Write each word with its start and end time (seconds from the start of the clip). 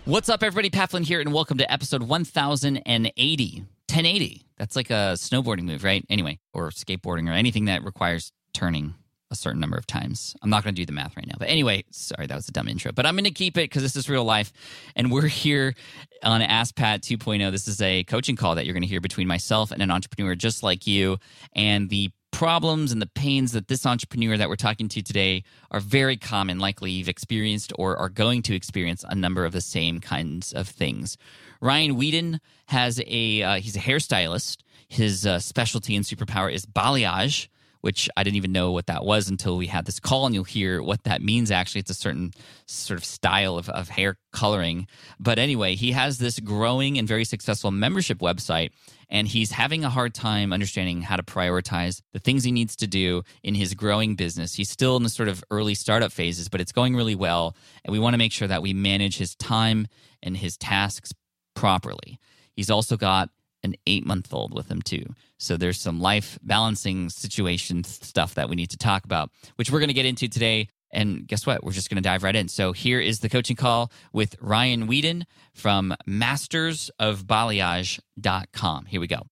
What's 0.04 0.28
up, 0.28 0.42
everybody? 0.42 0.68
Pat 0.68 0.90
Flynn 0.90 1.04
here, 1.04 1.20
and 1.20 1.32
welcome 1.32 1.58
to 1.58 1.72
episode 1.72 2.02
1080. 2.02 3.58
1080. 3.60 4.46
That's 4.58 4.74
like 4.74 4.90
a 4.90 5.14
snowboarding 5.14 5.62
move, 5.62 5.84
right? 5.84 6.04
Anyway, 6.10 6.40
or 6.52 6.70
skateboarding 6.70 7.28
or 7.28 7.34
anything 7.34 7.66
that 7.66 7.84
requires 7.84 8.32
turning 8.52 8.94
a 9.30 9.36
certain 9.36 9.60
number 9.60 9.76
of 9.76 9.86
times. 9.86 10.34
I'm 10.42 10.50
not 10.50 10.64
going 10.64 10.74
to 10.74 10.80
do 10.80 10.86
the 10.86 10.92
math 10.92 11.16
right 11.16 11.26
now. 11.26 11.36
But 11.38 11.48
anyway, 11.48 11.84
sorry, 11.92 12.26
that 12.26 12.34
was 12.34 12.48
a 12.48 12.52
dumb 12.52 12.66
intro. 12.66 12.90
But 12.90 13.06
I'm 13.06 13.14
going 13.14 13.24
to 13.24 13.30
keep 13.30 13.56
it 13.56 13.70
because 13.70 13.82
this 13.82 13.94
is 13.94 14.08
real 14.08 14.24
life. 14.24 14.52
And 14.96 15.12
we're 15.12 15.28
here 15.28 15.74
on 16.22 16.42
Ask 16.42 16.74
Pat 16.74 17.02
2.0. 17.02 17.50
This 17.52 17.68
is 17.68 17.80
a 17.80 18.02
coaching 18.04 18.34
call 18.34 18.56
that 18.56 18.64
you're 18.66 18.74
going 18.74 18.82
to 18.82 18.88
hear 18.88 19.00
between 19.00 19.28
myself 19.28 19.70
and 19.70 19.80
an 19.82 19.90
entrepreneur 19.92 20.34
just 20.34 20.64
like 20.64 20.86
you. 20.86 21.18
And 21.54 21.88
the 21.90 22.10
problems 22.34 22.90
and 22.90 23.00
the 23.00 23.06
pains 23.06 23.52
that 23.52 23.68
this 23.68 23.86
entrepreneur 23.86 24.36
that 24.36 24.48
we're 24.48 24.56
talking 24.56 24.88
to 24.88 25.00
today 25.00 25.44
are 25.70 25.78
very 25.78 26.16
common. 26.16 26.58
Likely 26.58 26.90
you've 26.90 27.08
experienced 27.08 27.72
or 27.78 27.96
are 27.96 28.08
going 28.08 28.42
to 28.42 28.56
experience 28.56 29.04
a 29.08 29.14
number 29.14 29.44
of 29.44 29.52
the 29.52 29.60
same 29.60 30.00
kinds 30.00 30.52
of 30.52 30.66
things. 30.66 31.16
Ryan 31.60 31.94
Weeden 31.94 32.40
has 32.66 33.00
a 33.06 33.42
uh, 33.42 33.54
he's 33.60 33.76
a 33.76 33.80
hairstylist. 33.80 34.62
His 34.88 35.24
uh, 35.24 35.38
specialty 35.38 35.94
and 35.94 36.04
superpower 36.04 36.52
is 36.52 36.66
balayage, 36.66 37.46
which 37.84 38.08
I 38.16 38.22
didn't 38.22 38.36
even 38.36 38.52
know 38.52 38.72
what 38.72 38.86
that 38.86 39.04
was 39.04 39.28
until 39.28 39.58
we 39.58 39.66
had 39.66 39.84
this 39.84 40.00
call, 40.00 40.24
and 40.24 40.34
you'll 40.34 40.44
hear 40.44 40.82
what 40.82 41.04
that 41.04 41.20
means. 41.20 41.50
Actually, 41.50 41.80
it's 41.80 41.90
a 41.90 41.94
certain 41.94 42.32
sort 42.64 42.98
of 42.98 43.04
style 43.04 43.58
of, 43.58 43.68
of 43.68 43.90
hair 43.90 44.16
coloring. 44.32 44.86
But 45.20 45.38
anyway, 45.38 45.74
he 45.74 45.92
has 45.92 46.16
this 46.16 46.40
growing 46.40 46.96
and 46.96 47.06
very 47.06 47.26
successful 47.26 47.70
membership 47.70 48.20
website, 48.20 48.70
and 49.10 49.28
he's 49.28 49.50
having 49.50 49.84
a 49.84 49.90
hard 49.90 50.14
time 50.14 50.50
understanding 50.50 51.02
how 51.02 51.16
to 51.16 51.22
prioritize 51.22 52.00
the 52.14 52.20
things 52.20 52.42
he 52.42 52.52
needs 52.52 52.74
to 52.76 52.86
do 52.86 53.22
in 53.42 53.54
his 53.54 53.74
growing 53.74 54.14
business. 54.14 54.54
He's 54.54 54.70
still 54.70 54.96
in 54.96 55.02
the 55.02 55.10
sort 55.10 55.28
of 55.28 55.44
early 55.50 55.74
startup 55.74 56.10
phases, 56.10 56.48
but 56.48 56.62
it's 56.62 56.72
going 56.72 56.96
really 56.96 57.14
well, 57.14 57.54
and 57.84 57.92
we 57.92 57.98
want 57.98 58.14
to 58.14 58.18
make 58.18 58.32
sure 58.32 58.48
that 58.48 58.62
we 58.62 58.72
manage 58.72 59.18
his 59.18 59.34
time 59.34 59.88
and 60.22 60.38
his 60.38 60.56
tasks 60.56 61.12
properly. 61.54 62.18
He's 62.56 62.70
also 62.70 62.96
got 62.96 63.28
an 63.64 63.74
eight 63.86 64.06
month 64.06 64.32
old 64.32 64.54
with 64.54 64.70
him 64.70 64.80
too. 64.82 65.04
So 65.38 65.56
there's 65.56 65.80
some 65.80 66.00
life 66.00 66.38
balancing 66.42 67.10
situation 67.10 67.82
stuff 67.82 68.34
that 68.34 68.48
we 68.48 68.54
need 68.54 68.70
to 68.70 68.76
talk 68.76 69.04
about, 69.04 69.30
which 69.56 69.68
we're 69.70 69.80
going 69.80 69.88
to 69.88 69.94
get 69.94 70.06
into 70.06 70.28
today. 70.28 70.68
And 70.92 71.26
guess 71.26 71.44
what? 71.44 71.64
We're 71.64 71.72
just 71.72 71.90
going 71.90 72.00
to 72.00 72.08
dive 72.08 72.22
right 72.22 72.36
in. 72.36 72.46
So 72.46 72.70
here 72.72 73.00
is 73.00 73.18
the 73.18 73.28
coaching 73.28 73.56
call 73.56 73.90
with 74.12 74.36
Ryan 74.40 74.86
Weeden 74.86 75.24
from 75.52 75.92
mastersofbalayage.com. 76.08 78.86
Here 78.86 79.00
we 79.00 79.08
go. 79.08 79.22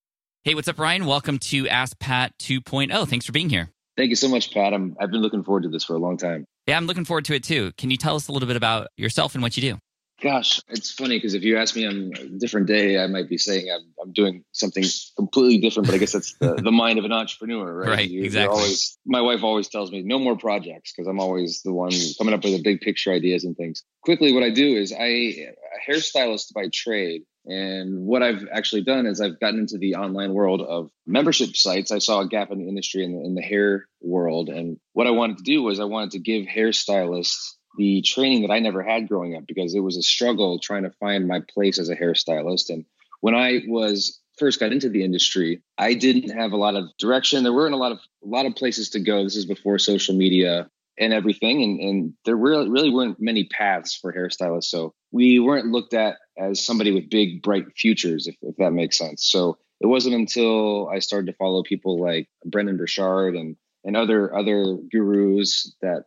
Hey, 0.43 0.57
what's 0.57 0.67
up, 0.67 0.81
Ryan? 0.81 1.07
Welcome 1.07 1.39
to 1.39 1.69
Ask 1.69 1.97
Pat 2.01 2.37
2.0. 2.39 3.07
Thanks 3.07 3.25
for 3.25 3.31
being 3.31 3.49
here. 3.49 3.71
Thank 3.97 4.11
you 4.11 4.17
so 4.17 4.29
much, 4.29 4.53
Pat. 4.53 4.75
I'm, 4.75 4.97
I've 4.99 5.13
been 5.13 5.21
looking 5.21 5.45
forward 5.45 5.63
to 5.65 5.69
this 5.69 5.85
for 5.85 5.95
a 5.95 5.99
long 5.99 6.17
time. 6.17 6.47
Yeah, 6.67 6.77
I'm 6.77 6.87
looking 6.87 7.05
forward 7.05 7.27
to 7.27 7.35
it 7.35 7.45
too. 7.45 7.71
Can 7.77 7.93
you 7.93 7.97
tell 7.97 8.17
us 8.17 8.27
a 8.27 8.33
little 8.33 8.49
bit 8.49 8.57
about 8.57 8.89
yourself 8.97 9.35
and 9.35 9.43
what 9.43 9.57
you 9.57 9.75
do? 9.75 9.79
Gosh, 10.23 10.61
it's 10.69 10.93
funny 10.93 11.17
because 11.17 11.35
if 11.35 11.43
you 11.43 11.59
ask 11.59 11.75
me 11.75 11.85
on 11.85 12.13
a 12.17 12.39
different 12.39 12.69
day, 12.69 13.03
I 13.03 13.09
might 13.09 13.29
be 13.29 13.39
saying 13.39 13.69
I'm, 13.73 13.93
I'm 14.01 14.13
doing 14.13 14.45
something 14.53 14.85
completely 15.17 15.59
different. 15.59 15.89
But 15.89 15.97
I 15.97 15.99
guess 15.99 16.13
that's 16.13 16.35
the, 16.35 16.55
the 16.63 16.71
mind 16.71 17.01
of 17.01 17.05
an 17.05 17.11
entrepreneur, 17.11 17.75
right? 17.75 17.89
Right, 17.89 18.09
You- 18.09 18.23
exactly. 18.23 18.57
Always, 18.57 18.99
my 19.05 19.21
wife 19.21 19.43
always 19.43 19.69
tells 19.69 19.91
me 19.91 20.03
no 20.03 20.21
more 20.21 20.37
projects 20.37 20.93
because 20.93 21.09
I'm 21.09 21.19
always 21.19 21.63
the 21.65 21.73
one 21.73 21.91
coming 22.19 22.35
up 22.35 22.45
with 22.45 22.53
the 22.53 22.63
big 22.63 22.81
picture 22.81 23.13
ideas 23.13 23.43
and 23.43 23.57
things. 23.57 23.83
Quickly, 24.05 24.33
what 24.33 24.45
I 24.45 24.51
do 24.51 24.77
is 24.77 24.93
I 24.93 25.07
a 25.07 25.55
hairstylist 25.91 26.53
by 26.55 26.69
trade, 26.73 27.23
and 27.47 28.07
what 28.07 28.23
I've 28.23 28.47
actually 28.53 28.83
done 28.83 29.07
is 29.07 29.21
I've 29.21 29.41
gotten 29.41 29.59
into 29.59 29.79
the 29.79 29.97
online 29.97 30.35
world 30.35 30.61
of 30.61 30.91
membership 31.05 31.57
sites. 31.57 31.91
I 31.91 31.99
saw 31.99 32.21
a 32.21 32.29
gap 32.29 32.53
in 32.53 32.59
the 32.59 32.69
industry 32.69 33.05
in 33.05 33.13
the, 33.13 33.25
in 33.25 33.35
the 33.35 33.43
hair 33.43 33.87
world, 34.01 34.49
and 34.51 34.77
what 34.93 35.09
I 35.09 35.11
wanted 35.11 35.39
to 35.39 35.45
do 35.45 35.65
was 35.65 35.81
I 35.81 35.85
wanted 35.85 36.13
to 36.13 36.21
give 36.21 36.47
hairstylists 36.47 37.55
the 37.77 38.03
training 38.03 38.43
that 38.43 38.51
I 38.51 38.59
never 38.59 38.83
had 38.83 39.09
growing 39.09 39.37
up 39.37 39.47
because 39.47 39.75
it 39.75 39.81
was 39.81 39.97
a 39.97 40.03
struggle 40.03 40.59
trying 40.59 40.83
to 40.83 40.91
find 40.91 41.27
my 41.27 41.41
place 41.41 41.79
as 41.79 41.89
a 41.89 41.97
hairstylist. 41.97 42.71
And 42.71 42.85
when 43.21 43.35
I 43.35 43.63
was 43.67 44.21
first 44.39 44.61
got 44.61 44.73
into 44.73 44.89
the 44.89 45.05
industry, 45.05 45.63
I 45.79 45.95
didn't 45.95 46.31
have 46.31 46.53
a 46.53 46.57
lot 46.57 46.77
of 46.77 46.87
direction. 46.99 47.43
There 47.43 47.53
weren't 47.53 47.75
a 47.75 47.79
lot 47.79 47.93
of 47.93 47.99
a 48.25 48.29
lot 48.29 48.47
of 48.47 48.55
places 48.55 48.91
to 48.91 49.01
go. 49.01 49.25
This 49.25 49.37
is 49.37 49.47
before 49.47 49.79
social 49.79 50.15
media 50.15 50.69
and 50.99 51.13
everything, 51.13 51.63
and 51.63 51.81
and 51.81 52.15
there 52.25 52.37
really 52.37 52.69
really 52.69 52.91
weren't 52.91 53.21
many 53.21 53.45
paths 53.45 53.95
for 53.95 54.13
hairstylists. 54.13 54.65
So 54.65 54.95
we 55.11 55.39
weren't 55.39 55.73
looked 55.73 55.95
at 55.95 56.17
as 56.39 56.65
somebody 56.65 56.93
with 56.93 57.11
big 57.11 57.43
bright 57.43 57.67
futures, 57.77 58.27
if, 58.27 58.37
if 58.43 58.57
that 58.57 58.73
makes 58.73 58.99
sense. 58.99 59.31
So 59.31 59.59
it 59.81 59.87
wasn't 59.87 60.15
until 60.15 60.89
I 60.89 61.01
started 61.01 61.27
to 61.27 61.37
follow 61.37 61.63
people 61.63 62.01
like 62.01 62.29
Brendon 62.45 62.77
Burchard 62.77 63.35
and 63.35 63.57
and 63.85 63.97
other 63.97 64.35
other 64.35 64.77
gurus 64.91 65.75
that 65.83 66.05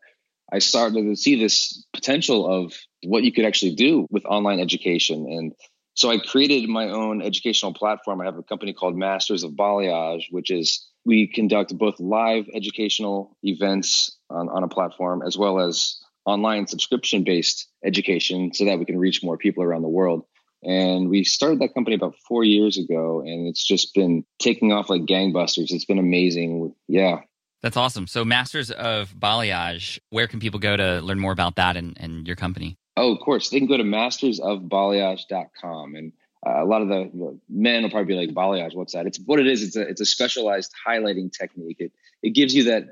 I 0.55 0.59
started 0.59 1.03
to 1.03 1.15
see 1.17 1.35
this 1.35 1.85
potential 1.93 2.47
of 2.47 2.73
what 3.03 3.23
you 3.23 3.33
could 3.33 3.43
actually 3.43 3.75
do 3.75 4.07
with 4.09 4.25
online 4.25 4.61
education. 4.61 5.27
And 5.29 5.53
so 5.95 6.09
I 6.09 6.17
created 6.17 6.69
my 6.69 6.87
own 6.87 7.21
educational 7.21 7.73
platform. 7.73 8.21
I 8.21 8.25
have 8.25 8.37
a 8.37 8.43
company 8.43 8.71
called 8.73 8.95
Masters 8.95 9.43
of 9.43 9.51
Balayage, 9.51 10.23
which 10.31 10.51
is 10.51 10.87
we 11.03 11.27
conduct 11.27 11.77
both 11.77 11.99
live 11.99 12.45
educational 12.53 13.35
events 13.43 14.17
on, 14.29 14.47
on 14.47 14.63
a 14.63 14.69
platform 14.69 15.23
as 15.27 15.37
well 15.37 15.59
as 15.59 15.99
online 16.25 16.67
subscription 16.67 17.25
based 17.25 17.67
education 17.83 18.53
so 18.53 18.63
that 18.63 18.79
we 18.79 18.85
can 18.85 18.97
reach 18.97 19.23
more 19.23 19.37
people 19.37 19.61
around 19.61 19.81
the 19.81 19.89
world. 19.89 20.23
And 20.63 21.09
we 21.09 21.25
started 21.25 21.59
that 21.59 21.73
company 21.73 21.97
about 21.97 22.15
four 22.27 22.43
years 22.45 22.77
ago, 22.77 23.21
and 23.21 23.47
it's 23.47 23.63
just 23.63 23.93
been 23.93 24.23
taking 24.39 24.71
off 24.71 24.89
like 24.89 25.01
gangbusters. 25.03 25.71
It's 25.71 25.85
been 25.85 25.99
amazing. 25.99 26.73
Yeah. 26.87 27.19
That's 27.65 27.77
awesome. 27.77 28.05
So, 28.05 28.23
Masters 28.23 28.69
of 28.69 29.11
Balayage, 29.15 29.97
where 30.11 30.27
can 30.27 30.39
people 30.39 30.59
go 30.59 30.77
to 30.77 31.01
learn 31.01 31.19
more 31.19 31.31
about 31.31 31.55
that 31.55 31.75
and, 31.75 31.97
and 31.99 32.27
your 32.27 32.35
company? 32.35 32.77
Oh, 32.95 33.11
of 33.11 33.19
course. 33.21 33.49
They 33.49 33.57
can 33.57 33.67
go 33.67 33.75
to 33.75 33.83
mastersofbalayage.com. 33.83 35.95
And 35.95 36.13
uh, 36.45 36.63
a 36.63 36.67
lot 36.67 36.83
of 36.83 36.89
the, 36.89 37.09
the 37.11 37.39
men 37.49 37.81
will 37.81 37.89
probably 37.89 38.13
be 38.13 38.19
like, 38.23 38.35
balayage, 38.35 38.75
what's 38.75 38.93
that? 38.93 39.07
It's 39.07 39.19
what 39.25 39.39
it 39.39 39.47
is. 39.47 39.63
It's 39.63 39.75
a, 39.75 39.81
it's 39.81 39.99
a 39.99 40.05
specialized 40.05 40.71
highlighting 40.87 41.31
technique. 41.31 41.77
It, 41.79 41.91
it 42.21 42.35
gives 42.35 42.53
you 42.53 42.65
that, 42.65 42.83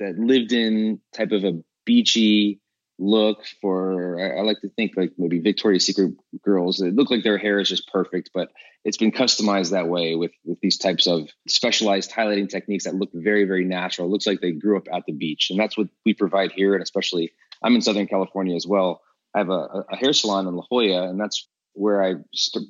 that 0.00 0.18
lived 0.18 0.50
in 0.50 1.00
type 1.14 1.30
of 1.30 1.44
a 1.44 1.62
beachy 1.84 2.58
look 2.98 3.44
for, 3.60 4.20
I, 4.20 4.38
I 4.40 4.42
like 4.42 4.60
to 4.62 4.70
think 4.70 4.94
like 4.96 5.12
maybe 5.18 5.38
Victoria's 5.38 5.86
Secret 5.86 6.14
girls. 6.42 6.78
They 6.78 6.90
look 6.90 7.12
like 7.12 7.22
their 7.22 7.38
hair 7.38 7.60
is 7.60 7.68
just 7.68 7.86
perfect, 7.92 8.30
but 8.34 8.48
it's 8.86 8.96
been 8.96 9.10
customized 9.10 9.72
that 9.72 9.88
way 9.88 10.14
with, 10.14 10.30
with 10.44 10.60
these 10.60 10.78
types 10.78 11.08
of 11.08 11.28
specialized 11.48 12.12
highlighting 12.12 12.48
techniques 12.48 12.84
that 12.84 12.94
look 12.94 13.10
very, 13.12 13.42
very 13.42 13.64
natural. 13.64 14.06
It 14.06 14.12
looks 14.12 14.28
like 14.28 14.40
they 14.40 14.52
grew 14.52 14.76
up 14.76 14.86
at 14.92 15.02
the 15.06 15.12
beach. 15.12 15.48
And 15.50 15.58
that's 15.58 15.76
what 15.76 15.88
we 16.04 16.14
provide 16.14 16.52
here. 16.52 16.72
And 16.72 16.82
especially, 16.84 17.32
I'm 17.64 17.74
in 17.74 17.82
Southern 17.82 18.06
California 18.06 18.54
as 18.54 18.64
well. 18.64 19.02
I 19.34 19.38
have 19.38 19.50
a, 19.50 19.84
a 19.90 19.96
hair 19.96 20.12
salon 20.12 20.46
in 20.46 20.54
La 20.54 20.62
Jolla, 20.70 21.10
and 21.10 21.20
that's 21.20 21.48
where 21.72 22.00
I 22.00 22.14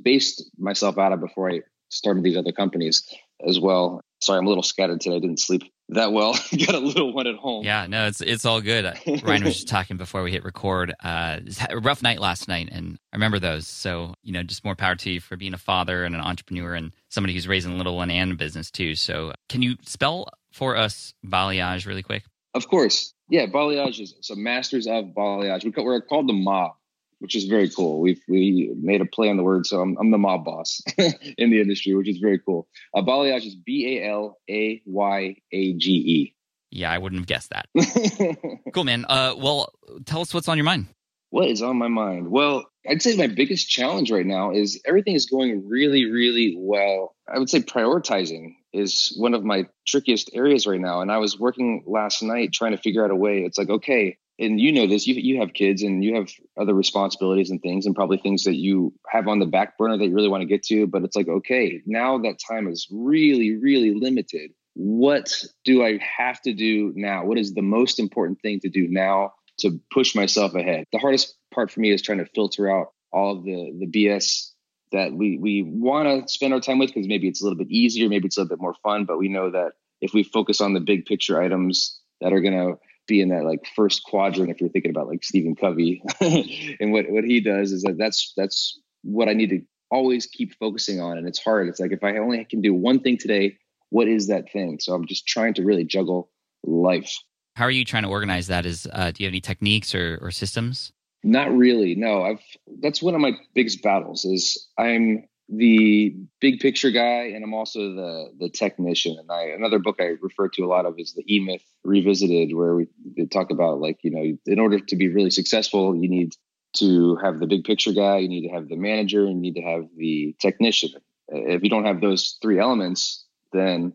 based 0.03 0.51
myself 0.59 0.97
out 0.97 1.13
of 1.13 1.21
before 1.21 1.53
I 1.53 1.61
started 1.91 2.25
these 2.25 2.39
other 2.39 2.51
companies 2.51 3.07
as 3.47 3.61
well. 3.61 4.01
Sorry, 4.23 4.39
I'm 4.39 4.47
a 4.47 4.49
little 4.49 4.63
scattered 4.63 5.03
today. 5.03 5.17
I 5.17 5.21
didn't 5.21 5.39
sleep 5.39 5.71
that 5.91 6.13
well. 6.13 6.33
Got 6.67 6.75
a 6.75 6.79
little 6.79 7.13
one 7.13 7.27
at 7.27 7.37
home. 7.37 7.65
Yeah, 7.65 7.87
no, 7.87 8.07
it's 8.07 8.21
it's 8.21 8.45
all 8.45 8.61
good. 8.61 8.85
Ryan 9.23 9.45
was 9.45 9.55
just 9.55 9.69
talking 9.69 9.97
before 9.97 10.23
we 10.23 10.33
hit 10.33 10.45
record. 10.45 10.95
Uh, 11.03 11.41
a 11.71 11.79
rough 11.79 12.03
night 12.03 12.21
last 12.21 12.49
night, 12.49 12.69
and 12.73 12.99
I 13.13 13.17
remember 13.17 13.39
those. 13.39 13.67
So 13.67 14.15
you 14.23 14.33
know, 14.33 14.43
just 14.43 14.65
more 14.65 14.75
power 14.75 14.97
to 14.97 15.11
you 15.11 15.21
for 15.21 15.37
being 15.37 15.55
a 15.55 15.59
father 15.59 16.05
and 16.05 16.15
an 16.15 16.21
entrepreneur 16.21 16.75
and 16.75 16.93
somebody 17.09 17.35
who's 17.35 17.49
raising 17.49 17.73
a 17.73 17.77
little 17.77 17.97
one 17.97 18.11
and 18.11 18.33
a 18.33 18.35
business 18.35 18.71
too. 18.71 18.95
So 18.95 19.33
can 19.49 19.63
you 19.63 19.77
spell 19.83 20.29
for 20.53 20.77
us 20.77 21.15
balayage 21.25 21.87
really 21.87 22.03
quick? 22.03 22.25
Of 22.55 22.69
course. 22.69 23.13
Yeah, 23.29 23.47
balayage 23.47 24.01
is 24.01 24.15
so 24.21 24.35
masters 24.35 24.87
of 24.87 25.07
balayage. 25.07 25.65
We 25.65 25.71
We're 25.83 26.01
called 26.01 26.29
the 26.29 26.33
mob, 26.33 26.73
which 27.19 27.35
is 27.35 27.45
very 27.45 27.69
cool. 27.71 28.01
We've 28.01 28.21
we 28.29 28.73
made 28.77 29.01
a 29.01 29.07
play 29.07 29.29
on 29.29 29.37
the 29.37 29.43
word, 29.43 29.67
so 29.67 29.81
I'm, 29.81 29.97
I'm 29.99 30.11
the 30.11 30.19
mob 30.19 30.45
boss 30.45 30.81
in 30.99 31.51
the 31.51 31.61
industry, 31.61 31.95
which 31.95 32.09
is 32.09 32.19
very 32.19 32.39
cool. 32.39 32.69
Uh, 32.95 33.03
balayage 33.03 33.47
is 33.47 33.55
B 33.55 33.99
A 33.99 34.11
L 34.11 34.39
A 34.51 34.83
Y 34.85 35.37
A 35.53 35.73
G 35.75 36.35
Yeah, 36.71 36.91
I 36.91 36.99
wouldn't 36.99 37.21
have 37.21 37.27
guessed 37.27 37.51
that. 37.51 37.69
E. 37.75 38.37
Cool, 38.73 38.85
man. 38.85 39.07
Uh, 39.09 39.35
well, 39.37 39.73
tell 40.05 40.21
us 40.21 40.35
what's 40.35 40.49
on 40.49 40.57
your 40.57 40.65
mind. 40.65 40.89
What 41.31 41.49
is 41.49 41.63
on 41.63 41.77
my 41.77 41.89
mind? 41.89 42.31
Well, 42.31 42.67
I'd 42.89 43.03
say 43.03 43.17
my 43.17 43.27
biggest 43.27 43.69
challenge 43.69 44.11
right 44.13 44.27
now 44.27 44.53
is 44.53 44.81
everything 44.87 45.15
is 45.15 45.27
going 45.27 45.69
really, 45.69 46.11
really 46.11 46.55
well. 46.57 47.17
I 47.29 47.39
would 47.39 47.51
say 47.51 47.61
prioritizing 47.61 48.55
is 48.73 49.13
one 49.17 49.35
of 49.35 49.45
my 49.45 49.67
trickiest 49.87 50.31
areas 50.35 50.67
right 50.67 50.81
now. 50.81 51.01
And 51.01 51.11
I 51.11 51.19
was 51.19 51.39
working 51.39 51.83
last 51.87 52.23
night 52.23 52.53
trying 52.53 52.73
to 52.73 52.79
figure 52.79 53.05
out 53.05 53.11
a 53.11 53.17
way. 53.17 53.41
It's 53.41 53.59
like, 53.59 53.71
okay, 53.71 54.19
and 54.39 54.61
you 54.61 54.73
know 54.73 54.87
this, 54.87 55.07
you, 55.07 55.15
you 55.15 55.41
have 55.41 55.55
kids 55.55 55.83
and 55.83 56.05
you 56.05 56.15
have 56.15 56.29
other 56.59 56.75
responsibilities 56.75 57.51
and 57.51 57.61
things, 57.63 57.87
and 57.87 57.95
probably 57.95 58.19
things 58.19 58.45
that 58.45 58.57
you 58.57 58.93
have 59.09 59.29
on 59.29 59.39
the 59.39 59.47
back 59.47 59.79
burner 59.79 59.97
that 59.97 60.07
you 60.07 60.15
really 60.15 60.29
want 60.29 60.43
to 60.43 60.47
get 60.47 60.63
to. 60.65 60.87
But 60.87 61.05
it's 61.05 61.17
like, 61.17 61.29
okay, 61.29 61.81
now 61.87 62.19
that 62.19 62.39
time 62.39 62.69
is 62.69 62.87
really, 62.91 63.57
really 63.57 63.95
limited. 63.95 64.53
What 64.75 65.43
do 65.65 65.83
I 65.85 65.99
have 65.99 66.41
to 66.43 66.53
do 66.53 66.93
now? 66.95 67.25
What 67.25 67.39
is 67.39 67.55
the 67.55 67.63
most 67.63 67.99
important 67.99 68.41
thing 68.43 68.61
to 68.61 68.69
do 68.69 68.87
now 68.89 69.33
to 69.61 69.81
push 69.91 70.15
myself 70.15 70.55
ahead? 70.55 70.85
The 70.93 70.99
hardest 70.99 71.35
part 71.55 71.71
for 71.71 71.81
me 71.81 71.91
is 71.91 72.03
trying 72.03 72.19
to 72.19 72.27
filter 72.27 72.71
out 72.71 72.89
all 73.13 73.41
the 73.41 73.73
the 73.79 73.87
BS 73.87 74.51
that 74.93 75.13
we 75.13 75.39
we 75.39 75.63
want 75.63 76.27
to 76.27 76.31
spend 76.31 76.53
our 76.53 76.61
time 76.61 76.79
with 76.79 76.93
because 76.93 77.09
maybe 77.09 77.27
it's 77.27 77.41
a 77.41 77.45
little 77.45 77.59
bit 77.59 77.71
easier, 77.71 78.09
maybe 78.11 78.27
it's 78.27 78.37
a 78.37 78.41
little 78.41 78.55
bit 78.55 78.63
more 78.63 78.75
fun, 78.83 79.07
but 79.07 79.19
we 79.19 79.29
know 79.29 79.51
that 79.51 79.73
if 80.03 80.13
we 80.13 80.23
focus 80.23 80.61
on 80.61 80.75
the 80.75 80.81
big 80.81 81.07
picture 81.07 81.41
items 81.41 81.99
that 82.21 82.35
are 82.35 82.41
going 82.41 82.55
to 82.55 82.79
be 83.07 83.21
in 83.21 83.29
that 83.31 83.45
like 83.45 83.67
first 83.75 84.05
quadrant 84.05 84.51
if 84.51 84.61
you're 84.61 84.71
thinking 84.71 84.91
about 84.91 85.09
like 85.09 85.25
Stephen 85.25 85.55
Covey 85.55 86.03
and 86.21 86.93
what 86.93 87.09
what 87.11 87.25
he 87.25 87.41
does 87.41 87.73
is 87.73 87.83
that 87.83 87.97
that's 87.99 88.33
that's 88.37 88.81
what 89.03 89.29
I 89.29 89.33
need 89.33 89.51
to 89.51 89.63
always 89.91 90.27
keep 90.27 90.55
focusing 90.59 91.01
on 91.01 91.19
and 91.19 91.29
it's 91.29 91.43
hard. 91.43 91.69
It's 91.69 91.81
like 91.81 91.93
if 91.93 92.03
I 92.03 92.19
only 92.19 92.45
can 92.45 92.61
do 92.61 92.75
one 92.75 93.01
thing 93.01 93.17
today 93.19 93.59
what 93.91 94.09
is 94.09 94.29
that 94.29 94.51
thing? 94.51 94.79
So 94.81 94.93
I'm 94.93 95.07
just 95.07 95.27
trying 95.27 95.55
to 95.55 95.63
really 95.63 95.85
juggle 95.85 96.31
life. 96.65 97.19
How 97.55 97.65
are 97.65 97.71
you 97.71 97.85
trying 97.85 98.03
to 98.03 98.09
organize 98.09 98.49
that? 98.49 98.67
Is 98.67 98.87
uh, 98.93 99.11
do 99.13 99.23
you 99.23 99.27
have 99.27 99.33
any 99.33 99.41
techniques 99.41 99.95
or, 99.95 100.19
or 100.21 100.31
systems? 100.31 100.93
Not 101.23 101.51
really 101.57 101.95
no. 101.95 102.23
I've 102.23 102.43
that's 102.81 103.03
one 103.03 103.15
of 103.15 103.21
my 103.21 103.33
biggest 103.55 103.83
battles 103.83 104.25
is 104.25 104.69
I'm 104.79 105.27
the 105.49 106.15
big 106.41 106.61
picture 106.61 106.91
guy 106.91 107.31
and 107.35 107.45
I'm 107.45 107.55
also 107.55 107.95
the 107.95 108.33
the 108.39 108.49
technician. 108.49 109.17
And 109.19 109.31
I 109.31 109.45
another 109.45 109.79
book 109.79 109.97
I 110.01 110.15
refer 110.21 110.49
to 110.49 110.65
a 110.65 110.67
lot 110.67 110.87
of 110.87 110.99
is 110.99 111.15
the 111.15 111.25
E 111.33 111.41
Myth 111.41 111.65
Revisited, 111.85 112.55
where 112.55 112.75
we 112.75 112.89
talk 113.31 113.51
about 113.51 113.81
like, 113.81 113.99
you 114.03 114.11
know, 114.11 114.37
in 114.47 114.59
order 114.59 114.81
to 114.81 114.97
be 114.97 115.09
really 115.09 115.31
successful, 115.31 115.95
you 115.95 116.09
need 116.09 116.35
to 116.79 117.17
have 117.17 117.39
the 117.39 117.47
big 117.47 117.65
picture 117.65 117.93
guy, 117.93 118.19
you 118.19 118.29
need 118.29 118.49
to 118.49 118.55
have 118.55 118.69
the 118.69 118.77
manager, 118.77 119.25
you 119.25 119.35
need 119.35 119.55
to 119.55 119.63
have 119.63 119.87
the 119.97 120.35
technician. 120.41 120.91
If 121.29 121.63
you 121.63 121.71
don't 121.71 121.87
have 121.87 122.01
those 122.01 122.39
three 122.43 122.59
elements, 122.59 123.25
then 123.53 123.95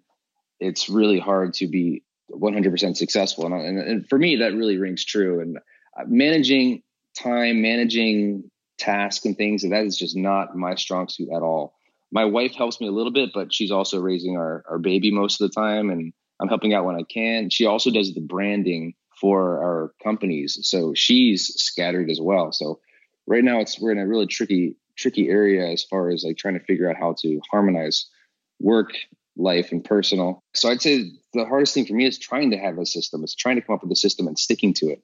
it's 0.60 0.90
really 0.90 1.20
hard 1.20 1.54
to 1.56 1.68
be 1.68 2.04
100% 2.32 2.98
successful. 2.98 3.46
And, 3.46 3.54
and, 3.54 3.78
and 3.80 4.10
for 4.10 4.18
me, 4.18 4.38
that 4.38 4.54
really 4.54 4.78
rings 4.78 5.06
true. 5.06 5.40
And 5.42 5.58
uh, 5.58 6.04
managing 6.08 6.84
time, 7.18 7.62
managing 7.62 8.50
tasks 8.82 9.26
and 9.26 9.38
things. 9.38 9.64
And 9.64 9.72
that 9.72 9.86
is 9.86 9.98
just 9.98 10.16
not 10.16 10.56
my 10.56 10.76
strong 10.76 11.08
suit 11.08 11.30
at 11.34 11.42
all. 11.42 11.76
My 12.12 12.26
wife 12.26 12.54
helps 12.54 12.82
me 12.82 12.88
a 12.88 12.92
little 12.92 13.12
bit, 13.12 13.30
but 13.34 13.54
she's 13.54 13.72
also 13.72 14.00
raising 14.00 14.36
our, 14.36 14.64
our 14.70 14.80
baby 14.80 15.12
most 15.12 15.40
of 15.40 15.50
the 15.50 15.54
time. 15.54 15.90
And 15.90 16.12
I'm 16.42 16.50
helping 16.50 16.74
out 16.74 16.86
when 16.86 16.96
I 16.96 17.04
can. 17.04 17.50
She 17.50 17.66
also 17.66 17.92
does 17.92 18.14
the 18.14 18.22
branding 18.22 18.96
for 19.20 19.64
our 19.64 19.94
companies. 20.04 20.58
So 20.64 20.94
she's 20.96 21.54
scattered 21.58 22.10
as 22.10 22.20
well. 22.20 22.52
So 22.52 22.80
right 23.28 23.44
now 23.44 23.60
it's 23.60 23.80
we're 23.80 23.92
in 23.92 24.00
a 24.00 24.08
really 24.08 24.26
tricky, 24.26 24.76
tricky 24.98 25.30
area 25.30 25.72
as 25.72 25.84
far 25.84 26.10
as 26.10 26.24
like 26.24 26.38
trying 26.38 26.56
to 26.56 26.66
figure 26.66 26.90
out 26.90 26.98
how 26.98 27.16
to 27.22 27.40
harmonize 27.52 28.08
work, 28.60 28.94
life, 29.38 29.72
and 29.72 29.86
personal. 29.86 30.44
So 30.56 30.70
I'd 30.70 30.82
say 30.82 31.12
the 31.34 31.46
hardest 31.46 31.76
thing 31.76 31.86
for 31.86 31.94
me 31.94 32.06
is 32.06 32.18
trying 32.18 32.52
to 32.52 32.58
have 32.58 32.80
a 32.80 32.86
system. 32.86 33.24
It's 33.24 33.36
trying 33.36 33.56
to 33.56 33.62
come 33.62 33.76
up 33.76 33.84
with 33.84 33.92
a 33.92 33.96
system 33.96 34.28
and 34.28 34.38
sticking 34.38 34.74
to 34.76 34.88
it. 34.88 35.02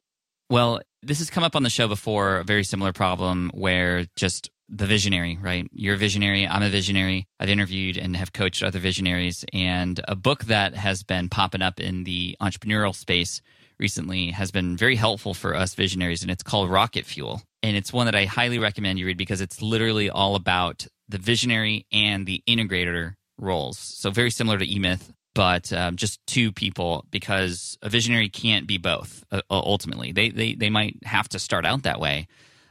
Well, 0.50 0.81
this 1.07 1.19
has 1.19 1.30
come 1.30 1.44
up 1.44 1.56
on 1.56 1.63
the 1.63 1.69
show 1.69 1.88
before, 1.88 2.38
a 2.38 2.44
very 2.44 2.63
similar 2.63 2.92
problem 2.92 3.50
where 3.54 4.06
just 4.15 4.51
the 4.69 4.86
visionary, 4.86 5.38
right? 5.42 5.65
You're 5.71 5.95
a 5.95 5.98
visionary, 5.98 6.45
I'm 6.45 6.62
a 6.62 6.69
visionary. 6.69 7.25
I've 7.39 7.50
interviewed 7.50 7.98
and 7.98 8.18
have 8.18 8.33
coached 8.33 8.62
other 8.62 8.80
visionaries. 8.80 9.45
And 9.54 10.01
a 10.07 10.15
book 10.15 10.45
that 10.45 10.75
has 10.75 11.04
been 11.04 11.30
popping 11.30 11.62
up 11.62 11.80
in 11.80 12.04
the 12.04 12.36
entrepreneurial 12.42 12.94
space 12.94 13.42
recently 13.80 14.31
has 14.31 14.51
been 14.51 14.75
very 14.75 14.98
helpful 14.98 15.33
for 15.33 15.56
us 15.56 15.75
visionaries, 15.75 16.21
and 16.21 16.30
it's 16.30 16.44
called 16.44 16.69
Rocket 16.69 17.06
Fuel. 17.06 17.42
And 17.63 17.77
it's 17.77 17.94
one 17.94 18.06
that 18.06 18.15
I 18.15 18.25
highly 18.25 18.60
recommend 18.60 19.00
you 19.00 19.06
read 19.06 19.18
because 19.18 19.39
it's 19.39 19.62
literally 19.62 20.10
all 20.10 20.36
about 20.36 20.86
the 21.07 21.18
visionary 21.18 21.86
and 21.92 22.25
the 22.25 22.44
integrator 22.48 23.13
roles. 23.38 23.77
So, 23.77 24.10
very 24.10 24.31
similar 24.31 24.57
to 24.57 24.69
E 24.69 24.80
Myth, 24.80 25.13
but 25.38 25.72
um, 25.72 25.95
just 25.95 26.25
two 26.25 26.51
people 26.51 27.06
because 27.12 27.78
a 27.84 27.89
visionary 27.89 28.28
can't 28.28 28.66
be 28.66 28.80
both 28.80 29.24
uh, 29.31 29.42
ultimately. 29.51 30.12
They, 30.12 30.30
they 30.30 30.56
they 30.56 30.72
might 30.72 30.98
have 31.06 31.30
to 31.30 31.38
start 31.38 31.63
out 31.63 31.84
that 31.84 32.00
way 32.00 32.28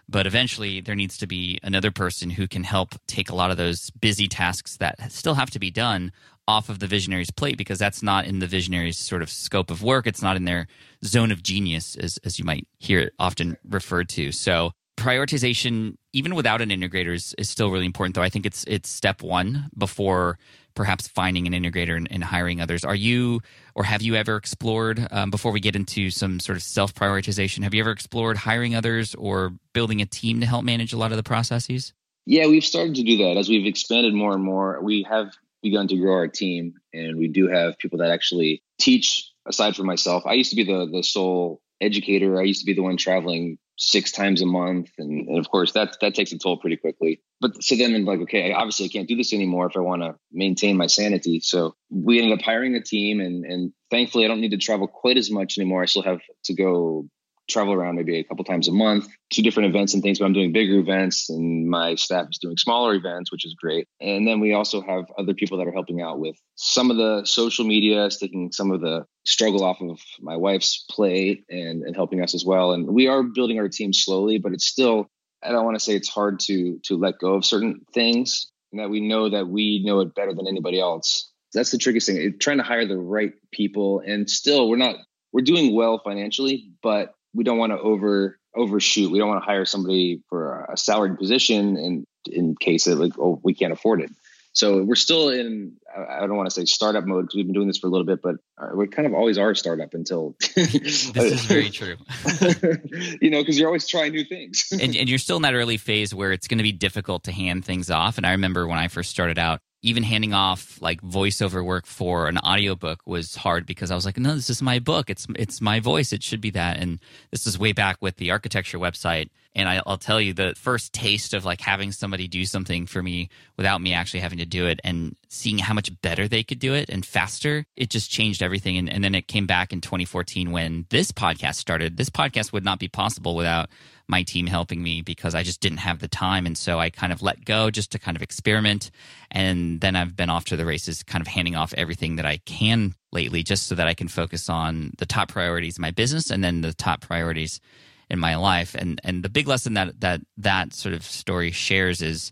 but 0.09 0.27
eventually 0.27 0.81
there 0.81 0.95
needs 0.95 1.19
to 1.19 1.27
be 1.27 1.59
another 1.63 1.91
person 1.91 2.31
who 2.31 2.47
can 2.47 2.63
help 2.65 2.95
take 3.07 3.29
a 3.29 3.35
lot 3.35 3.51
of 3.51 3.57
those 3.57 3.91
busy 3.91 4.29
tasks 4.29 4.77
that 4.77 5.11
still 5.11 5.35
have 5.35 5.51
to 5.51 5.59
be 5.59 5.71
done 5.71 6.13
off 6.49 6.69
of 6.69 6.79
the 6.79 6.87
visionary's 6.87 7.31
plate 7.31 7.59
because 7.59 7.79
that's 7.79 8.03
not 8.03 8.25
in 8.25 8.39
the 8.39 8.47
visionary's 8.47 8.99
sort 8.99 9.23
of 9.23 9.29
scope 9.29 9.71
of 9.71 9.83
work. 9.83 10.07
It's 10.07 10.23
not 10.23 10.37
in 10.37 10.45
their 10.45 10.69
zone 11.05 11.33
of 11.33 11.43
genius 11.43 11.97
as, 11.97 12.19
as 12.25 12.39
you 12.39 12.45
might 12.45 12.69
hear 12.79 13.01
it 13.01 13.15
often 13.19 13.57
referred 13.69 14.09
to. 14.11 14.31
So 14.31 14.73
prioritization 14.96 15.96
even 16.12 16.34
without 16.34 16.60
an 16.62 16.70
integrator 16.70 17.14
is, 17.14 17.34
is 17.38 17.50
still 17.50 17.70
really 17.70 17.87
important 17.87 18.14
though 18.14 18.22
i 18.22 18.28
think 18.28 18.46
it's 18.46 18.64
it's 18.66 18.88
step 18.88 19.22
one 19.22 19.69
before 19.76 20.38
perhaps 20.76 21.08
finding 21.08 21.52
an 21.52 21.52
integrator 21.52 21.96
and, 21.96 22.06
and, 22.12 22.22
hiring 22.22 22.60
others. 22.60 22.84
Are 22.84 22.94
you, 22.94 23.40
or 23.75 23.82
have 23.82 24.02
you 24.02 24.14
ever 24.14 24.37
explored, 24.37 25.08
um, 25.10 25.31
before 25.31 25.50
we 25.50 25.58
get 25.58 25.75
into 25.75 26.10
some 26.10 26.38
sort 26.38 26.56
of 26.56 26.62
self 26.62 26.94
prioritization, 26.94 27.64
have 27.64 27.75
you 27.75 27.81
ever 27.81 27.90
explored 27.90 28.37
hiring 28.37 28.76
others 28.76 29.16
or 29.16 29.54
building 29.72 30.00
a 30.00 30.06
team 30.06 30.38
to 30.40 30.46
help 30.46 30.64
manage 30.64 30.93
a 30.93 30.98
lot 30.98 31.10
of 31.10 31.16
the 31.16 31.25
processes? 31.25 31.93
Yeah, 32.26 32.46
we've 32.46 32.64
started 32.64 32.94
to 32.96 33.02
do 33.02 33.16
that 33.19 33.37
as 33.37 33.48
we've 33.48 33.66
expanded 33.66 34.14
more 34.14 34.34
and 34.34 34.44
more. 34.44 34.81
We 34.82 35.04
have 35.08 35.32
begun 35.62 35.88
to 35.88 35.96
grow 35.96 36.14
our 36.14 36.28
team, 36.28 36.75
and 36.93 37.16
we 37.16 37.28
do 37.28 37.48
have 37.48 37.78
people 37.78 37.98
that 37.98 38.10
actually 38.10 38.62
teach. 38.78 39.32
Aside 39.48 39.76
from 39.76 39.87
myself, 39.87 40.26
I 40.26 40.32
used 40.32 40.50
to 40.50 40.56
be 40.56 40.64
the 40.64 40.87
the 40.90 41.02
sole 41.02 41.60
educator. 41.81 42.40
I 42.40 42.43
used 42.43 42.60
to 42.60 42.66
be 42.66 42.75
the 42.75 42.82
one 42.82 42.96
traveling 42.96 43.58
six 43.78 44.11
times 44.11 44.43
a 44.43 44.46
month, 44.46 44.90
and, 44.99 45.28
and 45.28 45.38
of 45.38 45.50
course 45.50 45.73
that 45.73 45.96
that 46.00 46.14
takes 46.14 46.32
a 46.32 46.38
toll 46.38 46.56
pretty 46.56 46.76
quickly. 46.76 47.20
But 47.40 47.62
so 47.62 47.76
then 47.76 47.94
I'm 47.94 48.05
like, 48.05 48.20
okay, 48.20 48.52
obviously 48.52 48.87
I 48.87 48.88
can't 48.88 49.08
do 49.08 49.17
this 49.17 49.32
anymore 49.32 49.67
if 49.67 49.76
I 49.76 49.81
want 49.81 50.02
to 50.02 50.17
maintain 50.32 50.76
my 50.76 50.87
sanity. 50.87 51.40
So 51.40 51.75
we 51.90 52.20
ended 52.20 52.38
up 52.38 52.44
hiring 52.44 52.75
a 52.75 52.82
team, 52.82 53.20
and 53.20 53.44
and 53.44 53.73
thankfully 53.90 54.25
I 54.25 54.28
don't 54.28 54.40
need 54.40 54.52
to 54.52 54.58
travel 54.58 54.87
quite 54.87 55.19
as 55.19 55.31
much 55.31 55.58
anymore. 55.58 55.82
I 55.82 55.87
still 55.87 56.02
have 56.02 56.20
to 56.44 56.55
go 56.55 57.08
travel 57.48 57.72
around 57.72 57.96
maybe 57.96 58.19
a 58.19 58.25
couple 58.25 58.44
times 58.44 58.69
a 58.69 58.72
month 58.72 59.06
to 59.31 59.43
different 59.43 59.69
events 59.69 59.94
and 59.94 60.02
things, 60.02 60.19
but 60.19 60.25
I'm 60.25 60.32
doing 60.32 60.52
bigger 60.52 60.78
events 60.78 61.31
and 61.31 61.69
my 61.69 61.94
staff 61.94 62.26
is 62.31 62.38
doing 62.38 62.56
smaller 62.56 62.94
events, 62.94 63.31
which 63.31 63.46
is 63.46 63.54
great. 63.54 63.87
And 64.00 64.26
then 64.26 64.40
we 64.40 64.52
also 64.54 64.81
have 64.81 65.04
other 65.19 65.34
people 65.34 65.58
that 65.58 65.66
are 65.66 65.72
helping 65.72 66.00
out 66.00 66.19
with 66.19 66.37
some 66.56 66.90
of 66.90 66.96
the 66.96 67.25
social 67.25 67.64
media, 67.64 68.08
taking 68.10 68.52
some 68.52 68.70
of 68.70 68.81
the 68.81 69.04
struggle 69.25 69.64
off 69.64 69.81
of 69.81 70.00
my 70.20 70.37
wife's 70.37 70.84
plate 70.90 71.44
and, 71.48 71.82
and 71.82 71.94
helping 71.94 72.22
us 72.22 72.34
as 72.34 72.44
well. 72.44 72.72
And 72.72 72.88
we 72.88 73.06
are 73.08 73.22
building 73.22 73.58
our 73.58 73.69
team 73.69 73.93
slowly, 73.93 74.38
but 74.38 74.52
it's 74.52 74.66
still, 74.66 75.08
I 75.43 75.52
don't 75.52 75.64
want 75.64 75.76
to 75.76 75.84
say 75.84 75.94
it's 75.94 76.08
hard 76.08 76.40
to 76.40 76.81
to 76.84 76.96
let 76.96 77.19
go 77.19 77.34
of 77.34 77.44
certain 77.44 77.82
things 77.93 78.50
and 78.72 78.81
that 78.81 78.90
we 78.90 79.00
know 79.00 79.31
that 79.31 79.48
we 79.48 79.82
know 79.84 80.00
it 80.00 80.14
better 80.14 80.34
than 80.34 80.48
anybody 80.48 80.81
else. 80.81 81.31
That's 81.52 81.70
the 81.70 81.78
trickiest 81.78 82.08
thing. 82.08 82.34
Trying 82.38 82.58
to 82.58 82.64
hire 82.64 82.87
the 82.87 82.98
right 82.98 83.32
people 83.52 84.02
and 84.04 84.28
still 84.28 84.69
we're 84.69 84.76
not 84.76 84.96
we're 85.32 85.43
doing 85.43 85.75
well 85.75 86.00
financially, 86.02 86.70
but 86.82 87.12
we 87.37 87.44
don't 87.44 87.59
want 87.59 87.73
to 87.73 87.79
over 87.79 88.38
overshoot. 88.55 89.12
We 89.12 89.19
don't 89.19 89.29
want 89.29 89.43
to 89.43 89.47
hire 89.47 89.65
somebody 89.65 90.23
for 90.29 90.67
a 90.73 90.77
salaried 90.77 91.19
position 91.19 91.77
in 91.77 92.05
in 92.31 92.56
case 92.56 92.87
of 92.87 92.99
like 92.99 93.12
oh 93.19 93.41
we 93.44 93.55
can't 93.55 93.73
afford 93.73 94.00
it. 94.00 94.11
So 94.53 94.83
we're 94.83 94.94
still 94.94 95.29
in 95.29 95.77
I 95.94 96.21
don't 96.21 96.37
want 96.37 96.49
to 96.49 96.50
say 96.50 96.65
startup 96.65 97.05
mode 97.05 97.25
because 97.25 97.37
we've 97.37 97.47
been 97.47 97.55
doing 97.55 97.69
this 97.69 97.77
for 97.77 97.89
a 97.89 97.91
little 97.91 98.06
bit, 98.06 98.22
but 98.22 98.37
uh, 98.56 98.75
we 98.75 98.87
kind 98.89 99.06
of 99.06 99.13
always 99.13 99.37
are 99.37 99.55
startup 99.55 99.93
until 99.93 100.34
this 100.55 101.15
is 101.15 101.44
very 101.44 101.69
true. 101.69 101.96
you 103.20 103.31
know, 103.31 103.43
because 103.43 103.58
you're 103.58 103.69
always 103.69 103.87
trying 103.87 104.13
new 104.13 104.25
things, 104.25 104.69
and, 104.72 104.96
and 104.96 105.08
you're 105.08 105.19
still 105.19 105.37
in 105.37 105.43
that 105.43 105.55
early 105.55 105.77
phase 105.77 106.15
where 106.15 106.32
it's 106.32 106.49
going 106.49 106.58
to 106.58 106.65
be 106.65 106.72
difficult 106.72 107.25
to 107.25 107.32
hand 107.32 107.67
things 107.67 107.91
off. 107.91 108.17
And 108.17 108.27
I 108.27 108.32
remember 108.32 108.67
when 108.67 108.79
I 108.79 108.89
first 108.89 109.10
started 109.10 109.39
out, 109.39 109.60
even 109.86 110.02
handing 110.02 110.34
off 110.34 110.82
like 110.82 111.00
voiceover 111.00 111.64
work 111.64 111.86
for 111.86 112.26
an 112.26 112.38
audiobook 112.38 113.00
was 113.06 113.36
hard 113.36 113.66
because 113.66 113.93
I 113.93 113.94
was 113.94 114.05
like, 114.05 114.19
no, 114.19 114.34
this 114.34 114.50
is 114.50 114.60
my 114.60 114.81
book. 114.81 115.08
It's 115.08 115.28
it's 115.36 115.60
my 115.60 115.78
voice. 115.78 116.12
It 116.12 116.24
should 116.24 116.40
be 116.40 116.50
that. 116.50 116.78
And 116.78 116.98
this 117.31 117.46
is 117.46 117.56
way 117.56 117.72
back 117.72 117.98
with 118.00 118.16
the 118.16 118.32
architecture 118.32 118.78
website. 118.78 119.31
And 119.55 119.69
I, 119.69 119.81
will 119.86 119.96
tell 119.96 120.20
you 120.20 120.34
the 120.34 120.55
first 120.56 120.93
taste 120.93 121.32
of 121.32 121.44
like 121.44 121.60
having 121.60 121.93
somebody 121.93 122.26
do 122.26 122.44
something 122.44 122.84
for 122.84 123.00
me 123.00 123.31
without 123.56 123.81
me 123.81 123.94
actually 123.94 124.20
having 124.20 124.38
to 124.38 124.44
do 124.44 124.66
it 124.66 124.81
and 124.82 125.16
seeing 125.28 125.58
how 125.58 125.72
much 125.72 125.90
better 126.02 126.26
they 126.28 126.43
could 126.43 126.58
do 126.58 126.74
it 126.74 126.90
and 126.90 127.06
faster, 127.06 127.64
it 127.76 127.88
just 127.88 128.10
changed 128.10 128.43
everything. 128.43 128.76
And, 128.76 128.90
and 128.90 129.05
then 129.05 129.14
it 129.14 129.28
came 129.28 129.46
back 129.46 129.72
in 129.72 129.81
2014 129.81 130.50
when 130.50 130.84
this 130.90 131.12
podcast 131.12 131.55
started. 131.55 131.96
This 131.96 132.10
podcast 132.10 132.52
would 132.52 132.64
not 132.64 132.81
be 132.81 132.88
possible 132.88 133.36
without 133.36 133.70
my 134.08 134.22
team 134.22 134.46
helping 134.46 134.82
me 134.82 135.03
because 135.03 135.34
I 135.34 135.43
just 135.43 135.60
didn't 135.60 135.79
have 135.79 135.98
the 135.98 136.08
time. 136.08 136.46
And 136.46 136.56
so 136.56 136.79
I 136.79 136.91
kind 136.91 137.13
of 137.13 137.22
let 137.22 137.44
go 137.44 137.70
just 137.70 137.91
to 137.93 137.98
kind 137.98 138.17
of 138.17 138.22
experiment. 138.22 138.91
And 139.31 139.81
then 139.81 139.96
I've 139.96 140.17
been 140.17 140.31
off 140.31 140.44
to 140.46 140.56
the 140.56 140.65
races, 140.65 141.03
kind 141.03 141.22
of 141.22 141.27
handing 141.27 141.56
off 141.56 141.75
everything 141.75 142.17
that 142.17 142.27
I 142.27 142.39
can 142.39 142.94
lately 143.13 143.43
just 143.43 143.67
so 143.67 143.75
that 143.75 143.89
I 143.89 143.94
can 143.94 144.08
focus 144.08 144.48
on 144.48 144.93
the 144.98 145.06
top 145.06 145.29
priorities 145.29 145.79
in 145.79 145.82
my 145.82 145.91
business 145.91 146.31
and 146.31 146.44
then 146.44 146.60
the 146.60 146.72
top 146.72 147.01
priorities 147.01 147.60
in 148.08 148.19
my 148.19 148.36
life. 148.36 148.75
And 148.75 149.01
and 149.03 149.22
the 149.22 149.29
big 149.29 149.48
lesson 149.48 149.75
that 149.75 150.01
that 150.01 150.20
that 150.36 150.72
sort 150.72 150.94
of 150.94 151.03
story 151.03 151.51
shares 151.51 152.03
is 152.03 152.31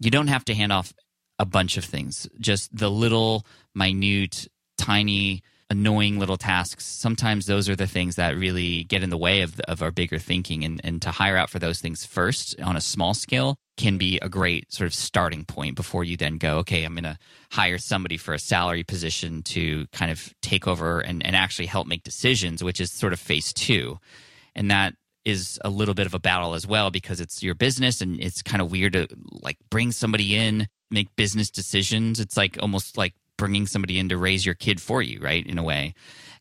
you 0.00 0.10
don't 0.10 0.28
have 0.28 0.44
to 0.46 0.54
hand 0.54 0.72
off 0.72 0.92
a 1.38 1.44
bunch 1.44 1.76
of 1.76 1.84
things. 1.84 2.28
Just 2.40 2.76
the 2.76 2.90
little 2.90 3.46
minute 3.74 4.48
tiny 4.76 5.42
annoying 5.72 6.18
little 6.18 6.36
tasks, 6.36 6.84
sometimes 6.84 7.46
those 7.46 7.66
are 7.68 7.74
the 7.74 7.86
things 7.86 8.16
that 8.16 8.36
really 8.36 8.84
get 8.84 9.02
in 9.02 9.08
the 9.08 9.16
way 9.16 9.40
of, 9.40 9.58
of 9.60 9.82
our 9.82 9.90
bigger 9.90 10.18
thinking. 10.18 10.64
And, 10.64 10.80
and 10.84 11.00
to 11.02 11.10
hire 11.10 11.36
out 11.36 11.50
for 11.50 11.58
those 11.58 11.80
things 11.80 12.04
first 12.04 12.60
on 12.60 12.76
a 12.76 12.80
small 12.80 13.14
scale 13.14 13.56
can 13.78 13.96
be 13.96 14.18
a 14.20 14.28
great 14.28 14.70
sort 14.70 14.86
of 14.86 14.94
starting 14.94 15.44
point 15.44 15.74
before 15.74 16.04
you 16.04 16.16
then 16.18 16.36
go, 16.36 16.58
okay, 16.58 16.84
I'm 16.84 16.94
going 16.94 17.04
to 17.04 17.18
hire 17.50 17.78
somebody 17.78 18.18
for 18.18 18.34
a 18.34 18.38
salary 18.38 18.84
position 18.84 19.42
to 19.44 19.86
kind 19.92 20.12
of 20.12 20.32
take 20.42 20.68
over 20.68 21.00
and, 21.00 21.24
and 21.24 21.34
actually 21.34 21.66
help 21.66 21.86
make 21.86 22.02
decisions, 22.02 22.62
which 22.62 22.80
is 22.80 22.92
sort 22.92 23.14
of 23.14 23.18
phase 23.18 23.52
two. 23.54 23.98
And 24.54 24.70
that 24.70 24.94
is 25.24 25.58
a 25.64 25.70
little 25.70 25.94
bit 25.94 26.06
of 26.06 26.12
a 26.12 26.18
battle 26.18 26.52
as 26.52 26.66
well 26.66 26.90
because 26.90 27.18
it's 27.18 27.42
your 27.42 27.54
business 27.54 28.02
and 28.02 28.20
it's 28.20 28.42
kind 28.42 28.60
of 28.60 28.70
weird 28.70 28.92
to 28.92 29.08
like 29.30 29.56
bring 29.70 29.90
somebody 29.92 30.36
in 30.36 30.66
make 30.90 31.14
business 31.14 31.48
decisions 31.48 32.18
it's 32.18 32.36
like 32.36 32.58
almost 32.60 32.98
like 32.98 33.14
bringing 33.42 33.66
somebody 33.66 33.98
in 33.98 34.08
to 34.08 34.16
raise 34.16 34.46
your 34.46 34.54
kid 34.54 34.80
for 34.80 35.02
you, 35.02 35.18
right? 35.18 35.44
In 35.44 35.58
a 35.58 35.64
way. 35.64 35.94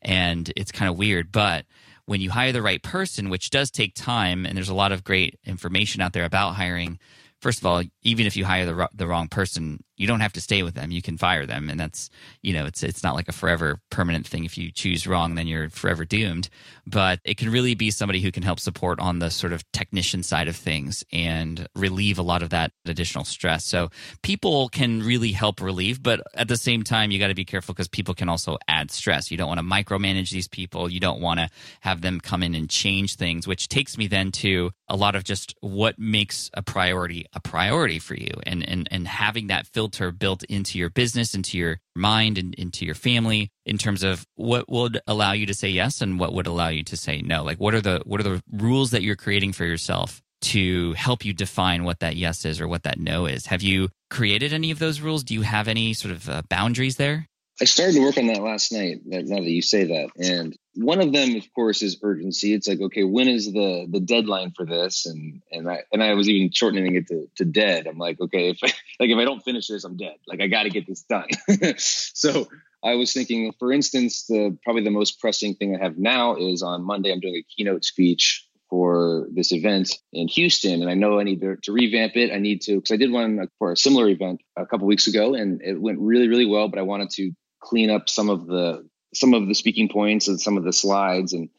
And 0.03 0.53
it's 0.55 0.72
kind 0.72 0.88
of 0.88 1.00
weird. 1.00 1.31
But 1.31 1.65
when 2.05 2.22
you 2.22 2.29
hire 2.29 2.51
the 2.51 2.62
right 2.62 2.84
person, 2.84 3.31
which 3.31 3.50
does 3.50 3.72
take 3.72 3.96
time, 3.96 4.46
and 4.46 4.55
there's 4.55 4.70
a 4.70 4.75
lot 4.75 4.91
of 4.91 5.03
great 5.03 5.39
information 5.43 6.00
out 6.00 6.13
there 6.13 6.25
about 6.25 6.53
hiring, 6.53 7.00
first 7.39 7.58
of 7.58 7.65
all, 7.65 7.81
even 8.03 8.27
if 8.27 8.38
you 8.38 8.46
hire 8.46 8.67
the, 8.67 8.88
the 8.93 9.08
wrong 9.08 9.29
person, 9.29 9.84
you 10.01 10.08
don't 10.08 10.20
have 10.22 10.34
to 10.34 10.41
stay 10.41 10.63
with 10.63 10.74
them. 10.74 10.89
You 10.89 11.01
can 11.01 11.15
fire 11.15 11.46
them, 11.46 11.70
and 11.70 11.79
that's 11.79 12.10
you 12.41 12.53
know 12.53 12.65
it's 12.65 12.81
it's 12.81 13.03
not 13.03 13.13
like 13.13 13.27
a 13.27 13.31
forever 13.31 13.79
permanent 13.91 14.27
thing. 14.27 14.46
If 14.46 14.58
you 14.58 14.72
choose 14.72 15.05
wrong, 15.05 15.36
then 15.36 15.46
you're 15.46 15.70
forever 15.70 16.05
doomed. 16.05 16.50
But 16.88 17.20
it 17.24 17.38
can 17.38 17.51
really 17.51 17.75
be 17.75 17.91
somebody 17.91 18.20
who 18.20 18.31
can 18.31 18.41
help 18.41 18.60
support 18.60 19.00
on 19.00 19.20
the 19.20 19.29
sort 19.29 19.53
of 19.53 19.63
technician 19.72 20.24
side 20.24 20.48
of 20.48 20.55
things 20.55 21.03
and 21.13 21.67
relieve 21.75 22.17
a 22.17 22.24
lot 22.24 22.41
of 22.41 22.50
that 22.50 22.72
additional 22.86 23.25
stress. 23.25 23.63
So 23.63 23.89
people 24.24 24.70
can 24.70 25.03
really 25.03 25.31
help 25.34 25.62
relieve, 25.62 26.01
but 26.01 26.22
at 26.34 26.48
the 26.48 26.58
same 26.58 26.81
time, 26.84 27.12
you 27.12 27.20
got 27.20 27.27
to 27.27 27.36
be 27.36 27.46
careful 27.46 27.75
because 27.75 27.88
people 27.88 28.15
can 28.15 28.27
also 28.27 28.58
add 28.67 28.89
stress. 28.89 29.29
You 29.29 29.38
don't 29.38 29.48
want 29.48 29.60
to 29.60 29.65
micromanage 29.65 30.31
these 30.31 30.48
people. 30.48 30.89
You 30.89 31.00
don't 31.00 31.22
want 31.22 31.39
to 31.39 31.50
have 31.81 32.01
them 32.01 32.20
come 32.20 32.41
in 32.41 32.55
and 32.55 32.67
change 32.67 33.17
things, 33.17 33.48
which 33.48 33.67
takes 33.67 33.98
me 34.00 34.08
then 34.08 34.31
to 34.31 34.72
a 34.88 34.96
lot 34.96 35.15
of 35.15 35.24
just 35.24 35.55
what 35.62 36.00
makes 36.00 36.50
a 36.55 36.63
priority 36.63 37.25
a 37.34 37.39
priority 37.39 38.00
for 38.00 38.15
you, 38.15 38.31
and 38.48 38.67
and 38.67 38.88
and 38.91 39.08
having 39.08 39.48
that 39.48 39.67
filter 39.67 39.90
filter 39.91 40.12
built 40.12 40.43
into 40.45 40.79
your 40.79 40.89
business, 40.89 41.36
into 41.36 41.57
your 41.57 41.79
mind, 41.95 42.38
and 42.38 42.55
into 42.55 42.86
your 42.86 42.95
family 42.95 43.50
in 43.65 43.77
terms 43.77 44.03
of 44.03 44.25
what 44.36 44.69
would 44.69 45.01
allow 45.05 45.33
you 45.33 45.45
to 45.45 45.53
say 45.53 45.67
yes 45.67 46.01
and 46.01 46.19
what 46.19 46.33
would 46.33 46.48
allow 46.48 46.69
you 46.69 46.83
to 46.83 46.95
say 46.95 47.21
no? 47.21 47.43
Like 47.43 47.57
what 47.57 47.74
are 47.74 47.81
the 47.81 48.01
what 48.05 48.19
are 48.21 48.24
the 48.24 48.41
rules 48.51 48.91
that 48.91 49.01
you're 49.01 49.17
creating 49.17 49.53
for 49.53 49.65
yourself 49.65 50.21
to 50.43 50.93
help 50.93 51.24
you 51.25 51.33
define 51.33 51.83
what 51.83 52.00
that 52.00 52.15
yes 52.15 52.45
is 52.45 52.62
or 52.62 52.67
what 52.67 52.83
that 52.83 53.00
no 53.00 53.25
is? 53.25 53.48
Have 53.48 53.62
you 53.62 53.89
created 54.10 54.53
any 54.53 54.71
of 54.71 54.79
those 54.79 55.01
rules? 55.01 55.24
Do 55.24 55.33
you 55.33 55.41
have 55.41 55.67
any 55.67 55.93
sort 55.93 56.13
of 56.13 56.29
uh, 56.29 56.41
boundaries 56.50 56.95
there? 56.95 57.27
I 57.60 57.65
started 57.65 57.93
to 57.93 58.01
work 58.01 58.17
on 58.17 58.27
that 58.27 58.41
last 58.41 58.72
night. 58.72 59.01
Now 59.05 59.20
that 59.22 59.43
you 59.43 59.62
say 59.62 59.86
that, 59.86 60.10
and 60.17 60.55
one 60.75 61.01
of 61.01 61.12
them, 61.12 61.36
of 61.36 61.43
course, 61.53 61.81
is 61.81 62.00
urgency. 62.01 62.53
It's 62.53 62.67
like, 62.67 62.79
okay, 62.79 63.03
when 63.03 63.27
is 63.27 63.51
the 63.51 63.88
the 63.89 64.00
deadline 64.00 64.51
for 64.55 64.65
this? 64.65 65.05
And 65.05 65.41
and 65.51 65.70
I 65.70 65.84
and 65.91 66.01
I 66.01 66.13
was 66.13 66.29
even 66.29 66.51
shortening 66.51 66.96
it 66.96 67.08
to, 67.08 67.27
to 67.36 67.46
dead. 67.46 67.88
I'm 67.88 67.98
like, 67.98 68.20
okay, 68.20 68.50
if 68.50 68.60
I, 68.63 68.67
like 69.00 69.10
if 69.10 69.17
I 69.17 69.25
don't 69.25 69.43
finish 69.43 69.67
this, 69.67 69.84
I'm 69.84 69.98
dead. 69.98 70.15
Like 70.27 70.41
I 70.41 70.48
got 70.48 70.63
to 70.63 70.70
get 70.70 70.88
this 70.88 71.03
done. 71.03 71.27
so 71.77 72.48
I 72.84 72.96
was 72.96 73.13
thinking, 73.13 73.53
for 73.60 73.72
instance, 73.72 74.25
the 74.27 74.58
probably 74.63 74.84
the 74.84 74.91
most 74.91 75.20
pressing 75.20 75.55
thing 75.55 75.75
I 75.75 75.84
have 75.84 75.98
now 75.98 76.36
is 76.38 76.63
on 76.63 76.84
Monday. 76.84 77.12
I'm 77.12 77.20
doing 77.20 77.36
a 77.36 77.43
keynote 77.43 77.86
speech 77.86 78.48
for 78.70 79.27
this 79.34 79.51
event 79.51 79.93
in 80.13 80.29
Houston, 80.29 80.81
and 80.81 80.89
I 80.89 80.93
know 80.93 81.20
I 81.20 81.24
need 81.24 81.41
to, 81.41 81.58
to 81.63 81.74
revamp 81.74 82.15
it. 82.15 82.31
I 82.31 82.39
need 82.39 82.62
to 82.62 82.75
because 82.77 82.91
I 82.91 82.98
did 82.98 83.12
one 83.12 83.48
for 83.60 83.74
a 83.74 83.77
similar 83.77 84.08
event 84.08 84.41
a 84.55 84.65
couple 84.65 84.88
weeks 84.88 85.08
ago, 85.08 85.36
and 85.36 85.62
it 85.62 85.79
went 85.79 86.00
really, 86.00 86.29
really 86.29 86.46
well. 86.46 86.70
But 86.70 86.79
I 86.79 86.84
wanted 86.84 87.10
to 87.12 87.34
clean 87.61 87.89
up 87.89 88.09
some 88.09 88.29
of 88.29 88.47
the 88.47 88.87
some 89.13 89.33
of 89.33 89.47
the 89.47 89.55
speaking 89.55 89.89
points 89.89 90.27
and 90.27 90.39
some 90.39 90.57
of 90.57 90.63
the 90.63 90.73
slides 90.73 91.33
and 91.33 91.49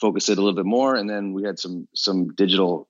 focus 0.00 0.28
it 0.28 0.38
a 0.38 0.40
little 0.40 0.56
bit 0.56 0.66
more. 0.66 0.94
And 0.94 1.08
then 1.08 1.32
we 1.32 1.44
had 1.44 1.58
some 1.58 1.88
some 1.94 2.34
digital 2.34 2.88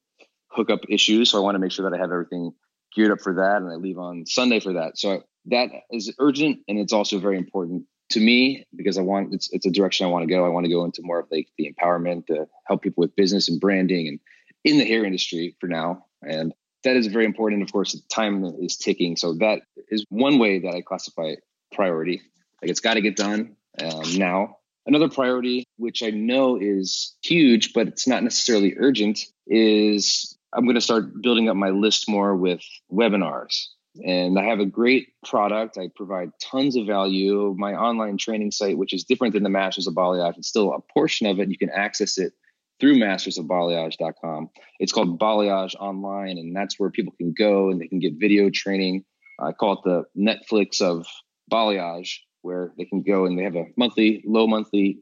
hookup 0.48 0.80
issues, 0.88 1.30
so 1.30 1.38
I 1.38 1.42
want 1.42 1.54
to 1.56 1.58
make 1.58 1.72
sure 1.72 1.88
that 1.88 1.96
I 1.96 2.00
have 2.00 2.12
everything 2.12 2.52
geared 2.94 3.10
up 3.10 3.20
for 3.20 3.34
that, 3.34 3.56
and 3.56 3.70
I 3.70 3.74
leave 3.74 3.98
on 3.98 4.24
Sunday 4.26 4.60
for 4.60 4.74
that. 4.74 4.98
So 4.98 5.24
that 5.46 5.70
is 5.90 6.12
urgent, 6.18 6.60
and 6.68 6.78
it's 6.78 6.92
also 6.92 7.18
very 7.18 7.36
important 7.36 7.84
to 8.10 8.20
me 8.20 8.66
because 8.76 8.98
I 8.98 9.02
want 9.02 9.34
it's 9.34 9.50
it's 9.52 9.66
a 9.66 9.70
direction 9.70 10.06
I 10.06 10.10
want 10.10 10.22
to 10.22 10.32
go. 10.32 10.44
I 10.44 10.48
want 10.48 10.66
to 10.66 10.72
go 10.72 10.84
into 10.84 11.02
more 11.02 11.20
of 11.20 11.26
like 11.30 11.48
the 11.58 11.72
empowerment 11.72 12.26
to 12.26 12.46
help 12.66 12.82
people 12.82 13.02
with 13.02 13.16
business 13.16 13.48
and 13.48 13.60
branding 13.60 14.08
and 14.08 14.20
in 14.64 14.78
the 14.78 14.84
hair 14.84 15.04
industry 15.04 15.56
for 15.60 15.66
now. 15.66 16.06
And 16.22 16.54
that 16.84 16.96
is 16.96 17.06
very 17.08 17.24
important. 17.24 17.62
Of 17.62 17.72
course, 17.72 18.00
time 18.10 18.44
is 18.60 18.76
ticking. 18.76 19.16
So 19.16 19.34
that 19.34 19.62
is 19.88 20.04
one 20.08 20.38
way 20.38 20.60
that 20.60 20.74
I 20.74 20.80
classify 20.80 21.34
priority. 21.72 22.22
Like 22.62 22.70
it's 22.70 22.80
got 22.80 22.94
to 22.94 23.00
get 23.00 23.16
done 23.16 23.56
um, 23.82 24.16
now. 24.16 24.56
Another 24.86 25.08
priority, 25.08 25.64
which 25.76 26.02
I 26.02 26.10
know 26.10 26.58
is 26.60 27.16
huge, 27.22 27.72
but 27.72 27.88
it's 27.88 28.06
not 28.06 28.22
necessarily 28.22 28.74
urgent, 28.78 29.20
is 29.46 30.36
I'm 30.52 30.64
going 30.64 30.74
to 30.74 30.80
start 30.80 31.22
building 31.22 31.48
up 31.48 31.56
my 31.56 31.70
list 31.70 32.08
more 32.08 32.36
with 32.36 32.60
webinars. 32.92 33.66
And 34.04 34.38
I 34.38 34.44
have 34.44 34.60
a 34.60 34.66
great 34.66 35.08
product. 35.24 35.78
I 35.78 35.88
provide 35.94 36.30
tons 36.42 36.76
of 36.76 36.86
value. 36.86 37.54
My 37.56 37.74
online 37.74 38.18
training 38.18 38.50
site, 38.50 38.76
which 38.76 38.92
is 38.92 39.04
different 39.04 39.34
than 39.34 39.44
the 39.44 39.48
Masters 39.48 39.86
of 39.86 39.94
Balayage, 39.94 40.36
it's 40.36 40.48
still 40.48 40.72
a 40.72 40.80
portion 40.92 41.26
of 41.28 41.38
it. 41.38 41.48
You 41.48 41.58
can 41.58 41.70
access 41.70 42.18
it 42.18 42.32
through 42.80 42.96
mastersofbalayage.com. 42.96 44.50
It's 44.80 44.92
called 44.92 45.20
Balayage 45.20 45.76
Online, 45.76 46.38
and 46.38 46.54
that's 46.54 46.78
where 46.78 46.90
people 46.90 47.14
can 47.16 47.32
go 47.32 47.70
and 47.70 47.80
they 47.80 47.86
can 47.86 48.00
get 48.00 48.14
video 48.18 48.50
training. 48.50 49.04
I 49.40 49.52
call 49.52 49.74
it 49.74 49.78
the 49.84 50.04
Netflix 50.16 50.80
of 50.80 51.06
balayage 51.50 52.18
where 52.44 52.72
they 52.76 52.84
can 52.84 53.02
go 53.02 53.24
and 53.24 53.38
they 53.38 53.42
have 53.42 53.56
a 53.56 53.66
monthly, 53.76 54.22
low 54.26 54.46
monthly 54.46 55.00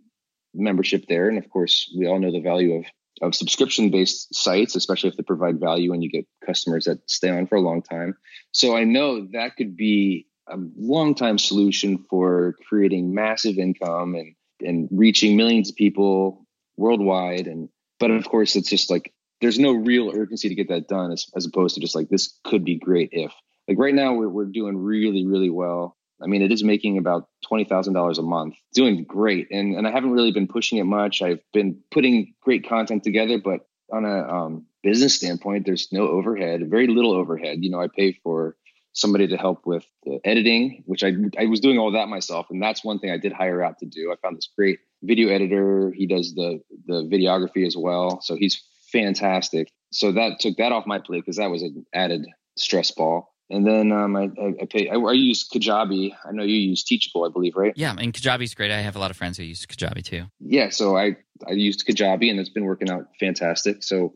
membership 0.55 1.07
there. 1.09 1.29
And 1.29 1.39
of 1.39 1.51
course, 1.51 1.93
we 1.97 2.07
all 2.07 2.19
know 2.19 2.33
the 2.33 2.41
value 2.41 2.75
of 2.75 2.85
of 3.21 3.35
subscription 3.35 3.91
based 3.91 4.35
sites, 4.35 4.75
especially 4.75 5.11
if 5.11 5.17
they 5.17 5.23
provide 5.23 5.61
value 5.61 5.93
and 5.93 6.03
you 6.03 6.11
get 6.11 6.27
customers 6.45 6.87
that 6.87 6.99
stay 7.11 7.29
on 7.29 7.47
for 7.47 7.57
a 7.57 7.61
long 7.61 7.83
time. 7.83 8.17
So 8.53 8.77
I 8.77 8.85
know 8.85 9.27
that 9.33 9.57
could 9.57 9.77
be 9.77 10.27
a 10.49 10.57
long 10.77 11.15
time 11.15 11.39
solution 11.39 11.99
for 12.09 12.57
creating 12.69 13.15
massive 13.15 13.59
income 13.59 14.15
and 14.15 14.35
and 14.65 14.89
reaching 14.93 15.37
millions 15.37 15.71
of 15.71 15.77
people 15.77 16.47
worldwide. 16.77 17.47
And 17.47 17.69
but 18.01 18.11
of 18.11 18.25
course, 18.29 18.57
it's 18.57 18.71
just 18.71 18.91
like 18.91 19.13
there's 19.41 19.59
no 19.59 19.73
real 19.73 20.11
urgency 20.15 20.49
to 20.49 20.55
get 20.55 20.69
that 20.69 20.89
done, 20.89 21.11
as, 21.11 21.27
as 21.37 21.45
opposed 21.47 21.75
to 21.75 21.81
just 21.81 21.97
like 21.97 22.09
this 22.09 22.39
could 22.45 22.65
be 22.65 22.77
great 22.77 23.11
if. 23.13 23.33
Like 23.69 23.79
right 23.79 23.95
now, 23.95 24.15
we're 24.15 24.29
we're 24.29 24.47
doing 24.47 24.77
really 24.77 25.25
really 25.27 25.51
well 25.51 25.97
I 26.23 26.27
mean, 26.27 26.43
it 26.43 26.53
is 26.53 26.63
making 26.63 26.99
about 26.99 27.29
twenty 27.47 27.65
thousand 27.65 27.95
dollars 27.95 28.19
a 28.19 28.23
month, 28.23 28.55
doing 28.75 29.05
great, 29.05 29.49
and 29.51 29.77
and 29.77 29.87
I 29.87 29.91
haven't 29.91 30.13
really 30.13 30.33
been 30.33 30.49
pushing 30.49 30.79
it 30.79 30.85
much. 30.85 31.23
I've 31.23 31.41
been 31.53 31.81
putting 31.91 32.35
great 32.43 32.69
content 32.69 33.05
together, 33.05 33.39
but 33.43 33.67
on 33.93 34.05
a 34.05 34.29
um, 34.29 34.67
business 34.83 35.15
standpoint, 35.15 35.67
there's 35.67 35.89
no 35.93 36.09
overhead, 36.09 36.69
very 36.71 36.87
little 36.87 37.13
overhead. 37.13 37.59
You 37.61 37.71
know, 37.71 37.81
I 37.81 37.89
pay 37.95 38.13
for 38.13 38.57
somebody 38.95 39.29
to 39.29 39.37
help 39.37 39.67
with 39.67 39.85
the 40.05 40.21
editing, 40.25 40.83
which 40.87 41.03
I 41.03 41.13
I 41.39 41.47
was 41.47 41.61
doing 41.61 41.79
all 41.79 41.93
that 41.93 42.09
myself, 42.09 42.47
and 42.51 42.63
that's 42.63 42.85
one 42.85 42.99
thing 42.99 43.11
I 43.11 43.19
did 43.19 43.33
hire 43.33 43.63
out 43.63 43.79
to 43.79 43.87
do. 43.87 44.13
I 44.13 44.17
found 44.23 44.37
this 44.37 44.49
great 44.57 44.81
video 45.03 45.29
editor. 45.29 45.93
He 45.95 46.07
does 46.07 46.35
the 46.35 46.61
the 46.87 47.03
videography 47.03 47.67
as 47.67 47.77
well, 47.77 48.21
so 48.23 48.37
he's 48.37 48.63
fantastic. 48.93 49.71
So 49.91 50.13
that 50.13 50.41
took 50.41 50.57
that 50.57 50.73
off 50.73 50.87
my 50.87 50.99
plate 50.99 51.21
because 51.21 51.37
that 51.37 51.51
was 51.51 51.63
an 51.63 51.85
added 51.95 52.27
stress 52.57 52.91
ball. 52.91 53.32
And 53.53 53.67
then 53.67 53.93
um, 53.93 54.17
I, 54.17 54.31
I, 54.63 54.65
pay. 54.65 54.89
I, 54.89 54.95
I, 54.95 55.13
use 55.13 55.47
Kajabi. 55.47 56.13
I 56.27 56.33
know 56.33 56.43
you 56.43 56.57
use 56.57 56.83
Teachable, 56.85 57.25
I 57.25 57.29
believe, 57.29 57.55
right? 57.55 57.75
Yeah, 57.77 57.95
and 57.97 58.13
Kajabi's 58.13 58.55
great. 58.55 58.71
I 58.71 58.81
have 58.81 58.97
a 58.97 58.99
lot 58.99 59.11
of 59.11 59.17
friends 59.19 59.37
who 59.37 59.45
use 59.45 59.67
Kajabi 59.67 60.03
too. 60.03 60.25
Yeah, 60.41 60.71
so 60.71 60.97
I 60.97 61.19
I 61.47 61.53
used 61.53 61.87
Kajabi, 61.87 62.31
and 62.31 62.41
it's 62.41 62.49
been 62.49 62.65
working 62.65 62.91
out 62.91 63.09
fantastic. 63.21 63.83
So, 63.83 64.15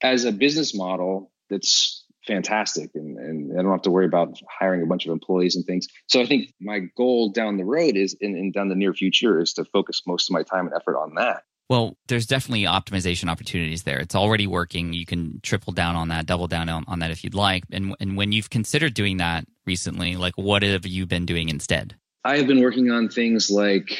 as 0.00 0.24
a 0.24 0.30
business 0.30 0.72
model, 0.72 1.32
that's 1.50 2.04
fantastic, 2.28 2.90
and, 2.94 3.18
and 3.18 3.58
I 3.58 3.62
don't 3.62 3.72
have 3.72 3.82
to 3.82 3.90
worry 3.90 4.06
about 4.06 4.38
hiring 4.48 4.82
a 4.82 4.86
bunch 4.86 5.04
of 5.04 5.10
employees 5.10 5.56
and 5.56 5.64
things. 5.64 5.88
So, 6.06 6.20
I 6.20 6.26
think 6.26 6.54
my 6.60 6.82
goal 6.96 7.32
down 7.32 7.56
the 7.56 7.64
road 7.64 7.96
is, 7.96 8.14
in, 8.20 8.36
in 8.36 8.52
down 8.52 8.68
the 8.68 8.76
near 8.76 8.94
future, 8.94 9.40
is 9.40 9.54
to 9.54 9.64
focus 9.64 10.02
most 10.06 10.30
of 10.30 10.34
my 10.34 10.44
time 10.44 10.66
and 10.66 10.76
effort 10.76 10.96
on 10.96 11.14
that. 11.16 11.42
Well, 11.68 11.96
there's 12.06 12.26
definitely 12.26 12.64
optimization 12.64 13.28
opportunities 13.28 13.82
there. 13.82 13.98
It's 13.98 14.14
already 14.14 14.46
working. 14.46 14.92
You 14.92 15.04
can 15.04 15.40
triple 15.42 15.72
down 15.72 15.96
on 15.96 16.08
that, 16.08 16.26
double 16.26 16.46
down 16.46 16.68
on, 16.68 16.84
on 16.86 17.00
that 17.00 17.10
if 17.10 17.24
you'd 17.24 17.34
like. 17.34 17.64
And 17.72 17.94
and 17.98 18.16
when 18.16 18.32
you've 18.32 18.50
considered 18.50 18.94
doing 18.94 19.16
that 19.16 19.46
recently, 19.66 20.16
like 20.16 20.34
what 20.36 20.62
have 20.62 20.86
you 20.86 21.06
been 21.06 21.26
doing 21.26 21.48
instead? 21.48 21.96
I 22.24 22.36
have 22.38 22.46
been 22.46 22.60
working 22.60 22.90
on 22.90 23.08
things 23.08 23.50
like 23.50 23.98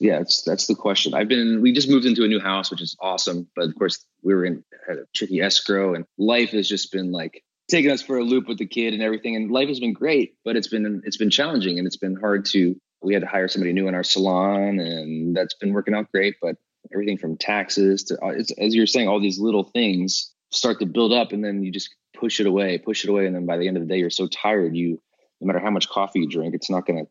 yeah, 0.00 0.22
that's 0.44 0.66
the 0.66 0.74
question. 0.74 1.14
I've 1.14 1.28
been 1.28 1.60
we 1.60 1.72
just 1.72 1.88
moved 1.88 2.06
into 2.06 2.24
a 2.24 2.28
new 2.28 2.40
house, 2.40 2.70
which 2.70 2.82
is 2.82 2.96
awesome, 3.00 3.48
but 3.56 3.68
of 3.68 3.74
course 3.76 4.04
we 4.22 4.34
were 4.34 4.44
in 4.44 4.64
had 4.86 4.98
a 4.98 5.04
tricky 5.14 5.40
escrow 5.40 5.94
and 5.94 6.04
life 6.18 6.50
has 6.50 6.68
just 6.68 6.92
been 6.92 7.10
like 7.10 7.42
taking 7.68 7.90
us 7.90 8.02
for 8.02 8.18
a 8.18 8.24
loop 8.24 8.46
with 8.46 8.58
the 8.58 8.66
kid 8.66 8.94
and 8.94 9.02
everything 9.02 9.34
and 9.34 9.50
life 9.50 9.68
has 9.68 9.80
been 9.80 9.92
great, 9.92 10.34
but 10.44 10.56
it's 10.56 10.68
been 10.68 11.02
it's 11.04 11.16
been 11.16 11.30
challenging 11.30 11.78
and 11.78 11.86
it's 11.86 11.96
been 11.96 12.16
hard 12.16 12.44
to 12.46 12.76
we 13.04 13.14
had 13.14 13.22
to 13.22 13.28
hire 13.28 13.48
somebody 13.48 13.72
new 13.72 13.88
in 13.88 13.94
our 13.94 14.04
salon, 14.04 14.78
and 14.80 15.36
that's 15.36 15.54
been 15.54 15.72
working 15.72 15.94
out 15.94 16.10
great. 16.10 16.36
But 16.40 16.56
everything 16.92 17.18
from 17.18 17.36
taxes 17.36 18.04
to, 18.04 18.18
uh, 18.24 18.32
as 18.58 18.74
you're 18.74 18.86
saying, 18.86 19.08
all 19.08 19.20
these 19.20 19.38
little 19.38 19.64
things 19.64 20.32
start 20.50 20.80
to 20.80 20.86
build 20.86 21.12
up, 21.12 21.32
and 21.32 21.44
then 21.44 21.62
you 21.62 21.70
just 21.70 21.94
push 22.18 22.40
it 22.40 22.46
away, 22.46 22.78
push 22.78 23.04
it 23.04 23.10
away, 23.10 23.26
and 23.26 23.34
then 23.34 23.46
by 23.46 23.58
the 23.58 23.68
end 23.68 23.76
of 23.76 23.82
the 23.82 23.88
day, 23.88 23.98
you're 23.98 24.10
so 24.10 24.26
tired. 24.26 24.74
You, 24.74 25.00
no 25.40 25.46
matter 25.46 25.60
how 25.60 25.70
much 25.70 25.88
coffee 25.88 26.20
you 26.20 26.28
drink, 26.28 26.54
it's 26.54 26.70
not 26.70 26.86
going 26.86 27.04
to 27.04 27.10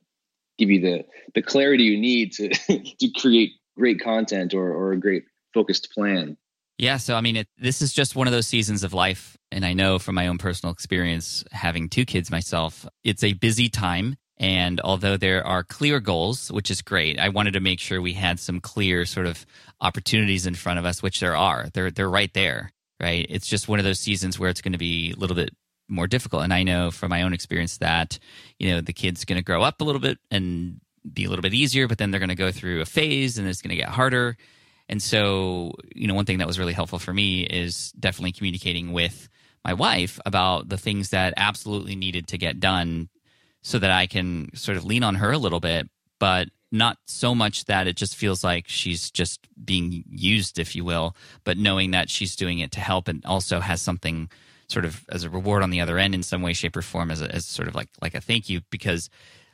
give 0.57 0.69
you 0.69 0.81
the 0.81 1.05
the 1.35 1.41
clarity 1.41 1.83
you 1.83 1.99
need 1.99 2.33
to 2.33 2.49
to 2.99 3.09
create 3.15 3.51
great 3.77 4.01
content 4.01 4.53
or 4.53 4.71
or 4.73 4.91
a 4.93 4.99
great 4.99 5.25
focused 5.53 5.91
plan. 5.91 6.37
Yeah, 6.79 6.97
so 6.97 7.15
I 7.15 7.21
mean, 7.21 7.35
it, 7.35 7.47
this 7.57 7.81
is 7.81 7.93
just 7.93 8.15
one 8.15 8.27
of 8.27 8.33
those 8.33 8.47
seasons 8.47 8.83
of 8.83 8.93
life. 8.93 9.37
And 9.51 9.65
I 9.65 9.73
know 9.73 9.99
from 9.99 10.15
my 10.15 10.27
own 10.27 10.39
personal 10.39 10.73
experience, 10.73 11.43
having 11.51 11.87
two 11.87 12.05
kids 12.05 12.31
myself, 12.31 12.87
it's 13.03 13.23
a 13.23 13.33
busy 13.33 13.69
time. 13.69 14.15
And 14.43 14.81
although 14.81 15.15
there 15.15 15.47
are 15.47 15.63
clear 15.63 16.01
goals, 16.01 16.51
which 16.51 16.69
is 16.69 16.81
great, 16.81 17.17
I 17.17 17.29
wanted 17.29 17.53
to 17.53 17.61
make 17.61 17.79
sure 17.79 18.01
we 18.01 18.11
had 18.11 18.41
some 18.41 18.59
clear 18.59 19.05
sort 19.05 19.25
of 19.25 19.45
opportunities 19.79 20.45
in 20.45 20.53
front 20.53 20.79
of 20.79 20.85
us, 20.85 21.01
which 21.01 21.21
there 21.21 21.37
are. 21.37 21.69
They're 21.73 21.89
they're 21.89 22.09
right 22.09 22.33
there, 22.33 22.73
right? 22.99 23.25
It's 23.29 23.47
just 23.47 23.69
one 23.69 23.79
of 23.79 23.85
those 23.85 24.01
seasons 24.01 24.37
where 24.37 24.49
it's 24.49 24.59
going 24.59 24.73
to 24.73 24.77
be 24.77 25.13
a 25.13 25.15
little 25.15 25.37
bit 25.37 25.55
more 25.87 26.07
difficult. 26.07 26.43
And 26.43 26.53
I 26.53 26.63
know 26.63 26.91
from 26.91 27.09
my 27.09 27.21
own 27.21 27.31
experience 27.31 27.77
that, 27.77 28.19
you 28.59 28.69
know, 28.69 28.81
the 28.81 28.91
kid's 28.91 29.23
going 29.23 29.37
to 29.37 29.45
grow 29.45 29.61
up 29.61 29.79
a 29.79 29.85
little 29.85 30.01
bit 30.01 30.17
and 30.29 30.81
be 31.13 31.23
a 31.23 31.29
little 31.29 31.41
bit 31.41 31.53
easier, 31.53 31.87
but 31.87 31.97
then 31.97 32.11
they're 32.11 32.19
going 32.19 32.27
to 32.27 32.35
go 32.35 32.51
through 32.51 32.81
a 32.81 32.85
phase 32.85 33.37
and 33.37 33.47
it's 33.47 33.61
going 33.61 33.69
to 33.69 33.81
get 33.81 33.87
harder. 33.87 34.35
And 34.89 35.01
so, 35.01 35.71
you 35.95 36.07
know, 36.07 36.15
one 36.15 36.25
thing 36.25 36.39
that 36.39 36.47
was 36.47 36.59
really 36.59 36.73
helpful 36.73 36.99
for 36.99 37.13
me 37.13 37.43
is 37.43 37.93
definitely 37.93 38.33
communicating 38.33 38.91
with 38.91 39.29
my 39.63 39.73
wife 39.73 40.19
about 40.25 40.67
the 40.67 40.77
things 40.77 41.11
that 41.11 41.33
absolutely 41.37 41.95
needed 41.95 42.27
to 42.27 42.37
get 42.37 42.59
done 42.59 43.07
so 43.63 43.79
that 43.79 43.89
I 43.89 44.05
can 44.05 44.49
sort 44.53 44.77
of 44.77 44.85
lean 44.85 45.03
on 45.03 45.15
her 45.15 45.31
a 45.31 45.37
little 45.37 45.59
bit, 45.59 45.89
but 46.19 46.49
not 46.71 46.97
so 47.05 47.33
much 47.33 47.65
that 47.65 47.87
it 47.87 47.95
just 47.95 48.15
feels 48.15 48.43
like 48.43 48.65
she's 48.67 49.09
just 49.09 49.47
being 49.63 50.03
used, 50.09 50.59
if 50.59 50.75
you 50.75 50.83
will, 50.83 51.15
but 51.43 51.57
knowing 51.57 51.91
that 51.91 52.09
she's 52.09 52.35
doing 52.35 52.59
it 52.59 52.71
to 52.73 52.79
help 52.79 53.07
and 53.07 53.25
also 53.25 53.59
has 53.59 53.81
something 53.81 54.29
sort 54.67 54.85
of 54.85 55.05
as 55.09 55.23
a 55.23 55.29
reward 55.29 55.63
on 55.63 55.69
the 55.69 55.81
other 55.81 55.97
end 55.97 56.15
in 56.15 56.23
some 56.23 56.41
way, 56.41 56.53
shape, 56.53 56.75
or 56.75 56.81
form 56.81 57.11
as, 57.11 57.21
a, 57.21 57.33
as 57.33 57.45
sort 57.45 57.67
of 57.67 57.75
like 57.75 57.89
like 58.01 58.15
a 58.15 58.21
thank 58.21 58.49
you 58.49 58.61
because 58.69 59.09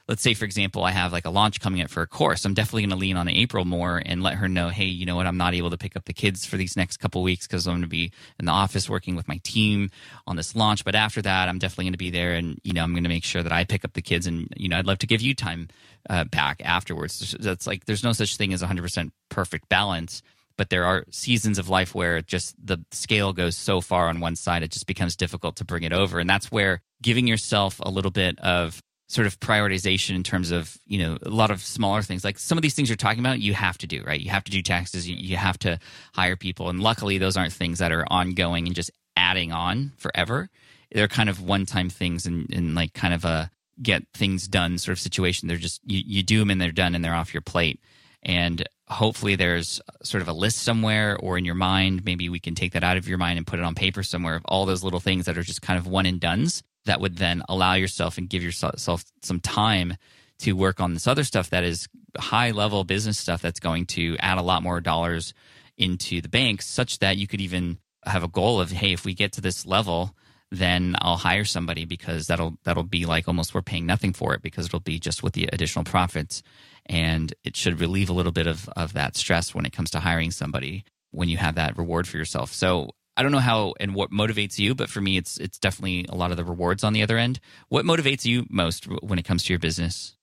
let's 0.10 0.22
say 0.22 0.34
for 0.34 0.44
example 0.44 0.84
i 0.84 0.92
have 0.92 1.14
like 1.14 1.26
a 1.26 1.30
launch 1.30 1.62
coming 1.62 1.82
up 1.82 1.90
for 1.90 2.02
a 2.02 2.08
course 2.08 2.44
i'm 2.44 2.54
definitely 2.54 2.82
going 2.82 2.90
to 2.90 2.96
lean 2.98 3.16
on 3.16 3.30
april 3.30 3.64
more 3.64 4.02
and 4.06 4.22
let 4.22 4.36
her 4.36 4.50
know 4.50 4.68
hey 4.68 4.86
you 4.86 5.06
know 5.06 5.16
what? 5.16 5.28
I'm 5.28 5.38
not 5.38 5.54
able 5.54 5.70
to 5.70 5.78
pick 5.78 5.96
up 5.96 6.06
the 6.06 6.14
kids 6.14 6.46
for 6.46 6.58
these 6.58 6.76
next 6.76 6.98
couple 6.98 7.24
weeks 7.24 7.48
because 7.48 7.68
i'm 7.68 7.74
going 7.74 7.84
to 7.84 7.88
be 7.88 8.12
in 8.40 8.46
the 8.46 8.52
office 8.52 8.90
working 8.90 9.16
with 9.16 9.28
my 9.28 9.40
team 9.44 9.90
on 10.28 10.36
this 10.36 10.56
launch 10.56 10.84
but 10.84 10.96
after 10.96 11.22
that 11.22 11.48
i'm 11.48 11.60
definitely 11.60 11.86
going 11.86 11.94
to 11.94 11.98
be 11.98 12.10
there 12.10 12.34
and 12.34 12.60
you 12.64 12.74
know 12.74 12.84
i'm 12.84 12.92
going 12.92 13.04
to 13.04 13.10
make 13.10 13.24
sure 13.24 13.44
that 13.44 13.54
i 13.54 13.64
pick 13.64 13.86
up 13.86 13.94
the 13.94 14.02
kids 14.02 14.28
and 14.28 14.48
you 14.58 14.68
know 14.68 14.78
i'd 14.78 14.88
love 14.88 14.98
to 14.98 15.08
give 15.08 15.22
you 15.22 15.34
time 15.34 15.70
uh, 16.10 16.24
back 16.26 16.62
afterwards. 16.64 17.36
That's 17.40 17.68
like 17.68 17.86
there's 17.86 18.04
no 18.04 18.14
such 18.14 18.38
thing 18.38 18.54
as 18.54 18.64
100% 18.64 19.12
perfect 19.30 19.70
balance 19.70 20.22
but 20.58 20.70
there 20.70 20.84
are 20.84 21.06
seasons 21.10 21.58
of 21.58 21.70
life 21.70 21.96
where 21.96 22.22
just 22.22 22.54
the 22.62 22.84
scale 22.92 23.32
goes 23.32 23.56
so 23.56 23.80
far 23.80 24.10
on 24.10 24.20
one 24.20 24.36
side 24.36 24.62
it 24.62 24.72
just 24.72 24.88
becomes 24.88 25.16
difficult 25.16 25.56
to 25.56 25.64
bring 25.64 25.84
it 25.84 25.94
over 25.94 26.20
and 26.20 26.30
that's 26.30 26.52
where 26.52 26.82
giving 27.02 27.28
yourself 27.28 27.80
a 27.82 27.90
little 27.90 28.12
bit 28.12 28.38
of 28.40 28.82
sort 29.10 29.26
of 29.26 29.40
prioritization 29.40 30.16
in 30.16 30.22
terms 30.24 30.52
of 30.52 30.78
you 30.86 31.00
know 31.00 31.18
a 31.24 31.30
lot 31.30 31.52
of 31.52 31.62
smaller 31.62 32.02
things. 32.02 32.24
Like 32.24 32.40
some 32.40 32.58
of 32.58 32.62
these 32.62 32.76
things 32.76 32.88
you're 32.88 32.96
talking 32.96 33.20
about 33.20 33.42
you 33.42 33.54
have 33.54 33.78
to 33.80 33.88
do 33.88 34.04
right? 34.04 34.22
You 34.22 34.30
have 34.30 34.46
to 34.46 34.52
do 34.52 34.62
taxes. 34.62 35.10
You, 35.10 35.16
you 35.18 35.36
have 35.36 35.60
to 35.60 35.80
hire 36.14 36.38
people. 36.38 36.70
And 36.70 36.80
luckily 36.80 37.18
those 37.18 37.36
aren't 37.36 37.52
things 37.52 37.80
that 37.80 37.92
are 37.92 38.06
ongoing 38.08 38.68
and 38.68 38.76
just 38.76 38.92
adding 39.18 39.52
on 39.52 39.92
forever. 39.98 40.50
They're 40.92 41.08
kind 41.08 41.30
of 41.30 41.42
one-time 41.42 41.90
things 41.90 42.26
and, 42.26 42.52
and 42.54 42.76
like 42.76 42.94
kind 42.94 43.14
of 43.14 43.26
a 43.26 43.52
get 43.82 44.04
things 44.14 44.48
done 44.48 44.78
sort 44.78 44.94
of 44.94 45.00
situation. 45.00 45.48
They're 45.48 45.58
just 45.58 45.82
you, 45.84 46.02
you 46.06 46.24
do 46.24 46.40
them 46.40 46.52
and 46.52 46.62
they're 46.62 46.72
done 46.72 46.96
and 46.96 47.04
they're 47.04 47.16
off 47.16 47.34
your 47.34 47.42
plate. 47.42 47.82
And 48.22 48.68
hopefully 48.88 49.36
there's 49.36 49.82
sort 50.04 50.22
of 50.22 50.28
a 50.28 50.34
list 50.34 50.60
somewhere 50.60 51.18
or 51.20 51.38
in 51.38 51.46
your 51.46 51.56
mind 51.56 52.04
maybe 52.04 52.28
we 52.28 52.40
can 52.40 52.56
take 52.56 52.74
that 52.74 52.84
out 52.84 52.98
of 52.98 53.08
your 53.08 53.20
mind 53.20 53.38
and 53.38 53.46
put 53.46 53.60
it 53.60 53.66
on 53.66 53.76
paper 53.76 54.02
somewhere 54.02 54.36
of 54.36 54.44
all 54.46 54.66
those 54.66 54.84
little 54.84 55.00
things 55.00 55.26
that 55.26 55.38
are 55.38 55.44
just 55.44 55.62
kind 55.62 55.78
of 55.78 55.86
one 55.86 56.08
and 56.08 56.20
dones 56.20 56.64
that 56.86 57.02
would 57.02 57.18
then 57.18 57.44
allow 57.50 57.74
yourself 57.74 58.18
and 58.18 58.30
give 58.30 58.44
yourself 58.44 59.06
some 59.22 59.40
time 59.40 59.96
to 60.40 60.54
work 60.54 60.80
on 60.80 60.94
this 60.94 61.08
other 61.08 61.24
stuff 61.24 61.50
that 61.50 61.64
is 61.64 61.88
high 62.18 62.52
level 62.52 62.84
business 62.84 63.18
stuff 63.18 63.42
that's 63.42 63.60
going 63.60 63.86
to 63.86 64.16
add 64.20 64.38
a 64.38 64.44
lot 64.44 64.64
more 64.64 64.80
dollars 64.80 65.34
into 65.78 66.22
the 66.22 66.30
bank 66.30 66.62
such 66.62 67.00
that 67.00 67.18
you 67.18 67.28
could 67.28 67.42
even 67.42 67.78
have 68.06 68.24
a 68.24 68.28
goal 68.28 68.60
of 68.60 68.72
hey 68.72 68.94
if 68.94 69.06
we 69.06 69.14
get 69.14 69.34
to 69.34 69.42
this 69.42 69.66
level 69.66 70.16
then 70.52 70.96
I'll 71.00 71.18
hire 71.18 71.46
somebody 71.46 71.86
because 71.86 72.28
that'll 72.28 72.58
that'll 72.64 72.84
be 72.84 73.06
like 73.06 73.28
almost 73.28 73.54
we're 73.54 73.62
paying 73.62 73.86
nothing 73.86 74.14
for 74.14 74.34
it 74.34 74.42
because 74.42 74.66
it'll 74.66 74.80
be 74.80 75.00
just 75.00 75.22
with 75.22 75.34
the 75.34 75.48
additional 75.54 75.86
profits 75.86 76.42
and 76.86 77.34
it 77.44 77.56
should 77.56 77.80
relieve 77.80 78.10
a 78.10 78.14
little 78.14 78.32
bit 78.32 78.48
of 78.48 78.68
of 78.70 78.94
that 78.94 79.16
stress 79.16 79.54
when 79.54 79.66
it 79.66 79.74
comes 79.74 79.92
to 79.92 80.00
hiring 80.00 80.32
somebody 80.32 80.84
when 81.12 81.30
you 81.30 81.38
have 81.38 81.56
that 81.56 81.78
reward 81.78 82.08
for 82.08 82.18
yourself. 82.18 82.52
So 82.52 82.92
I 83.18 83.24
don't 83.24 83.32
know 83.32 83.40
how 83.40 83.74
and 83.80 83.94
what 83.94 84.12
motivates 84.12 84.58
you, 84.58 84.76
but 84.76 84.90
for 84.90 85.02
me, 85.02 85.18
it's 85.18 85.38
it's 85.38 85.58
definitely 85.58 86.06
a 86.10 86.16
lot 86.16 86.32
of 86.32 86.38
the 86.38 86.46
rewards 86.46 86.84
on 86.84 86.94
the 86.94 87.04
other 87.04 87.18
end. 87.18 87.40
What 87.68 87.86
motivates 87.86 88.26
you 88.26 88.46
most 88.50 88.86
when 89.04 89.20
it 89.20 89.26
comes 89.26 89.44
to 89.44 89.54
your 89.54 89.60
business? 89.60 90.16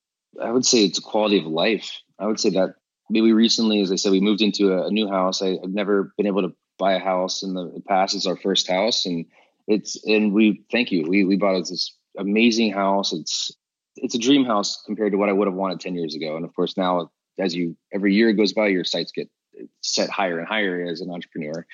I 0.43 0.51
would 0.51 0.65
say 0.65 0.85
it's 0.85 0.99
quality 0.99 1.39
of 1.39 1.47
life. 1.47 2.01
I 2.19 2.27
would 2.27 2.41
say 2.41 2.51
that 2.51 2.75
maybe 3.11 3.33
recently, 3.33 3.81
as 3.81 3.93
I 3.93 3.97
said, 3.97 4.13
we 4.13 4.21
moved 4.21 4.43
into 4.43 4.73
a, 4.73 4.87
a 4.87 4.91
new 4.91 5.09
house. 5.09 5.43
I, 5.43 5.59
have 5.63 5.71
never 5.71 6.13
been 6.17 6.27
able 6.27 6.43
to 6.43 6.55
buy 6.79 6.95
a 6.95 6.99
house 6.99 7.43
in 7.43 7.55
the 7.55 7.83
past. 7.87 8.15
It's 8.15 8.27
our 8.27 8.37
first 8.37 8.69
house, 8.69 9.07
and 9.07 9.27
it's 9.67 10.03
and 10.05 10.33
we 10.33 10.65
thank 10.71 10.91
you. 10.91 11.05
We 11.09 11.25
we 11.25 11.37
bought 11.37 11.59
this 11.67 11.95
amazing 12.19 12.73
house. 12.73 13.13
It's 13.13 13.51
it's 13.97 14.15
a 14.15 14.19
dream 14.19 14.45
house 14.45 14.83
compared 14.85 15.13
to 15.13 15.19
what 15.19 15.29
I 15.29 15.33
would 15.33 15.49
have 15.49 15.55
wanted 15.55 15.81
ten 15.81 15.95
years 15.95 16.15
ago. 16.15 16.37
And 16.37 16.45
of 16.45 16.55
course, 16.55 16.77
now 16.77 17.11
as 17.39 17.55
you 17.55 17.77
every 17.93 18.15
year 18.15 18.33
goes 18.33 18.53
by, 18.53 18.69
your 18.69 18.85
sights 18.85 19.13
get 19.13 19.29
set 19.81 20.11
higher 20.11 20.39
and 20.39 20.47
higher 20.47 20.85
as 20.85 21.01
an 21.01 21.11
entrepreneur 21.11 21.67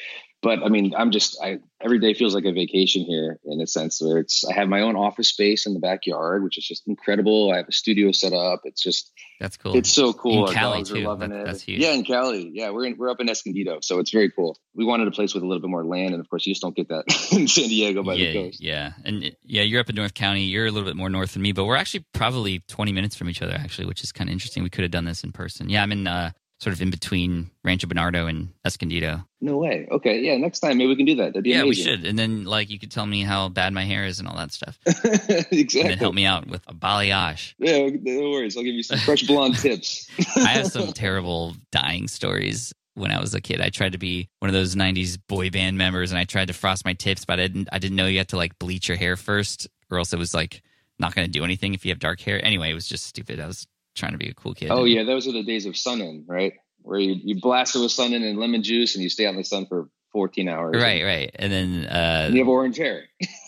but 0.43 0.63
I 0.63 0.69
mean, 0.69 0.93
I'm 0.97 1.11
just 1.11 1.39
I 1.43 1.59
every 1.81 1.99
day 1.99 2.15
feels 2.15 2.35
like 2.35 2.45
a 2.45 2.53
vacation 2.53 3.05
here 3.05 3.39
in 3.45 3.61
a 3.61 3.67
sense 3.67 4.01
where 4.01 4.19
it's 4.19 4.45
I 4.45 4.55
have 4.55 4.69
my 4.69 4.81
own 4.83 4.97
office 4.97 5.29
space 5.29 5.67
in 5.67 5.75
the 5.75 5.81
backyard, 5.81 6.43
which 6.45 6.59
is 6.59 6.67
just 6.67 6.87
incredible. 6.89 7.53
I 7.53 7.57
have 7.59 7.69
a 7.69 7.73
studio 7.73 8.13
set 8.13 8.33
up. 8.33 8.61
It's 8.65 8.83
just 8.83 9.13
that's 9.41 9.57
cool. 9.57 9.77
It's 9.77 9.91
so 9.91 10.13
cool. 10.13 10.49
In 10.49 10.49
Our 10.49 10.61
Cali 10.61 10.85
too. 10.85 10.95
loving 10.97 11.31
That- 11.31 11.41
it. 11.41 11.47
that's 11.47 11.63
huge. 11.63 11.81
Yeah, 11.81 11.93
in 11.93 12.05
Cali. 12.05 12.51
Yeah, 12.53 12.71
we're 12.71 12.87
in, 12.87 12.97
we're 12.99 13.11
up 13.11 13.21
in 13.21 13.29
Escondido, 13.29 13.79
so 13.83 13.99
it's 13.99 14.11
very 14.11 14.31
cool. 14.31 14.57
We 14.75 14.85
wanted 14.85 15.09
a 15.09 15.11
place 15.11 15.35
with 15.35 15.43
a 15.43 15.47
little 15.47 15.61
bit 15.61 15.71
more 15.71 15.85
land, 15.85 16.13
and 16.15 16.21
of 16.21 16.29
course, 16.31 16.47
you 16.47 16.53
just 16.53 16.63
don't 16.63 16.77
get 16.77 16.89
that 16.89 17.05
in 17.33 17.49
San 17.49 17.69
Diego 17.69 18.03
by 18.03 18.15
yeah, 18.15 18.27
the 18.33 18.33
coast. 18.35 18.63
yeah, 18.63 18.93
and 19.05 19.25
it- 19.25 19.39
yeah, 19.45 19.63
you're 19.63 19.81
up 19.81 19.89
in 19.91 19.97
North 19.97 20.15
County. 20.15 20.45
You're 20.45 20.67
a 20.67 20.71
little 20.71 20.89
bit 20.89 20.97
more 20.97 21.11
north 21.11 21.33
than 21.33 21.43
me, 21.43 21.53
but 21.53 21.65
we're 21.65 21.77
actually 21.77 22.05
probably 22.15 22.61
20 22.69 22.93
minutes 22.93 23.17
from 23.17 23.29
each 23.29 23.43
other, 23.43 23.55
actually, 23.55 23.87
which 23.87 24.03
is 24.05 24.13
kind 24.13 24.29
of 24.31 24.33
interesting. 24.33 24.63
We 24.63 24.71
could 24.71 24.83
have 24.83 24.91
done 24.93 25.05
this 25.05 25.25
in 25.25 25.33
person. 25.33 25.69
Yeah, 25.69 25.83
I'm 25.83 25.93
in 25.93 26.07
uh, 26.07 26.31
sort 26.63 26.73
of 26.73 26.81
in 26.81 26.91
between 26.91 27.51
Rancho 27.65 27.89
Bernardo 27.89 28.29
and 28.29 28.51
Escondido. 28.65 29.27
No 29.41 29.57
way. 29.57 29.89
Okay, 29.91 30.21
yeah. 30.21 30.37
Next 30.37 30.61
time, 30.61 30.79
maybe 30.79 30.87
we 30.87 30.95
can 30.95 31.07
do 31.07 31.17
that. 31.17 31.33
That'd 31.33 31.43
be 31.43 31.51
yeah, 31.51 31.65
we 31.65 31.75
should. 31.75 32.07
And 32.07 32.17
then 32.17 32.45
like 32.45 32.71
you 32.71 32.79
could 32.79 32.93
tell 32.93 33.05
me 33.05 33.23
how 33.23 33.49
bad 33.49 33.73
my 33.73 33.85
hair 33.85 34.05
is 34.05 34.21
and 34.21 34.29
all 34.29 34.37
that 34.37 34.53
stuff, 34.53 34.79
exactly. 34.87 35.97
help 35.97 36.15
me 36.15 36.25
out 36.25 36.47
with 36.47 36.63
a 36.69 36.75
balayage. 36.75 37.55
Yeah, 37.59 37.89
no 38.01 38.31
worries. 38.31 38.57
I'll 38.57 38.63
give 38.63 38.77
you 38.77 38.85
some 38.85 39.01
fresh 39.01 39.25
blonde 39.25 39.59
tips. 39.59 40.09
I 40.37 40.51
have 40.51 40.69
some 40.69 40.93
terrible 40.93 41.57
dying 41.73 42.07
stories. 42.07 42.73
When 42.95 43.11
I 43.11 43.21
was 43.21 43.35
a 43.35 43.41
kid, 43.41 43.63
I 43.63 43.71
tried 43.71 43.93
to 43.93 43.99
be 43.99 44.29
one 44.39 44.49
of 44.49 44.53
those 44.53 44.77
'90s 44.77 45.19
boy 45.27 45.51
band 45.51 45.79
members, 45.79 46.13
and 46.13 46.19
I 46.19 46.25
tried 46.25 46.49
to 46.49 46.55
frost 46.55 46.85
my 46.85 46.93
tips, 46.93 47.25
but 47.25 47.41
I 47.41 47.49
didn't. 47.49 47.69
I 47.73 47.79
didn't 47.81 47.97
know 47.97 48.07
you 48.07 48.19
had 48.19 48.29
to 48.29 48.37
like 48.37 48.57
bleach 48.61 48.87
your 48.87 48.99
hair 48.99 49.17
first, 49.17 49.67
or 49.91 49.99
else 49.99 50.13
it 50.13 50.19
was 50.19 50.33
like 50.33 50.63
not 50.99 51.15
going 51.15 51.27
to 51.27 51.31
do 51.31 51.43
anything 51.43 51.75
if 51.75 51.85
you 51.85 51.91
have 51.91 51.99
dark 51.99 52.21
hair. 52.21 52.45
Anyway, 52.45 52.71
it 52.71 52.75
was 52.75 52.87
just 52.87 53.07
stupid. 53.07 53.41
I 53.41 53.47
was 53.47 53.67
trying 53.95 54.13
to 54.13 54.19
be 54.19 54.29
a 54.29 54.35
cool 54.35 54.55
kid. 54.55 54.71
Oh 54.71 54.85
yeah, 54.85 55.05
those 55.05 55.27
are 55.29 55.33
the 55.33 55.43
days 55.43 55.67
of 55.67 55.77
sun 55.77 56.01
in, 56.01 56.25
right? 56.29 56.55
Where 56.83 56.99
you, 56.99 57.15
you 57.23 57.41
blast 57.41 57.77
it 57.77 57.81
with 57.81 57.93
sun 57.93 58.13
in 58.13 58.23
and 58.23 58.39
lemon 58.39 58.63
juice, 58.63 58.95
and 58.95 59.03
you 59.03 59.09
stay 59.09 59.27
out 59.27 59.31
in 59.31 59.37
the 59.37 59.45
sun 59.45 59.67
for 59.67 59.89
14 60.13 60.49
hours. 60.49 60.75
right, 60.77 61.05
right. 61.05 61.31
And 61.37 61.51
then 61.53 61.87
uh, 61.87 62.25
And 62.27 62.35
you 62.35 62.41
have 62.41 62.49
orange 62.49 62.77
hair. 62.77 63.05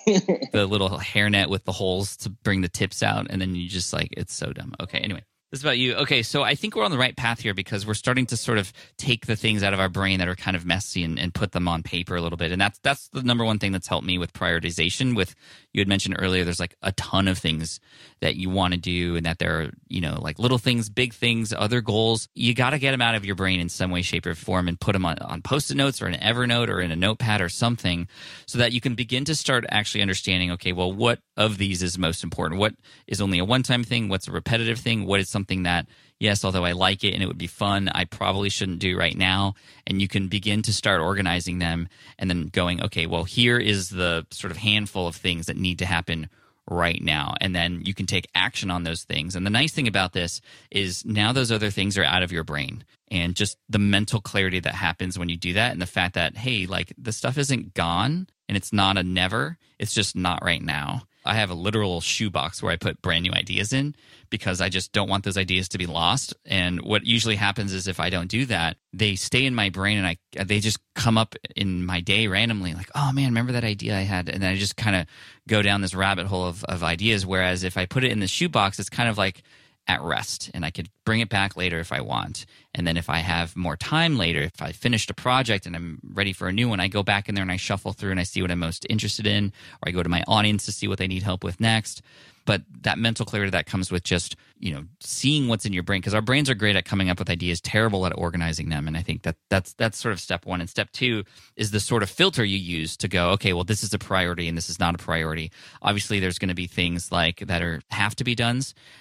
the 0.07 0.67
little 0.71 0.89
hairnet 0.99 1.49
with 1.49 1.65
the 1.65 1.73
holes 1.73 2.17
to 2.19 2.31
bring 2.31 2.61
the 2.61 2.69
tips 2.69 3.03
out, 3.03 3.27
and 3.31 3.41
then 3.43 3.55
you 3.55 3.69
just 3.69 3.93
like 3.93 4.15
it's 4.17 4.35
so 4.35 4.53
dumb. 4.53 4.75
Okay, 4.81 4.99
anyway. 4.99 5.23
This 5.55 5.61
is 5.61 5.65
about 5.67 5.79
you. 5.79 5.95
Okay, 5.95 6.25
so 6.25 6.43
I 6.43 6.57
think 6.57 6.75
we're 6.75 6.83
on 6.83 6.91
the 6.91 6.99
right 6.99 7.17
path 7.17 7.39
here 7.39 7.55
because 7.55 7.87
we're 7.87 7.95
starting 7.95 8.27
to 8.27 8.37
sort 8.37 8.59
of 8.59 8.73
take 8.97 9.27
the 9.27 9.37
things 9.37 9.63
out 9.63 9.73
of 9.73 9.79
our 9.79 9.89
brain 9.89 10.19
that 10.19 10.27
are 10.27 10.35
kind 10.35 10.57
of 10.57 10.67
messy 10.67 11.05
and, 11.05 11.17
and 11.17 11.33
put 11.33 11.53
them 11.53 11.69
on 11.69 11.85
paper 11.85 12.17
a 12.17 12.21
little 12.21 12.37
bit. 12.37 12.51
And 12.51 12.61
that's 12.61 12.81
that's 12.81 13.07
the 13.11 13.23
number 13.23 13.45
one 13.45 13.61
thing 13.61 13.71
that's 13.71 13.87
helped 13.87 14.05
me 14.05 14.19
with 14.19 14.33
prioritization. 14.33 15.15
With 15.15 15.37
you 15.73 15.81
had 15.81 15.87
mentioned 15.87 16.17
earlier, 16.19 16.43
there's 16.43 16.59
like 16.59 16.75
a 16.83 16.91
ton 16.91 17.29
of 17.29 17.39
things 17.39 17.79
that 18.21 18.35
you 18.35 18.51
want 18.51 18.75
to 18.75 18.81
do, 18.81 19.15
and 19.15 19.27
that 19.27 19.39
there 19.39 19.61
are 19.61 19.71
you 19.87 20.01
know 20.01 20.19
like 20.21 20.41
little 20.41 20.59
things, 20.59 20.91
big 20.91 21.15
things, 21.15 21.53
other 21.53 21.81
goals. 21.81 22.29
You 22.35 22.53
got 22.53 22.71
to 22.71 22.81
get 22.81 22.91
them 22.91 23.01
out 23.01 23.15
of 23.15 23.25
your 23.25 23.37
brain 23.37 23.61
in 23.61 23.69
some 23.69 23.93
way, 23.93 24.03
shape, 24.03 24.27
or 24.27 24.35
form, 24.35 24.67
and 24.67 24.81
put 24.81 24.95
them 24.95 25.07
on, 25.07 25.19
on 25.21 25.41
post-it 25.41 25.77
notes 25.77 26.03
or 26.03 26.09
an 26.09 26.19
Evernote 26.19 26.69
or 26.69 26.81
in 26.81 26.91
a 26.91 26.97
notepad 26.97 27.41
or 27.41 27.49
something, 27.49 28.09
so 28.47 28.59
that 28.59 28.73
you 28.73 28.81
can 28.81 28.97
begin 28.97 29.25
to 29.27 29.37
start 29.37 29.65
actually 29.71 30.03
understanding. 30.03 30.51
Okay, 30.51 30.73
well, 30.73 30.93
what 30.93 31.21
of 31.37 31.59
these 31.59 31.81
is 31.81 31.97
most 31.97 32.25
important? 32.25 32.59
What 32.59 32.75
is 33.07 33.21
only 33.21 33.39
a 33.39 33.45
one-time 33.45 33.85
thing? 33.85 34.09
What's 34.09 34.27
a 34.27 34.33
repetitive 34.33 34.81
thing? 34.81 35.07
What 35.07 35.21
is 35.21 35.29
something 35.29 35.44
that 35.65 35.87
yes, 36.19 36.45
although 36.45 36.65
I 36.65 36.73
like 36.73 37.05
it 37.05 37.15
and 37.15 37.23
it 37.23 37.27
would 37.27 37.39
be 37.39 37.47
fun, 37.47 37.89
I 37.89 38.05
probably 38.05 38.49
shouldn't 38.49 38.79
do 38.79 38.97
right 38.97 39.17
now. 39.17 39.55
And 39.87 40.01
you 40.01 40.09
can 40.09 40.29
begin 40.29 40.63
to 40.63 40.73
start 40.73 41.01
organizing 41.01 41.59
them 41.59 41.89
and 42.19 42.31
then 42.31 42.49
going, 42.49 42.83
okay, 42.83 43.07
well, 43.07 43.25
here 43.25 43.59
is 43.59 43.91
the 43.91 44.27
sort 44.31 44.51
of 44.51 44.57
handful 44.57 45.07
of 45.07 45.17
things 45.17 45.47
that 45.47 45.57
need 45.57 45.79
to 45.81 45.87
happen 45.87 46.29
right 46.71 47.03
now. 47.03 47.35
And 47.41 47.55
then 47.55 47.83
you 47.85 47.93
can 47.93 48.07
take 48.07 48.29
action 48.35 48.71
on 48.71 48.85
those 48.85 49.05
things. 49.05 49.37
And 49.37 49.45
the 49.45 49.51
nice 49.51 49.73
thing 49.73 49.87
about 49.87 50.13
this 50.13 50.41
is 50.71 51.05
now 51.05 51.33
those 51.33 51.53
other 51.53 51.71
things 51.71 51.99
are 51.99 52.05
out 52.05 52.23
of 52.23 52.33
your 52.33 52.45
brain. 52.45 52.85
And 53.09 53.35
just 53.35 53.59
the 53.69 53.79
mental 53.79 54.21
clarity 54.21 54.61
that 54.61 54.75
happens 54.75 55.19
when 55.19 55.29
you 55.29 55.37
do 55.37 55.53
that, 55.53 55.73
and 55.73 55.83
the 55.83 55.87
fact 55.87 56.15
that, 56.15 56.37
hey, 56.37 56.67
like 56.67 56.93
the 56.97 57.13
stuff 57.13 57.37
isn't 57.37 57.75
gone 57.75 58.29
and 58.49 58.57
it's 58.57 58.73
not 58.73 58.97
a 58.97 59.03
never, 59.03 59.59
it's 59.79 59.93
just 59.93 60.17
not 60.17 60.43
right 60.43 60.63
now. 60.63 61.03
I 61.25 61.35
have 61.35 61.51
a 61.51 61.55
literal 61.55 62.01
shoebox 62.01 62.63
where 62.63 62.73
I 62.73 62.77
put 62.77 63.01
brand 63.01 63.23
new 63.23 63.33
ideas 63.33 63.73
in 63.73 63.95
because 64.31 64.61
I 64.61 64.69
just 64.69 64.93
don't 64.93 65.09
want 65.09 65.25
those 65.25 65.39
ideas 65.39 65.69
to 65.71 65.79
be 65.79 65.87
lost. 65.87 66.35
And 66.45 66.83
what 66.83 67.07
usually 67.07 67.37
happens 67.37 67.73
is 67.73 67.89
if 67.89 68.01
I 68.01 68.11
don't 68.11 68.29
do 68.29 68.45
that, 68.47 68.77
they 68.93 69.15
stay 69.15 69.47
in 69.47 69.55
my 69.55 69.71
brain 69.71 69.99
and 69.99 70.07
I 70.07 70.17
they 70.45 70.61
just 70.61 70.79
come 70.95 71.17
up 71.17 71.35
in 71.57 71.87
my 71.87 72.01
day 72.01 72.27
randomly, 72.27 72.75
like, 72.75 72.91
oh 72.95 73.13
man, 73.13 73.27
remember 73.27 73.53
that 73.53 73.65
idea 73.65 73.97
I 73.97 74.03
had? 74.03 74.29
And 74.29 74.43
then 74.43 74.53
I 74.53 74.57
just 74.57 74.77
kind 74.77 74.97
of 74.97 75.07
go 75.49 75.63
down 75.63 75.81
this 75.81 75.95
rabbit 75.95 76.27
hole 76.27 76.45
of, 76.45 76.63
of 76.65 76.83
ideas. 76.83 77.25
Whereas 77.25 77.65
if 77.65 77.77
I 77.77 77.87
put 77.87 78.05
it 78.05 78.13
in 78.13 78.21
the 78.21 78.27
shoebox, 78.27 78.79
it's 78.79 78.91
kind 78.91 79.09
of 79.09 79.17
like 79.17 79.43
at 79.87 80.01
rest 80.03 80.51
and 80.55 80.65
I 80.65 80.71
could 80.71 80.89
bring 81.05 81.21
it 81.21 81.29
back 81.29 81.57
later 81.57 81.79
if 81.79 81.93
I 81.93 82.01
want. 82.01 82.47
And 82.75 82.87
then 82.87 82.97
if 82.97 83.11
I 83.11 83.19
have 83.19 83.55
more 83.57 83.77
time 83.77 84.17
later, 84.17 84.41
if 84.41 84.63
I 84.63 84.73
finished 84.73 85.11
a 85.11 85.15
project 85.15 85.67
and 85.67 85.77
I'm 85.77 86.01
ready 86.13 86.33
for 86.33 86.49
a 86.49 86.53
new 86.53 86.69
one, 86.69 86.81
I 86.81 86.89
go 86.89 87.03
back 87.03 87.29
in 87.29 87.35
there 87.35 87.43
and 87.43 87.53
I 87.53 87.57
shuffle 87.57 87.93
through 87.93 88.11
and 88.11 88.21
I 88.21 88.25
see 88.25 88.41
what 88.41 88.51
I'm 88.51 88.59
most 88.59 88.87
interested 88.89 89.27
in, 89.27 89.53
or 89.83 89.89
I 89.89 89.91
go 89.91 90.03
to 90.03 90.09
my 90.09 90.25
audience 90.27 90.65
to 90.67 90.73
see 90.73 90.89
what 90.89 90.99
they 90.99 91.07
need 91.07 91.23
help 91.23 91.45
with 91.45 91.61
next 91.61 92.03
but 92.45 92.63
that 92.83 92.99
mental 92.99 93.27
clarity 93.27 93.51
that 93.51 93.67
comes 93.67 93.91
with 93.91 94.03
just 94.03 94.37
you 94.59 94.73
know 94.73 94.85
seeing 95.01 95.49
what's 95.49 95.67
in 95.67 95.73
your 95.73 95.83
brain 95.83 96.01
because 96.01 96.15
our 96.15 96.23
brains 96.23 96.49
are 96.49 96.55
great 96.55 96.77
at 96.77 96.85
coming 96.85 97.11
up 97.11 97.19
with 97.19 97.29
ideas 97.31 97.61
terrible 97.61 98.07
at 98.07 98.13
organizing 98.17 98.69
them 98.69 98.87
and 98.87 98.97
i 98.97 99.03
think 99.03 99.23
that 99.23 99.37
that's 99.51 99.73
that's 99.75 99.99
sort 99.99 100.13
of 100.13 100.21
step 100.21 100.47
one 100.47 100.61
and 100.61 100.71
step 100.71 100.91
two 100.93 101.25
is 101.57 101.71
the 101.71 101.81
sort 101.81 102.03
of 102.03 102.11
filter 102.11 102.45
you 102.45 102.59
use 102.59 102.97
to 102.97 103.09
go 103.09 103.31
okay 103.31 103.53
well 103.53 103.65
this 103.65 103.83
is 103.83 103.93
a 103.93 103.99
priority 103.99 104.49
and 104.49 104.57
this 104.57 104.69
is 104.69 104.79
not 104.79 104.95
a 104.95 104.99
priority. 104.99 105.51
Obviously 105.83 106.21
there's 106.21 106.39
going 106.39 106.49
to 106.49 106.55
be 106.55 106.67
things 106.67 107.11
like 107.11 107.39
that 107.41 107.63
are 107.63 107.81
have 107.91 108.15
to 108.17 108.25
be 108.25 108.35
done 108.35 108.55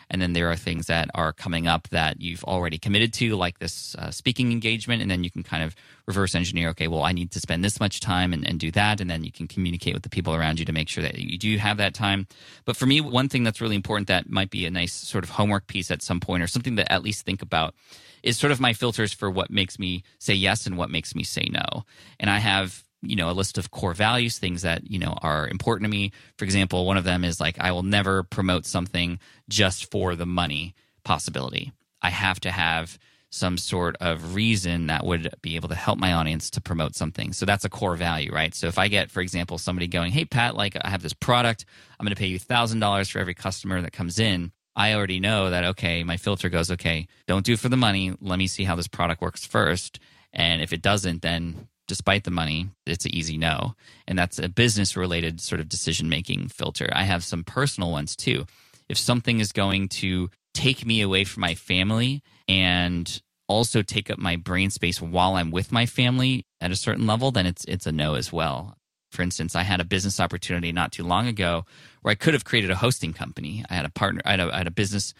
and 0.10 0.22
then 0.22 0.34
there 0.34 0.50
are 0.50 0.56
things 0.56 0.88
that 0.88 1.10
are 1.14 1.32
coming 1.32 1.68
up 1.68 1.88
that 1.90 2.20
you've 2.20 2.44
already 2.46 2.80
committed 2.80 3.14
to 3.14 3.36
like 3.36 3.60
this 3.60 3.96
uh, 3.96 4.10
speaking 4.10 4.52
engagement 4.52 5.02
and 5.02 5.12
then 5.12 5.24
you 5.24 5.30
can 5.30 5.44
kind 5.44 5.64
of 5.64 5.76
reverse 6.08 6.34
engineer 6.34 6.70
okay 6.70 6.88
well 6.88 7.04
i 7.04 7.12
need 7.12 7.30
to 7.30 7.40
spend 7.40 7.64
this 7.64 7.80
much 7.80 8.00
time 8.00 8.34
and, 8.34 8.48
and 8.48 8.60
do 8.60 8.72
that 8.72 9.00
and 9.00 9.10
then 9.10 9.24
you 9.24 9.32
can 9.32 9.48
communicate 9.48 9.94
with 9.94 10.02
the 10.02 10.10
people 10.10 10.34
around 10.34 10.60
you 10.60 10.66
to 10.66 10.72
make 10.72 10.90
sure 10.90 11.04
that 11.04 11.18
you 11.18 11.38
do 11.38 11.58
have 11.58 11.78
that 11.78 11.94
time. 11.94 12.28
But 12.66 12.78
for 12.78 12.86
me 12.86 13.02
one 13.02 13.30
thing 13.34 13.44
that's 13.44 13.60
really 13.60 13.76
important 13.76 14.08
that 14.08 14.30
might 14.30 14.50
be 14.50 14.66
a 14.66 14.72
nice 14.72 14.94
sort 14.94 15.26
of 15.26 15.32
homework 15.32 15.68
piece 15.68 15.92
at 15.92 16.02
some 16.02 16.22
point 16.22 16.42
or 16.42 16.48
something 16.48 16.78
to 16.78 16.90
at 16.90 17.04
least 17.04 17.26
think 17.26 17.42
about 17.42 17.76
is 18.24 18.38
sort 18.38 18.52
of 18.54 18.62
my 18.62 18.72
filters 18.72 19.12
for 19.12 19.30
what 19.30 19.52
makes 19.52 19.78
me 19.78 20.04
say 20.20 20.34
yes 20.34 20.66
and 20.66 20.78
what 20.78 20.90
makes 20.90 21.14
me 21.14 21.24
say 21.24 21.50
no. 21.52 21.84
And 22.18 22.30
I 22.30 22.38
have 22.40 22.86
you 23.02 23.18
know 23.18 23.30
a 23.30 23.34
list 23.34 23.58
of 23.58 23.70
core 23.70 23.94
values 23.94 24.40
things 24.40 24.62
that 24.62 24.90
you 24.90 24.98
know 24.98 25.18
are 25.22 25.48
important 25.50 25.84
to 25.84 25.92
me 25.92 26.12
for 26.38 26.46
example 26.46 26.86
one 26.86 26.96
of 26.96 27.04
them 27.04 27.26
is 27.26 27.40
like 27.40 27.60
i 27.60 27.70
will 27.70 27.84
never 27.84 28.24
promote 28.24 28.66
something 28.66 29.20
just 29.50 29.92
for 29.92 30.16
the 30.16 30.26
money 30.26 30.74
possibility 31.04 31.74
i 32.02 32.10
have 32.10 32.40
to 32.40 32.50
have 32.50 32.98
some 33.34 33.58
sort 33.58 33.98
of 34.00 34.36
reason 34.36 34.88
that 34.88 35.04
would 35.04 35.34
be 35.42 35.56
able 35.56 35.68
to 35.68 35.76
help 35.76 35.98
my 35.98 36.14
audience 36.14 36.52
to 36.52 36.62
promote 36.62 36.96
something. 36.96 37.34
So 37.34 37.48
that's 37.48 37.66
a 37.66 37.70
core 37.70 37.96
value, 37.96 38.32
right? 38.32 38.54
So 38.54 38.68
if 38.68 38.78
I 38.78 38.90
get, 38.90 39.10
for 39.10 39.22
example, 39.22 39.58
somebody 39.58 39.88
going, 39.88 40.12
Hey, 40.12 40.24
Pat, 40.24 40.56
like 40.56 40.78
I 40.80 40.90
have 40.90 41.02
this 41.02 41.14
product, 41.14 41.66
I'm 42.00 42.06
going 42.06 42.14
to 42.16 42.20
pay 42.20 42.28
you 42.28 42.40
$1,000 42.40 43.12
for 43.12 43.18
every 43.18 43.34
customer 43.34 43.82
that 43.82 43.92
comes 43.92 44.20
in. 44.20 44.52
I 44.76 44.94
already 44.94 45.20
know 45.20 45.50
that, 45.50 45.64
okay, 45.64 46.04
my 46.04 46.18
filter 46.18 46.48
goes, 46.50 46.70
okay, 46.70 47.08
don't 47.28 47.46
do 47.46 47.58
for 47.58 47.70
the 47.70 47.78
money. 47.78 48.14
Let 48.22 48.38
me 48.38 48.46
see 48.46 48.66
how 48.66 48.76
this 48.76 48.88
product 48.88 49.20
works 49.20 49.46
first. 49.46 50.00
And 50.32 50.62
if 50.62 50.72
it 50.72 50.84
doesn't, 50.84 51.24
then 51.24 51.68
despite 51.88 52.26
the 52.26 52.32
money, 52.32 52.70
it's 52.86 53.06
an 53.06 53.16
easy 53.16 53.40
no. 53.40 53.76
And 54.08 54.18
that's 54.18 54.38
a 54.38 54.48
business 54.48 54.96
related 54.96 55.42
sort 55.42 55.60
of 55.60 55.70
decision 55.70 56.08
making 56.08 56.50
filter. 56.50 56.88
I 56.94 57.04
have 57.04 57.24
some 57.24 57.44
personal 57.44 57.92
ones 57.92 58.16
too. 58.16 58.46
If 58.90 58.98
something 59.00 59.40
is 59.40 59.52
going 59.52 59.90
to 59.90 60.30
take 60.54 60.86
me 60.86 61.02
away 61.02 61.24
from 61.24 61.42
my 61.42 61.56
family 61.56 62.22
and 62.48 63.22
also 63.48 63.82
take 63.82 64.10
up 64.10 64.18
my 64.18 64.36
brain 64.36 64.70
space 64.70 65.02
while 65.02 65.36
I'm 65.36 65.52
with 65.52 65.72
my 65.72 65.86
family 65.86 66.46
at 66.62 66.72
a 66.72 66.76
certain 66.76 67.06
level, 67.06 67.32
then 67.32 67.46
it's 67.46 67.66
it's 67.66 67.86
a 67.86 67.92
no 67.92 68.16
as 68.16 68.32
well. 68.32 68.78
For 69.12 69.22
instance, 69.22 69.56
I 69.56 69.62
had 69.62 69.80
a 69.80 69.86
business 69.86 70.20
opportunity 70.20 70.72
not 70.72 70.92
too 70.92 71.04
long 71.04 71.28
ago 71.28 71.66
where 72.02 72.12
I 72.12 72.16
could 72.16 72.34
have 72.34 72.46
created 72.46 72.72
a 72.72 72.76
hosting 72.76 73.14
company. 73.14 73.64
I 73.70 73.76
had 73.76 73.86
a 73.86 73.90
partner, 73.90 74.22
I 74.26 74.32
had 74.32 74.40
a, 74.40 74.54
I 74.54 74.58
had 74.58 74.68
a 74.68 74.72
business 74.72 75.14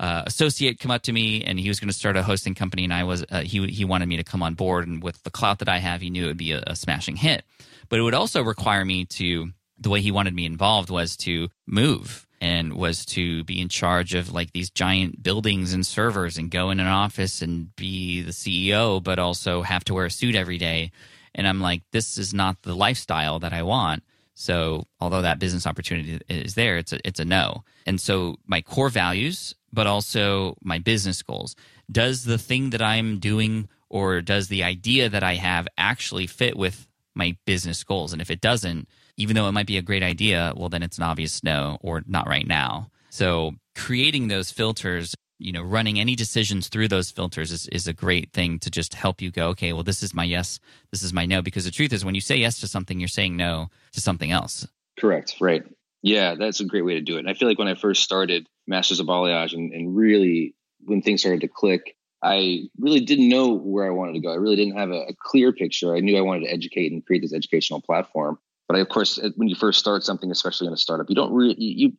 uh, 0.00 0.22
associate 0.26 0.78
come 0.78 0.90
up 0.90 1.02
to 1.02 1.12
me, 1.12 1.42
and 1.42 1.58
he 1.58 1.68
was 1.68 1.80
going 1.80 1.88
to 1.88 1.94
start 1.94 2.16
a 2.16 2.22
hosting 2.22 2.54
company, 2.54 2.84
and 2.84 2.92
I 2.92 3.04
was 3.04 3.24
uh, 3.30 3.40
he 3.40 3.66
he 3.68 3.84
wanted 3.84 4.06
me 4.06 4.16
to 4.16 4.24
come 4.24 4.42
on 4.42 4.54
board, 4.54 4.86
and 4.86 5.02
with 5.02 5.22
the 5.22 5.30
clout 5.30 5.60
that 5.60 5.68
I 5.68 5.78
have, 5.78 6.00
he 6.00 6.10
knew 6.10 6.24
it 6.24 6.28
would 6.28 6.36
be 6.36 6.52
a, 6.52 6.62
a 6.66 6.76
smashing 6.76 7.16
hit. 7.16 7.44
But 7.88 7.98
it 7.98 8.02
would 8.02 8.14
also 8.14 8.42
require 8.42 8.84
me 8.84 9.06
to 9.06 9.50
the 9.78 9.88
way 9.88 10.00
he 10.00 10.10
wanted 10.10 10.34
me 10.34 10.44
involved 10.44 10.90
was 10.90 11.16
to 11.16 11.48
move 11.66 12.27
and 12.40 12.74
was 12.74 13.04
to 13.04 13.44
be 13.44 13.60
in 13.60 13.68
charge 13.68 14.14
of 14.14 14.32
like 14.32 14.52
these 14.52 14.70
giant 14.70 15.22
buildings 15.22 15.72
and 15.72 15.84
servers 15.84 16.38
and 16.38 16.50
go 16.50 16.70
in 16.70 16.80
an 16.80 16.86
office 16.86 17.42
and 17.42 17.74
be 17.76 18.22
the 18.22 18.30
CEO, 18.30 19.02
but 19.02 19.18
also 19.18 19.62
have 19.62 19.84
to 19.84 19.94
wear 19.94 20.06
a 20.06 20.10
suit 20.10 20.34
every 20.34 20.58
day. 20.58 20.92
And 21.34 21.46
I'm 21.48 21.60
like, 21.60 21.82
this 21.90 22.18
is 22.18 22.32
not 22.32 22.62
the 22.62 22.74
lifestyle 22.74 23.38
that 23.40 23.52
I 23.52 23.62
want. 23.62 24.02
So 24.34 24.84
although 25.00 25.22
that 25.22 25.40
business 25.40 25.66
opportunity 25.66 26.20
is 26.28 26.54
there, 26.54 26.78
it's 26.78 26.92
a, 26.92 27.00
it's 27.06 27.18
a 27.18 27.24
no. 27.24 27.64
And 27.86 28.00
so 28.00 28.36
my 28.46 28.62
core 28.62 28.88
values, 28.88 29.54
but 29.72 29.88
also 29.88 30.56
my 30.62 30.78
business 30.78 31.22
goals. 31.22 31.56
Does 31.90 32.24
the 32.24 32.38
thing 32.38 32.70
that 32.70 32.82
I'm 32.82 33.18
doing 33.18 33.68
or 33.88 34.20
does 34.20 34.48
the 34.48 34.62
idea 34.62 35.08
that 35.08 35.24
I 35.24 35.34
have 35.34 35.66
actually 35.76 36.28
fit 36.28 36.56
with 36.56 36.86
my 37.14 37.36
business 37.46 37.82
goals? 37.82 38.12
And 38.12 38.22
if 38.22 38.30
it 38.30 38.40
doesn't, 38.40 38.88
even 39.18 39.36
though 39.36 39.48
it 39.48 39.52
might 39.52 39.66
be 39.66 39.76
a 39.76 39.82
great 39.82 40.02
idea, 40.02 40.54
well, 40.56 40.68
then 40.68 40.82
it's 40.82 40.96
an 40.96 41.04
obvious 41.04 41.42
no 41.44 41.76
or 41.82 42.02
not 42.06 42.26
right 42.26 42.46
now. 42.46 42.90
So 43.10 43.52
creating 43.74 44.28
those 44.28 44.50
filters, 44.50 45.14
you 45.38 45.52
know, 45.52 45.62
running 45.62 45.98
any 45.98 46.14
decisions 46.14 46.68
through 46.68 46.88
those 46.88 47.10
filters 47.10 47.50
is, 47.50 47.66
is 47.68 47.88
a 47.88 47.92
great 47.92 48.32
thing 48.32 48.60
to 48.60 48.70
just 48.70 48.94
help 48.94 49.20
you 49.20 49.30
go, 49.30 49.48
okay, 49.48 49.72
well, 49.72 49.82
this 49.82 50.02
is 50.02 50.14
my 50.14 50.24
yes, 50.24 50.60
this 50.92 51.02
is 51.02 51.12
my 51.12 51.26
no. 51.26 51.42
Because 51.42 51.64
the 51.64 51.70
truth 51.70 51.92
is, 51.92 52.04
when 52.04 52.14
you 52.14 52.20
say 52.20 52.36
yes 52.36 52.60
to 52.60 52.68
something, 52.68 53.00
you're 53.00 53.08
saying 53.08 53.36
no 53.36 53.68
to 53.92 54.00
something 54.00 54.30
else. 54.30 54.66
Correct. 54.98 55.34
Right. 55.40 55.64
Yeah, 56.02 56.36
that's 56.36 56.60
a 56.60 56.64
great 56.64 56.84
way 56.84 56.94
to 56.94 57.00
do 57.00 57.16
it. 57.16 57.20
And 57.20 57.28
I 57.28 57.34
feel 57.34 57.48
like 57.48 57.58
when 57.58 57.68
I 57.68 57.74
first 57.74 58.04
started 58.04 58.48
Masters 58.68 59.00
of 59.00 59.06
Balayage 59.08 59.52
and, 59.52 59.72
and 59.72 59.96
really 59.96 60.54
when 60.84 61.02
things 61.02 61.22
started 61.22 61.40
to 61.40 61.48
click, 61.48 61.96
I 62.22 62.68
really 62.78 63.00
didn't 63.00 63.28
know 63.28 63.52
where 63.52 63.86
I 63.86 63.90
wanted 63.90 64.14
to 64.14 64.20
go. 64.20 64.30
I 64.32 64.36
really 64.36 64.56
didn't 64.56 64.76
have 64.76 64.90
a, 64.90 65.06
a, 65.08 65.14
clear 65.20 65.52
picture. 65.52 65.94
I 65.94 66.00
knew 66.00 66.16
I 66.16 66.22
wanted 66.22 66.46
to 66.46 66.52
educate 66.52 66.90
and 66.90 67.04
create 67.04 67.22
this 67.22 67.32
educational 67.32 67.80
platform. 67.80 68.38
But 68.68 68.78
of 68.78 68.88
course, 68.90 69.18
when 69.36 69.48
you 69.48 69.56
first 69.56 69.80
start 69.80 70.04
something, 70.04 70.30
especially 70.30 70.66
in 70.66 70.74
a 70.74 70.76
startup, 70.76 71.08
you 71.08 71.16
don't 71.16 71.32
really 71.32 71.56
you. 71.58 71.94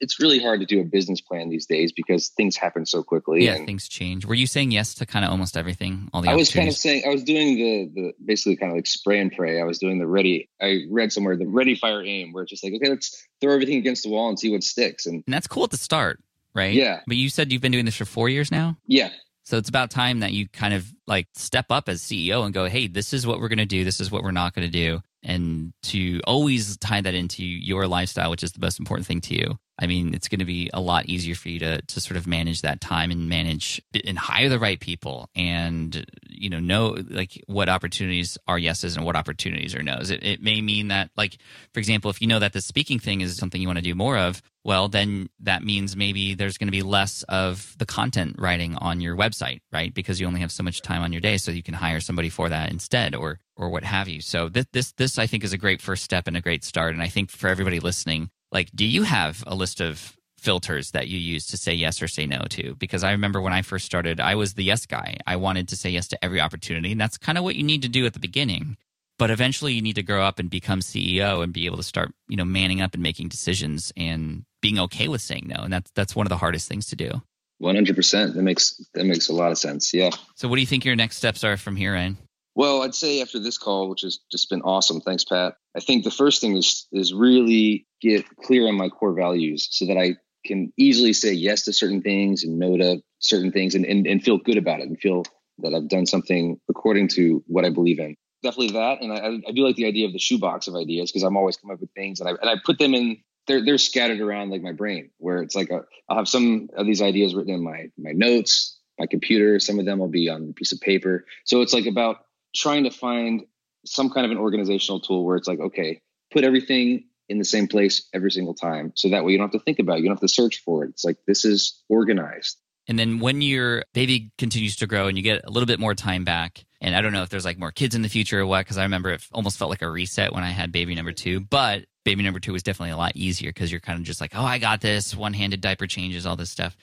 It's 0.00 0.18
really 0.18 0.38
hard 0.38 0.60
to 0.60 0.66
do 0.66 0.80
a 0.80 0.84
business 0.84 1.20
plan 1.20 1.50
these 1.50 1.66
days 1.66 1.92
because 1.92 2.28
things 2.28 2.56
happen 2.56 2.86
so 2.86 3.02
quickly. 3.02 3.44
Yeah, 3.44 3.62
things 3.66 3.86
change. 3.86 4.24
Were 4.24 4.34
you 4.34 4.46
saying 4.46 4.70
yes 4.70 4.94
to 4.94 5.06
kind 5.06 5.26
of 5.26 5.30
almost 5.30 5.58
everything? 5.58 6.08
All 6.14 6.22
the 6.22 6.30
I 6.30 6.34
was 6.34 6.50
kind 6.50 6.68
of 6.68 6.74
saying 6.74 7.02
I 7.06 7.10
was 7.10 7.22
doing 7.22 7.56
the 7.56 7.90
the 7.94 8.14
basically 8.24 8.56
kind 8.56 8.72
of 8.72 8.76
like 8.76 8.86
spray 8.86 9.20
and 9.20 9.30
pray. 9.30 9.60
I 9.60 9.64
was 9.64 9.78
doing 9.78 9.98
the 9.98 10.06
ready. 10.06 10.48
I 10.62 10.84
read 10.90 11.12
somewhere 11.12 11.36
the 11.36 11.46
ready, 11.46 11.74
fire, 11.74 12.02
aim, 12.02 12.32
where 12.32 12.44
it's 12.44 12.50
just 12.50 12.64
like 12.64 12.72
okay, 12.72 12.88
let's 12.88 13.22
throw 13.42 13.52
everything 13.52 13.76
against 13.76 14.04
the 14.04 14.08
wall 14.08 14.30
and 14.30 14.40
see 14.40 14.50
what 14.50 14.64
sticks. 14.64 15.04
And, 15.04 15.22
and 15.26 15.34
that's 15.34 15.46
cool 15.46 15.64
at 15.64 15.70
the 15.70 15.76
start, 15.76 16.18
right? 16.54 16.72
Yeah. 16.72 17.00
But 17.06 17.18
you 17.18 17.28
said 17.28 17.52
you've 17.52 17.60
been 17.60 17.72
doing 17.72 17.84
this 17.84 17.96
for 17.96 18.06
four 18.06 18.30
years 18.30 18.50
now. 18.50 18.78
Yeah. 18.86 19.10
So 19.42 19.58
it's 19.58 19.68
about 19.68 19.90
time 19.90 20.20
that 20.20 20.32
you 20.32 20.48
kind 20.48 20.72
of 20.72 20.90
like 21.06 21.26
step 21.34 21.66
up 21.68 21.90
as 21.90 22.00
CEO 22.00 22.46
and 22.46 22.54
go, 22.54 22.64
hey, 22.64 22.86
this 22.86 23.12
is 23.12 23.26
what 23.26 23.40
we're 23.40 23.48
going 23.48 23.58
to 23.58 23.66
do. 23.66 23.84
This 23.84 24.00
is 24.00 24.10
what 24.10 24.22
we're 24.22 24.30
not 24.30 24.54
going 24.54 24.66
to 24.66 24.72
do 24.72 25.02
and 25.24 25.72
to 25.84 26.20
always 26.26 26.76
tie 26.78 27.00
that 27.00 27.14
into 27.14 27.44
your 27.44 27.86
lifestyle, 27.86 28.30
which 28.30 28.42
is 28.42 28.52
the 28.52 28.60
most 28.60 28.78
important 28.78 29.06
thing 29.06 29.20
to 29.22 29.34
you. 29.34 29.58
I 29.78 29.86
mean, 29.86 30.14
it's 30.14 30.28
going 30.28 30.38
to 30.38 30.44
be 30.44 30.70
a 30.72 30.80
lot 30.80 31.06
easier 31.06 31.34
for 31.34 31.48
you 31.48 31.58
to 31.60 31.82
to 31.82 32.00
sort 32.00 32.16
of 32.16 32.26
manage 32.26 32.62
that 32.62 32.80
time 32.80 33.10
and 33.10 33.28
manage 33.28 33.82
and 34.06 34.16
hire 34.16 34.48
the 34.48 34.58
right 34.58 34.78
people 34.78 35.28
and 35.34 36.04
you 36.28 36.48
know 36.48 36.60
know 36.60 36.96
like 37.10 37.42
what 37.46 37.68
opportunities 37.68 38.38
are 38.46 38.58
yeses 38.58 38.96
and 38.96 39.04
what 39.04 39.16
opportunities 39.16 39.74
are 39.74 39.82
nos. 39.82 40.10
It, 40.10 40.22
it 40.22 40.42
may 40.42 40.60
mean 40.60 40.88
that 40.88 41.10
like 41.16 41.38
for 41.72 41.80
example, 41.80 42.10
if 42.10 42.20
you 42.20 42.28
know 42.28 42.38
that 42.38 42.52
the 42.52 42.60
speaking 42.60 43.00
thing 43.00 43.20
is 43.20 43.36
something 43.36 43.60
you 43.60 43.66
want 43.66 43.78
to 43.78 43.84
do 43.84 43.96
more 43.96 44.16
of, 44.16 44.40
well 44.62 44.88
then 44.88 45.28
that 45.40 45.64
means 45.64 45.96
maybe 45.96 46.34
there's 46.34 46.56
going 46.56 46.68
to 46.68 46.72
be 46.72 46.82
less 46.82 47.24
of 47.24 47.74
the 47.78 47.86
content 47.86 48.36
writing 48.38 48.76
on 48.76 49.00
your 49.00 49.16
website, 49.16 49.60
right? 49.72 49.92
Because 49.92 50.20
you 50.20 50.26
only 50.28 50.40
have 50.40 50.52
so 50.52 50.62
much 50.62 50.82
time 50.82 51.02
on 51.02 51.10
your 51.10 51.20
day, 51.20 51.36
so 51.36 51.50
you 51.50 51.64
can 51.64 51.74
hire 51.74 51.98
somebody 51.98 52.28
for 52.28 52.48
that 52.48 52.70
instead, 52.70 53.16
or 53.16 53.40
or 53.56 53.70
what 53.70 53.82
have 53.82 54.08
you. 54.08 54.20
So 54.20 54.48
this 54.48 54.66
this 54.72 54.92
this 54.92 55.18
I 55.18 55.26
think 55.26 55.42
is 55.42 55.52
a 55.52 55.58
great 55.58 55.82
first 55.82 56.04
step 56.04 56.28
and 56.28 56.36
a 56.36 56.40
great 56.40 56.62
start. 56.62 56.94
And 56.94 57.02
I 57.02 57.08
think 57.08 57.32
for 57.32 57.48
everybody 57.48 57.80
listening 57.80 58.30
like 58.54 58.70
do 58.74 58.86
you 58.86 59.02
have 59.02 59.44
a 59.46 59.54
list 59.54 59.80
of 59.80 60.16
filters 60.38 60.92
that 60.92 61.08
you 61.08 61.18
use 61.18 61.46
to 61.46 61.56
say 61.56 61.72
yes 61.74 62.00
or 62.00 62.08
say 62.08 62.24
no 62.24 62.44
to? 62.50 62.74
Because 62.76 63.04
i 63.04 63.10
remember 63.10 63.40
when 63.40 63.52
i 63.52 63.60
first 63.60 63.84
started 63.84 64.20
i 64.20 64.34
was 64.34 64.54
the 64.54 64.64
yes 64.64 64.86
guy. 64.86 65.18
I 65.26 65.36
wanted 65.36 65.68
to 65.68 65.76
say 65.76 65.90
yes 65.90 66.08
to 66.08 66.24
every 66.24 66.40
opportunity 66.40 66.92
and 66.92 67.00
that's 67.00 67.18
kind 67.18 67.36
of 67.36 67.44
what 67.44 67.56
you 67.56 67.64
need 67.64 67.82
to 67.82 67.88
do 67.88 68.06
at 68.06 68.14
the 68.14 68.20
beginning. 68.20 68.76
But 69.16 69.30
eventually 69.30 69.74
you 69.74 69.82
need 69.82 69.94
to 69.94 70.02
grow 70.02 70.24
up 70.24 70.38
and 70.38 70.48
become 70.48 70.80
ceo 70.80 71.42
and 71.42 71.52
be 71.52 71.66
able 71.66 71.76
to 71.76 71.82
start 71.82 72.14
you 72.28 72.36
know 72.36 72.44
manning 72.44 72.80
up 72.80 72.94
and 72.94 73.02
making 73.02 73.28
decisions 73.28 73.92
and 73.96 74.44
being 74.62 74.78
okay 74.78 75.08
with 75.08 75.20
saying 75.20 75.46
no 75.48 75.64
and 75.64 75.72
that's 75.72 75.90
that's 75.90 76.16
one 76.16 76.26
of 76.26 76.30
the 76.30 76.38
hardest 76.38 76.68
things 76.68 76.86
to 76.86 76.96
do. 76.96 77.22
100% 77.62 78.34
that 78.34 78.42
makes 78.42 78.84
that 78.94 79.06
makes 79.06 79.28
a 79.28 79.32
lot 79.32 79.52
of 79.52 79.58
sense. 79.58 79.94
Yeah. 79.94 80.10
So 80.34 80.48
what 80.48 80.56
do 80.56 80.60
you 80.60 80.66
think 80.66 80.84
your 80.84 80.96
next 80.96 81.16
steps 81.16 81.44
are 81.44 81.56
from 81.56 81.76
here 81.76 81.94
in 81.94 82.18
well, 82.54 82.82
I'd 82.82 82.94
say 82.94 83.20
after 83.20 83.38
this 83.38 83.58
call, 83.58 83.88
which 83.88 84.02
has 84.02 84.20
just 84.30 84.48
been 84.48 84.62
awesome, 84.62 85.00
thanks, 85.00 85.24
Pat. 85.24 85.54
I 85.76 85.80
think 85.80 86.04
the 86.04 86.10
first 86.10 86.40
thing 86.40 86.56
is 86.56 86.86
is 86.92 87.12
really 87.12 87.86
get 88.00 88.24
clear 88.44 88.68
on 88.68 88.76
my 88.76 88.88
core 88.88 89.14
values 89.14 89.68
so 89.70 89.86
that 89.86 89.96
I 89.96 90.16
can 90.44 90.72
easily 90.76 91.12
say 91.12 91.32
yes 91.32 91.64
to 91.64 91.72
certain 91.72 92.02
things 92.02 92.44
and 92.44 92.58
no 92.58 92.76
to 92.76 93.02
certain 93.18 93.50
things 93.50 93.74
and, 93.74 93.84
and, 93.84 94.06
and 94.06 94.22
feel 94.22 94.38
good 94.38 94.58
about 94.58 94.80
it 94.80 94.88
and 94.88 94.98
feel 95.00 95.24
that 95.58 95.74
I've 95.74 95.88
done 95.88 96.06
something 96.06 96.60
according 96.68 97.08
to 97.08 97.42
what 97.46 97.64
I 97.64 97.70
believe 97.70 97.98
in. 97.98 98.16
Definitely 98.42 98.72
that. 98.72 99.00
And 99.00 99.12
I, 99.12 99.48
I 99.48 99.52
do 99.52 99.64
like 99.64 99.76
the 99.76 99.86
idea 99.86 100.06
of 100.06 100.12
the 100.12 100.18
shoebox 100.18 100.68
of 100.68 100.74
ideas 100.74 101.10
because 101.10 101.22
I'm 101.22 101.36
always 101.36 101.56
coming 101.56 101.74
up 101.74 101.80
with 101.80 101.92
things 101.92 102.20
and 102.20 102.28
I, 102.28 102.32
and 102.32 102.50
I 102.50 102.56
put 102.62 102.78
them 102.78 102.94
in, 102.94 103.22
they're, 103.46 103.64
they're 103.64 103.78
scattered 103.78 104.20
around 104.20 104.50
like 104.50 104.62
my 104.62 104.72
brain 104.72 105.10
where 105.18 105.42
it's 105.42 105.54
like 105.54 105.70
i 105.70 105.76
will 105.76 106.16
have 106.16 106.28
some 106.28 106.68
of 106.76 106.86
these 106.86 107.00
ideas 107.00 107.34
written 107.34 107.54
in 107.54 107.64
my, 107.64 107.88
my 107.96 108.12
notes, 108.12 108.78
my 108.98 109.06
computer. 109.06 109.58
Some 109.60 109.78
of 109.78 109.86
them 109.86 109.98
will 109.98 110.08
be 110.08 110.28
on 110.28 110.50
a 110.50 110.52
piece 110.52 110.72
of 110.72 110.80
paper. 110.80 111.24
So 111.44 111.62
it's 111.62 111.72
like 111.72 111.86
about 111.86 112.18
trying 112.54 112.84
to 112.84 112.90
find 112.90 113.42
some 113.84 114.10
kind 114.10 114.24
of 114.24 114.32
an 114.32 114.38
organizational 114.38 115.00
tool 115.00 115.24
where 115.24 115.36
it's 115.36 115.48
like, 115.48 115.60
okay, 115.60 116.00
put 116.32 116.44
everything 116.44 117.04
in 117.28 117.38
the 117.38 117.44
same 117.44 117.68
place 117.68 118.08
every 118.12 118.30
single 118.30 118.54
time. 118.54 118.92
So 118.94 119.08
that 119.10 119.24
way 119.24 119.32
you 119.32 119.38
don't 119.38 119.52
have 119.52 119.60
to 119.60 119.64
think 119.64 119.78
about 119.78 119.98
it. 119.98 120.02
You 120.02 120.08
don't 120.08 120.16
have 120.16 120.20
to 120.20 120.28
search 120.28 120.62
for 120.64 120.84
it. 120.84 120.90
It's 120.90 121.04
like 121.04 121.16
this 121.26 121.44
is 121.44 121.82
organized. 121.88 122.58
And 122.86 122.98
then 122.98 123.18
when 123.18 123.40
your 123.40 123.84
baby 123.94 124.30
continues 124.36 124.76
to 124.76 124.86
grow 124.86 125.06
and 125.06 125.16
you 125.16 125.22
get 125.22 125.42
a 125.44 125.50
little 125.50 125.66
bit 125.66 125.80
more 125.80 125.94
time 125.94 126.24
back, 126.24 126.64
and 126.84 126.94
I 126.94 127.00
don't 127.00 127.12
know 127.12 127.22
if 127.22 127.30
there's 127.30 127.46
like 127.46 127.58
more 127.58 127.72
kids 127.72 127.94
in 127.94 128.02
the 128.02 128.10
future 128.10 128.40
or 128.40 128.46
what, 128.46 128.60
because 128.60 128.76
I 128.76 128.82
remember 128.82 129.10
it 129.10 129.26
almost 129.32 129.58
felt 129.58 129.70
like 129.70 129.80
a 129.80 129.88
reset 129.88 130.34
when 130.34 130.44
I 130.44 130.50
had 130.50 130.70
baby 130.70 130.94
number 130.94 131.12
two. 131.12 131.40
But 131.40 131.86
baby 132.04 132.22
number 132.22 132.40
two 132.40 132.52
was 132.52 132.62
definitely 132.62 132.90
a 132.90 132.98
lot 132.98 133.12
easier 133.14 133.48
because 133.48 133.72
you're 133.72 133.80
kind 133.80 133.98
of 133.98 134.04
just 134.04 134.20
like, 134.20 134.32
oh, 134.34 134.44
I 134.44 134.58
got 134.58 134.82
this 134.82 135.16
one 135.16 135.32
handed 135.32 135.62
diaper 135.62 135.86
changes, 135.86 136.26
all 136.26 136.36
this 136.36 136.50
stuff. 136.50 136.76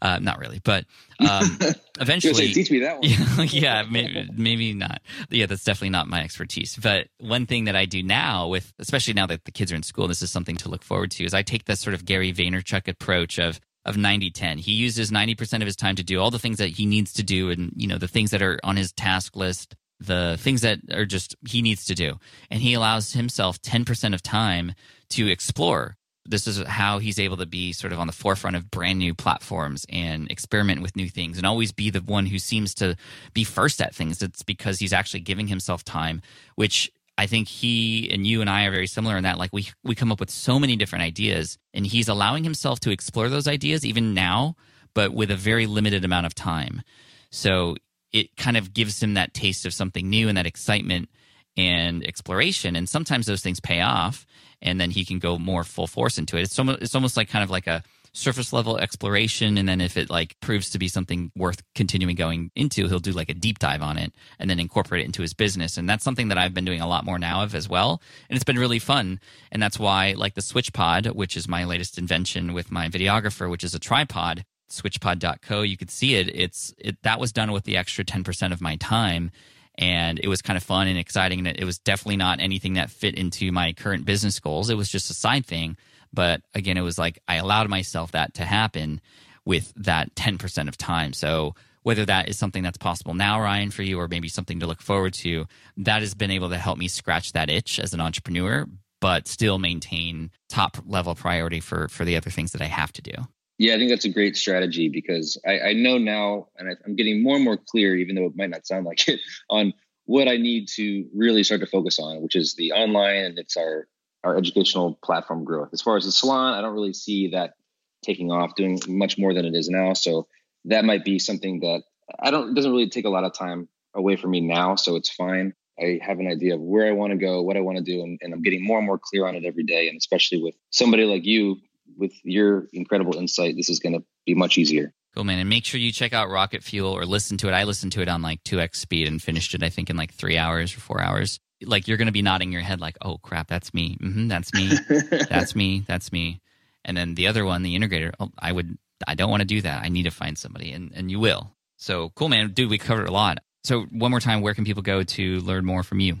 Uh, 0.00 0.18
not 0.20 0.38
really, 0.38 0.58
but 0.64 0.86
um, 1.20 1.58
eventually, 2.00 2.48
say, 2.48 2.52
teach 2.54 2.70
me 2.70 2.80
that 2.80 2.98
one. 2.98 3.46
yeah, 3.50 3.84
maybe, 3.88 4.26
maybe 4.34 4.72
not. 4.72 5.02
Yeah, 5.28 5.44
that's 5.44 5.64
definitely 5.64 5.90
not 5.90 6.08
my 6.08 6.22
expertise. 6.22 6.74
But 6.76 7.08
one 7.18 7.44
thing 7.44 7.66
that 7.66 7.76
I 7.76 7.84
do 7.84 8.02
now, 8.02 8.48
with 8.48 8.72
especially 8.78 9.12
now 9.12 9.26
that 9.26 9.44
the 9.44 9.52
kids 9.52 9.70
are 9.70 9.76
in 9.76 9.82
school, 9.82 10.08
this 10.08 10.22
is 10.22 10.32
something 10.32 10.56
to 10.56 10.70
look 10.70 10.82
forward 10.82 11.10
to. 11.12 11.24
Is 11.24 11.34
I 11.34 11.42
take 11.42 11.66
this 11.66 11.80
sort 11.80 11.92
of 11.92 12.06
Gary 12.06 12.32
Vaynerchuk 12.32 12.88
approach 12.88 13.38
of 13.38 13.60
of 13.84 13.96
90-10. 13.96 14.60
He 14.60 14.72
uses 14.72 15.10
90% 15.10 15.60
of 15.60 15.66
his 15.66 15.76
time 15.76 15.96
to 15.96 16.04
do 16.04 16.20
all 16.20 16.30
the 16.30 16.38
things 16.38 16.58
that 16.58 16.68
he 16.68 16.86
needs 16.86 17.12
to 17.14 17.22
do 17.22 17.50
and 17.50 17.72
you 17.76 17.86
know 17.88 17.98
the 17.98 18.08
things 18.08 18.30
that 18.30 18.42
are 18.42 18.60
on 18.62 18.76
his 18.76 18.92
task 18.92 19.36
list 19.36 19.74
the 20.06 20.36
things 20.40 20.62
that 20.62 20.80
are 20.92 21.04
just 21.04 21.36
he 21.48 21.62
needs 21.62 21.84
to 21.86 21.94
do. 21.94 22.18
And 22.50 22.60
he 22.60 22.74
allows 22.74 23.12
himself 23.12 23.60
10% 23.62 24.14
of 24.14 24.22
time 24.22 24.74
to 25.10 25.28
explore. 25.28 25.96
This 26.24 26.46
is 26.46 26.62
how 26.64 26.98
he's 26.98 27.18
able 27.18 27.36
to 27.38 27.46
be 27.46 27.72
sort 27.72 27.92
of 27.92 27.98
on 27.98 28.06
the 28.06 28.12
forefront 28.12 28.56
of 28.56 28.70
brand 28.70 28.98
new 28.98 29.14
platforms 29.14 29.84
and 29.88 30.30
experiment 30.30 30.80
with 30.80 30.94
new 30.94 31.08
things 31.08 31.36
and 31.36 31.46
always 31.46 31.72
be 31.72 31.90
the 31.90 32.00
one 32.00 32.26
who 32.26 32.38
seems 32.38 32.74
to 32.74 32.96
be 33.34 33.42
first 33.42 33.80
at 33.80 33.94
things. 33.94 34.22
It's 34.22 34.42
because 34.42 34.78
he's 34.78 34.92
actually 34.92 35.20
giving 35.20 35.48
himself 35.48 35.84
time, 35.84 36.22
which 36.54 36.90
I 37.22 37.26
think 37.28 37.46
he 37.46 38.10
and 38.10 38.26
you 38.26 38.40
and 38.40 38.50
I 38.50 38.64
are 38.64 38.72
very 38.72 38.88
similar 38.88 39.16
in 39.16 39.22
that 39.22 39.38
like 39.38 39.52
we 39.52 39.68
we 39.84 39.94
come 39.94 40.10
up 40.10 40.18
with 40.18 40.28
so 40.28 40.58
many 40.58 40.74
different 40.74 41.04
ideas 41.04 41.56
and 41.72 41.86
he's 41.86 42.08
allowing 42.08 42.42
himself 42.42 42.80
to 42.80 42.90
explore 42.90 43.28
those 43.28 43.46
ideas 43.46 43.86
even 43.86 44.12
now, 44.12 44.56
but 44.92 45.14
with 45.14 45.30
a 45.30 45.36
very 45.36 45.66
limited 45.66 46.04
amount 46.04 46.26
of 46.26 46.34
time. 46.34 46.82
So 47.30 47.76
it 48.12 48.36
kind 48.36 48.56
of 48.56 48.74
gives 48.74 49.00
him 49.00 49.14
that 49.14 49.34
taste 49.34 49.64
of 49.66 49.72
something 49.72 50.10
new 50.10 50.28
and 50.28 50.36
that 50.36 50.46
excitement 50.46 51.10
and 51.56 52.04
exploration. 52.04 52.74
And 52.74 52.88
sometimes 52.88 53.26
those 53.26 53.40
things 53.40 53.60
pay 53.60 53.82
off, 53.82 54.26
and 54.60 54.80
then 54.80 54.90
he 54.90 55.04
can 55.04 55.20
go 55.20 55.38
more 55.38 55.62
full 55.62 55.86
force 55.86 56.18
into 56.18 56.36
it. 56.36 56.42
It's 56.42 56.58
almost, 56.58 56.82
it's 56.82 56.94
almost 56.96 57.16
like 57.16 57.28
kind 57.28 57.44
of 57.44 57.50
like 57.50 57.68
a 57.68 57.84
surface 58.12 58.52
level 58.52 58.76
exploration. 58.76 59.56
And 59.56 59.68
then 59.68 59.80
if 59.80 59.96
it 59.96 60.10
like 60.10 60.38
proves 60.40 60.70
to 60.70 60.78
be 60.78 60.88
something 60.88 61.32
worth 61.34 61.62
continuing 61.74 62.14
going 62.14 62.50
into 62.54 62.86
he'll 62.86 62.98
do 62.98 63.12
like 63.12 63.30
a 63.30 63.34
deep 63.34 63.58
dive 63.58 63.82
on 63.82 63.96
it 63.96 64.12
and 64.38 64.50
then 64.50 64.60
incorporate 64.60 65.02
it 65.02 65.06
into 65.06 65.22
his 65.22 65.32
business. 65.34 65.76
And 65.76 65.88
that's 65.88 66.04
something 66.04 66.28
that 66.28 66.38
i've 66.38 66.54
been 66.54 66.64
doing 66.64 66.80
a 66.80 66.88
lot 66.88 67.04
more 67.04 67.18
now 67.18 67.42
of 67.42 67.54
as 67.54 67.68
well. 67.68 68.02
And 68.28 68.36
it's 68.36 68.44
been 68.44 68.58
really 68.58 68.78
fun. 68.78 69.20
And 69.50 69.62
that's 69.62 69.78
why 69.78 70.14
like 70.16 70.34
the 70.34 70.42
switch 70.42 70.72
pod 70.72 71.06
which 71.06 71.36
is 71.36 71.48
my 71.48 71.64
latest 71.64 71.98
invention 71.98 72.52
with 72.52 72.70
my 72.70 72.88
videographer 72.88 73.50
which 73.50 73.64
is 73.64 73.74
a 73.74 73.78
tripod 73.78 74.44
switchpod.co 74.70 75.62
you 75.62 75.76
could 75.76 75.90
see 75.90 76.14
it. 76.14 76.34
It's 76.34 76.74
it 76.78 76.96
that 77.02 77.18
was 77.18 77.32
done 77.32 77.52
with 77.52 77.64
the 77.64 77.76
extra 77.76 78.04
10% 78.04 78.52
of 78.52 78.60
my 78.60 78.76
time. 78.76 79.30
And 79.76 80.18
it 80.18 80.28
was 80.28 80.42
kind 80.42 80.58
of 80.58 80.62
fun 80.62 80.86
and 80.86 80.98
exciting. 80.98 81.46
And 81.46 81.58
it 81.58 81.64
was 81.64 81.78
definitely 81.78 82.18
not 82.18 82.40
anything 82.40 82.74
that 82.74 82.90
fit 82.90 83.14
into 83.14 83.50
my 83.52 83.72
current 83.72 84.04
business 84.04 84.38
goals. 84.38 84.68
It 84.68 84.76
was 84.76 84.90
just 84.90 85.10
a 85.10 85.14
side 85.14 85.46
thing 85.46 85.78
but 86.12 86.42
again 86.54 86.76
it 86.76 86.82
was 86.82 86.98
like 86.98 87.18
i 87.28 87.36
allowed 87.36 87.68
myself 87.68 88.12
that 88.12 88.34
to 88.34 88.44
happen 88.44 89.00
with 89.44 89.72
that 89.74 90.14
10% 90.14 90.68
of 90.68 90.76
time. 90.78 91.12
So 91.12 91.56
whether 91.82 92.04
that 92.06 92.28
is 92.28 92.38
something 92.38 92.62
that's 92.62 92.78
possible 92.78 93.14
now 93.14 93.40
ryan 93.40 93.70
for 93.70 93.82
you 93.82 93.98
or 93.98 94.06
maybe 94.06 94.28
something 94.28 94.60
to 94.60 94.66
look 94.66 94.80
forward 94.80 95.12
to 95.12 95.46
that 95.76 96.00
has 96.00 96.14
been 96.14 96.30
able 96.30 96.48
to 96.50 96.58
help 96.58 96.78
me 96.78 96.86
scratch 96.86 97.32
that 97.32 97.50
itch 97.50 97.80
as 97.80 97.92
an 97.92 98.00
entrepreneur 98.00 98.66
but 99.00 99.26
still 99.26 99.58
maintain 99.58 100.30
top 100.48 100.78
level 100.86 101.14
priority 101.16 101.58
for 101.58 101.88
for 101.88 102.04
the 102.04 102.16
other 102.16 102.30
things 102.30 102.52
that 102.52 102.62
i 102.62 102.66
have 102.66 102.92
to 102.92 103.02
do. 103.02 103.12
Yeah, 103.58 103.74
I 103.74 103.78
think 103.78 103.90
that's 103.90 104.04
a 104.04 104.08
great 104.08 104.36
strategy 104.36 104.88
because 104.88 105.38
I, 105.46 105.60
I 105.60 105.72
know 105.72 105.98
now, 105.98 106.48
and 106.56 106.68
I, 106.68 106.72
I'm 106.84 106.96
getting 106.96 107.22
more 107.22 107.36
and 107.36 107.44
more 107.44 107.56
clear, 107.58 107.94
even 107.94 108.16
though 108.16 108.24
it 108.24 108.34
might 108.34 108.50
not 108.50 108.66
sound 108.66 108.86
like 108.86 109.06
it, 109.08 109.20
on 109.50 109.72
what 110.06 110.26
I 110.26 110.36
need 110.36 110.68
to 110.76 111.06
really 111.14 111.44
start 111.44 111.60
to 111.60 111.66
focus 111.66 112.00
on, 112.00 112.22
which 112.22 112.34
is 112.34 112.54
the 112.56 112.72
online 112.72 113.24
and 113.24 113.38
it's 113.38 113.56
our 113.56 113.86
our 114.24 114.36
educational 114.36 114.98
platform 115.02 115.44
growth. 115.44 115.70
As 115.72 115.82
far 115.82 115.96
as 115.96 116.04
the 116.04 116.12
salon, 116.12 116.54
I 116.54 116.60
don't 116.60 116.74
really 116.74 116.92
see 116.92 117.28
that 117.28 117.54
taking 118.02 118.30
off, 118.30 118.54
doing 118.54 118.80
much 118.88 119.18
more 119.18 119.34
than 119.34 119.44
it 119.44 119.54
is 119.54 119.68
now. 119.68 119.92
So 119.94 120.26
that 120.66 120.84
might 120.84 121.04
be 121.04 121.18
something 121.18 121.60
that 121.60 121.82
I 122.18 122.30
don't 122.30 122.54
doesn't 122.54 122.70
really 122.70 122.88
take 122.88 123.04
a 123.04 123.10
lot 123.10 123.24
of 123.24 123.34
time 123.34 123.68
away 123.94 124.16
from 124.16 124.30
me 124.30 124.40
now. 124.40 124.76
So 124.76 124.96
it's 124.96 125.10
fine. 125.10 125.54
I 125.78 125.98
have 126.02 126.18
an 126.18 126.28
idea 126.28 126.54
of 126.54 126.60
where 126.60 126.86
I 126.86 126.92
want 126.92 127.12
to 127.12 127.16
go, 127.16 127.42
what 127.42 127.56
I 127.56 127.60
want 127.60 127.78
to 127.78 127.84
do, 127.84 128.02
and, 128.02 128.18
and 128.22 128.32
I'm 128.34 128.42
getting 128.42 128.64
more 128.64 128.78
and 128.78 128.86
more 128.86 128.98
clear 128.98 129.26
on 129.26 129.34
it 129.34 129.44
every 129.44 129.64
day. 129.64 129.88
And 129.88 129.96
especially 129.96 130.42
with 130.42 130.54
somebody 130.70 131.04
like 131.04 131.24
you 131.24 131.56
with 131.96 132.12
your 132.24 132.68
incredible 132.72 133.16
insight, 133.16 133.56
this 133.56 133.68
is 133.68 133.80
going 133.80 133.94
to 133.94 134.04
be 134.26 134.34
much 134.34 134.58
easier. 134.58 134.92
Cool, 135.14 135.24
man. 135.24 135.38
And 135.38 135.48
make 135.48 135.64
sure 135.64 135.78
you 135.78 135.92
check 135.92 136.12
out 136.12 136.30
Rocket 136.30 136.62
Fuel 136.62 136.92
or 136.92 137.04
listen 137.04 137.36
to 137.38 137.48
it. 137.48 137.52
I 137.52 137.64
listened 137.64 137.92
to 137.92 138.02
it 138.02 138.08
on 138.08 138.22
like 138.22 138.42
2x 138.44 138.76
speed 138.76 139.08
and 139.08 139.20
finished 139.20 139.54
it, 139.54 139.62
I 139.62 139.68
think, 139.68 139.90
in 139.90 139.96
like 139.96 140.12
three 140.12 140.38
hours 140.38 140.74
or 140.74 140.80
four 140.80 141.02
hours. 141.02 141.38
Like 141.64 141.88
you're 141.88 141.96
going 141.96 142.06
to 142.06 142.12
be 142.12 142.22
nodding 142.22 142.52
your 142.52 142.62
head, 142.62 142.80
like, 142.80 142.96
oh, 143.02 143.18
crap, 143.18 143.48
that's 143.48 143.72
me. 143.74 143.96
Mm-hmm, 144.00 144.28
that's 144.28 144.52
me. 144.54 144.70
that's 145.28 145.54
me. 145.54 145.84
That's 145.86 146.12
me. 146.12 146.40
And 146.84 146.96
then 146.96 147.14
the 147.14 147.28
other 147.28 147.44
one, 147.44 147.62
the 147.62 147.78
integrator, 147.78 148.12
oh, 148.18 148.30
I 148.38 148.52
would, 148.52 148.76
I 149.06 149.14
don't 149.14 149.30
want 149.30 149.40
to 149.40 149.46
do 149.46 149.60
that. 149.62 149.82
I 149.82 149.88
need 149.88 150.04
to 150.04 150.10
find 150.10 150.36
somebody, 150.36 150.72
and, 150.72 150.92
and 150.94 151.10
you 151.10 151.20
will. 151.20 151.52
So 151.76 152.10
cool, 152.14 152.28
man. 152.28 152.52
Dude, 152.52 152.70
we 152.70 152.78
covered 152.78 153.08
a 153.08 153.12
lot. 153.12 153.38
So 153.64 153.82
one 153.82 154.10
more 154.10 154.20
time, 154.20 154.40
where 154.40 154.54
can 154.54 154.64
people 154.64 154.82
go 154.82 155.02
to 155.02 155.40
learn 155.40 155.64
more 155.64 155.82
from 155.82 156.00
you? 156.00 156.18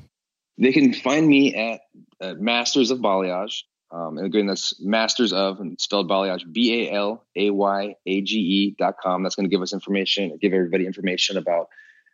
They 0.58 0.72
can 0.72 0.92
find 0.92 1.26
me 1.26 1.54
at, 1.54 1.80
at 2.20 2.40
Masters 2.40 2.90
of 2.90 2.98
Balayage 2.98 3.62
um, 3.92 4.16
and 4.16 4.26
again, 4.26 4.46
that's 4.46 4.80
masters 4.80 5.34
of 5.34 5.60
and 5.60 5.78
spelled 5.78 6.08
balayage, 6.08 6.50
B 6.50 6.88
A 6.88 6.92
L 6.92 7.24
A 7.36 7.50
Y 7.50 7.94
A 8.06 8.20
G 8.22 8.38
E 8.38 8.74
dot 8.78 8.96
com. 9.02 9.22
That's 9.22 9.34
going 9.34 9.44
to 9.44 9.54
give 9.54 9.60
us 9.60 9.74
information, 9.74 10.38
give 10.40 10.54
everybody 10.54 10.86
information 10.86 11.36
about 11.36 11.68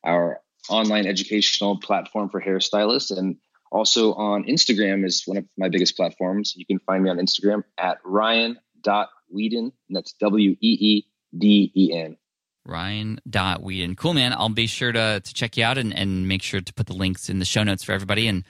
our 0.04 0.40
online 0.68 1.07
educational 1.07 1.78
platform 1.78 2.28
for 2.28 2.40
hairstylists. 2.40 3.16
And 3.16 3.37
also 3.70 4.14
on 4.14 4.44
Instagram 4.44 5.04
is 5.04 5.22
one 5.26 5.37
of 5.37 5.44
my 5.57 5.68
biggest 5.68 5.96
platforms. 5.96 6.54
You 6.57 6.66
can 6.66 6.78
find 6.81 7.02
me 7.04 7.11
on 7.11 7.18
Instagram 7.18 7.64
at 7.76 7.98
Ryan.Weeden. 8.04 9.59
And 9.59 9.72
that's 9.90 10.12
W 10.14 10.50
E 10.52 10.57
E 10.61 11.07
D 11.37 11.72
E 11.74 11.92
N. 11.92 12.16
Ryan.Weeden. 12.64 13.96
Cool, 13.96 14.14
man. 14.14 14.33
I'll 14.33 14.48
be 14.50 14.66
sure 14.66 14.92
to, 14.92 15.20
to 15.20 15.35
check 15.35 15.57
you 15.57 15.64
out 15.64 15.78
and, 15.78 15.94
and 15.94 16.28
make 16.28 16.42
sure 16.42 16.61
to 16.61 16.72
put 16.74 16.87
the 16.87 16.92
links 16.92 17.28
in 17.31 17.38
the 17.38 17.44
show 17.44 17.62
notes 17.62 17.83
for 17.83 17.92
everybody. 17.92 18.28
And 18.28 18.44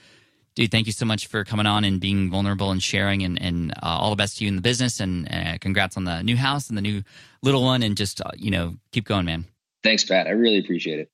dude, 0.57 0.73
thank 0.73 0.87
you 0.87 0.93
so 0.93 1.07
much 1.07 1.29
for 1.29 1.45
coming 1.45 1.67
on 1.67 1.85
and 1.85 2.01
being 2.01 2.31
vulnerable 2.31 2.73
and 2.73 2.83
sharing. 2.83 3.23
And, 3.23 3.41
and 3.41 3.73
uh, 3.73 3.87
all 3.87 4.11
the 4.11 4.17
best 4.17 4.39
to 4.39 4.45
you 4.45 4.49
in 4.49 4.57
the 4.57 4.63
business. 4.63 4.99
And 4.99 5.33
uh, 5.33 5.59
congrats 5.61 5.97
on 5.97 6.05
the 6.05 6.23
new 6.23 6.37
house 6.37 6.69
and 6.69 6.77
the 6.77 6.83
new 6.83 7.03
little 7.43 7.63
one. 7.63 7.83
And 7.85 7.97
just, 7.97 8.21
uh, 8.21 8.33
you 8.37 8.51
know, 8.51 8.77
keep 8.91 9.05
going, 9.05 9.25
man. 9.25 9.45
Thanks, 9.85 10.05
Pat. 10.05 10.27
I 10.27 10.31
really 10.31 10.59
appreciate 10.59 10.99
it. 10.99 11.11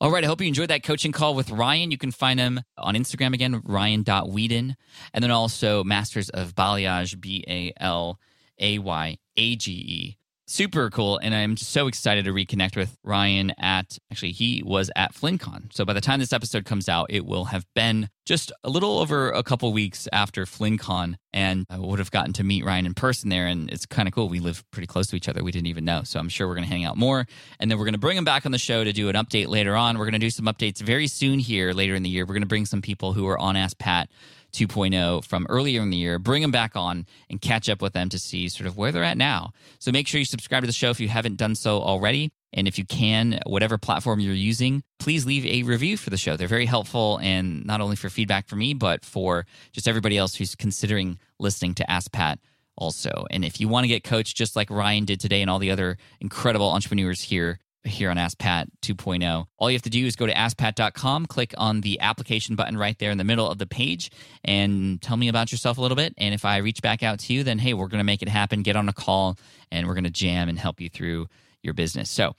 All 0.00 0.12
right. 0.12 0.22
I 0.22 0.28
hope 0.28 0.40
you 0.40 0.46
enjoyed 0.46 0.70
that 0.70 0.84
coaching 0.84 1.10
call 1.10 1.34
with 1.34 1.50
Ryan. 1.50 1.90
You 1.90 1.98
can 1.98 2.12
find 2.12 2.38
him 2.38 2.60
on 2.76 2.94
Instagram 2.94 3.34
again, 3.34 3.60
ryan.weeden. 3.64 4.76
And 5.12 5.24
then 5.24 5.32
also 5.32 5.82
Masters 5.82 6.30
of 6.30 6.54
Balayage, 6.54 7.20
B 7.20 7.44
A 7.48 7.72
L 7.78 8.20
A 8.60 8.78
Y 8.78 9.18
A 9.36 9.56
G 9.56 9.72
E 9.72 10.18
super 10.50 10.88
cool 10.88 11.18
and 11.18 11.34
i'm 11.34 11.58
so 11.58 11.86
excited 11.88 12.24
to 12.24 12.32
reconnect 12.32 12.74
with 12.74 12.96
ryan 13.04 13.52
at 13.60 13.98
actually 14.10 14.32
he 14.32 14.62
was 14.64 14.90
at 14.96 15.14
FlynnCon 15.14 15.70
so 15.74 15.84
by 15.84 15.92
the 15.92 16.00
time 16.00 16.20
this 16.20 16.32
episode 16.32 16.64
comes 16.64 16.88
out 16.88 17.06
it 17.10 17.26
will 17.26 17.44
have 17.44 17.66
been 17.74 18.08
just 18.24 18.50
a 18.64 18.70
little 18.70 18.98
over 18.98 19.30
a 19.30 19.42
couple 19.42 19.70
weeks 19.74 20.08
after 20.10 20.46
FlynnCon 20.46 21.16
and 21.34 21.66
i 21.68 21.78
would 21.78 21.98
have 21.98 22.10
gotten 22.10 22.32
to 22.32 22.42
meet 22.42 22.64
ryan 22.64 22.86
in 22.86 22.94
person 22.94 23.28
there 23.28 23.46
and 23.46 23.70
it's 23.70 23.84
kind 23.84 24.08
of 24.08 24.14
cool. 24.14 24.30
We 24.30 24.40
live 24.40 24.64
pretty 24.70 24.86
close 24.86 25.06
to 25.08 25.16
each 25.16 25.28
other. 25.28 25.44
We 25.44 25.52
didn't 25.52 25.66
even 25.66 25.84
know. 25.84 26.02
So 26.04 26.18
i'm 26.18 26.30
sure 26.30 26.48
we're 26.48 26.54
going 26.54 26.66
to 26.66 26.72
hang 26.72 26.84
out 26.84 26.96
more 26.96 27.26
and 27.60 27.70
then 27.70 27.78
we're 27.78 27.84
going 27.84 27.92
to 27.92 27.98
bring 27.98 28.16
him 28.16 28.24
back 28.24 28.46
on 28.46 28.52
the 28.52 28.58
show 28.58 28.84
to 28.84 28.92
do 28.92 29.10
an 29.10 29.16
update 29.16 29.48
later 29.48 29.76
on. 29.76 29.98
We're 29.98 30.06
going 30.06 30.12
to 30.12 30.18
do 30.18 30.30
some 30.30 30.46
updates 30.46 30.80
very 30.80 31.08
soon 31.08 31.38
here 31.38 31.72
later 31.72 31.94
in 31.94 32.02
the 32.02 32.08
year. 32.08 32.24
We're 32.24 32.34
going 32.34 32.40
to 32.40 32.48
bring 32.48 32.64
some 32.64 32.80
people 32.80 33.12
who 33.12 33.26
are 33.28 33.38
on 33.38 33.54
ask 33.54 33.78
pat 33.78 34.08
2.0 34.52 35.24
from 35.24 35.46
earlier 35.48 35.82
in 35.82 35.90
the 35.90 35.96
year, 35.96 36.18
bring 36.18 36.42
them 36.42 36.50
back 36.50 36.76
on 36.76 37.06
and 37.28 37.40
catch 37.40 37.68
up 37.68 37.82
with 37.82 37.92
them 37.92 38.08
to 38.08 38.18
see 38.18 38.48
sort 38.48 38.66
of 38.66 38.76
where 38.76 38.92
they're 38.92 39.04
at 39.04 39.18
now. 39.18 39.52
So 39.78 39.92
make 39.92 40.08
sure 40.08 40.18
you 40.18 40.24
subscribe 40.24 40.62
to 40.62 40.66
the 40.66 40.72
show 40.72 40.90
if 40.90 41.00
you 41.00 41.08
haven't 41.08 41.36
done 41.36 41.54
so 41.54 41.80
already. 41.80 42.30
And 42.52 42.66
if 42.66 42.78
you 42.78 42.86
can, 42.86 43.40
whatever 43.46 43.76
platform 43.76 44.20
you're 44.20 44.32
using, 44.32 44.82
please 44.98 45.26
leave 45.26 45.44
a 45.44 45.68
review 45.68 45.96
for 45.96 46.10
the 46.10 46.16
show. 46.16 46.36
They're 46.36 46.48
very 46.48 46.66
helpful 46.66 47.18
and 47.22 47.64
not 47.66 47.80
only 47.80 47.96
for 47.96 48.08
feedback 48.08 48.48
for 48.48 48.56
me, 48.56 48.72
but 48.72 49.04
for 49.04 49.44
just 49.72 49.86
everybody 49.86 50.16
else 50.16 50.34
who's 50.34 50.54
considering 50.54 51.18
listening 51.38 51.74
to 51.74 51.90
Ask 51.90 52.10
Pat 52.10 52.38
also. 52.76 53.26
And 53.30 53.44
if 53.44 53.60
you 53.60 53.68
want 53.68 53.84
to 53.84 53.88
get 53.88 54.02
coached 54.02 54.36
just 54.36 54.56
like 54.56 54.70
Ryan 54.70 55.04
did 55.04 55.20
today 55.20 55.42
and 55.42 55.50
all 55.50 55.58
the 55.58 55.70
other 55.70 55.98
incredible 56.20 56.70
entrepreneurs 56.70 57.22
here, 57.22 57.58
here 57.84 58.10
on 58.10 58.18
Ask 58.18 58.38
Pat 58.38 58.68
2.0. 58.82 59.46
All 59.56 59.70
you 59.70 59.74
have 59.76 59.82
to 59.82 59.90
do 59.90 60.04
is 60.06 60.16
go 60.16 60.26
to 60.26 60.32
askpat.com, 60.32 61.26
click 61.26 61.54
on 61.56 61.80
the 61.80 62.00
application 62.00 62.56
button 62.56 62.76
right 62.76 62.98
there 62.98 63.10
in 63.10 63.18
the 63.18 63.24
middle 63.24 63.48
of 63.48 63.58
the 63.58 63.66
page, 63.66 64.10
and 64.44 65.00
tell 65.00 65.16
me 65.16 65.28
about 65.28 65.52
yourself 65.52 65.78
a 65.78 65.80
little 65.80 65.96
bit. 65.96 66.14
And 66.18 66.34
if 66.34 66.44
I 66.44 66.58
reach 66.58 66.82
back 66.82 67.02
out 67.02 67.20
to 67.20 67.32
you, 67.32 67.42
then 67.42 67.58
hey, 67.58 67.74
we're 67.74 67.88
going 67.88 68.00
to 68.00 68.04
make 68.04 68.22
it 68.22 68.28
happen. 68.28 68.62
Get 68.62 68.76
on 68.76 68.88
a 68.88 68.92
call, 68.92 69.38
and 69.70 69.86
we're 69.86 69.94
going 69.94 70.04
to 70.04 70.10
jam 70.10 70.48
and 70.48 70.58
help 70.58 70.80
you 70.80 70.88
through 70.88 71.28
your 71.62 71.74
business. 71.74 72.10
So, 72.10 72.34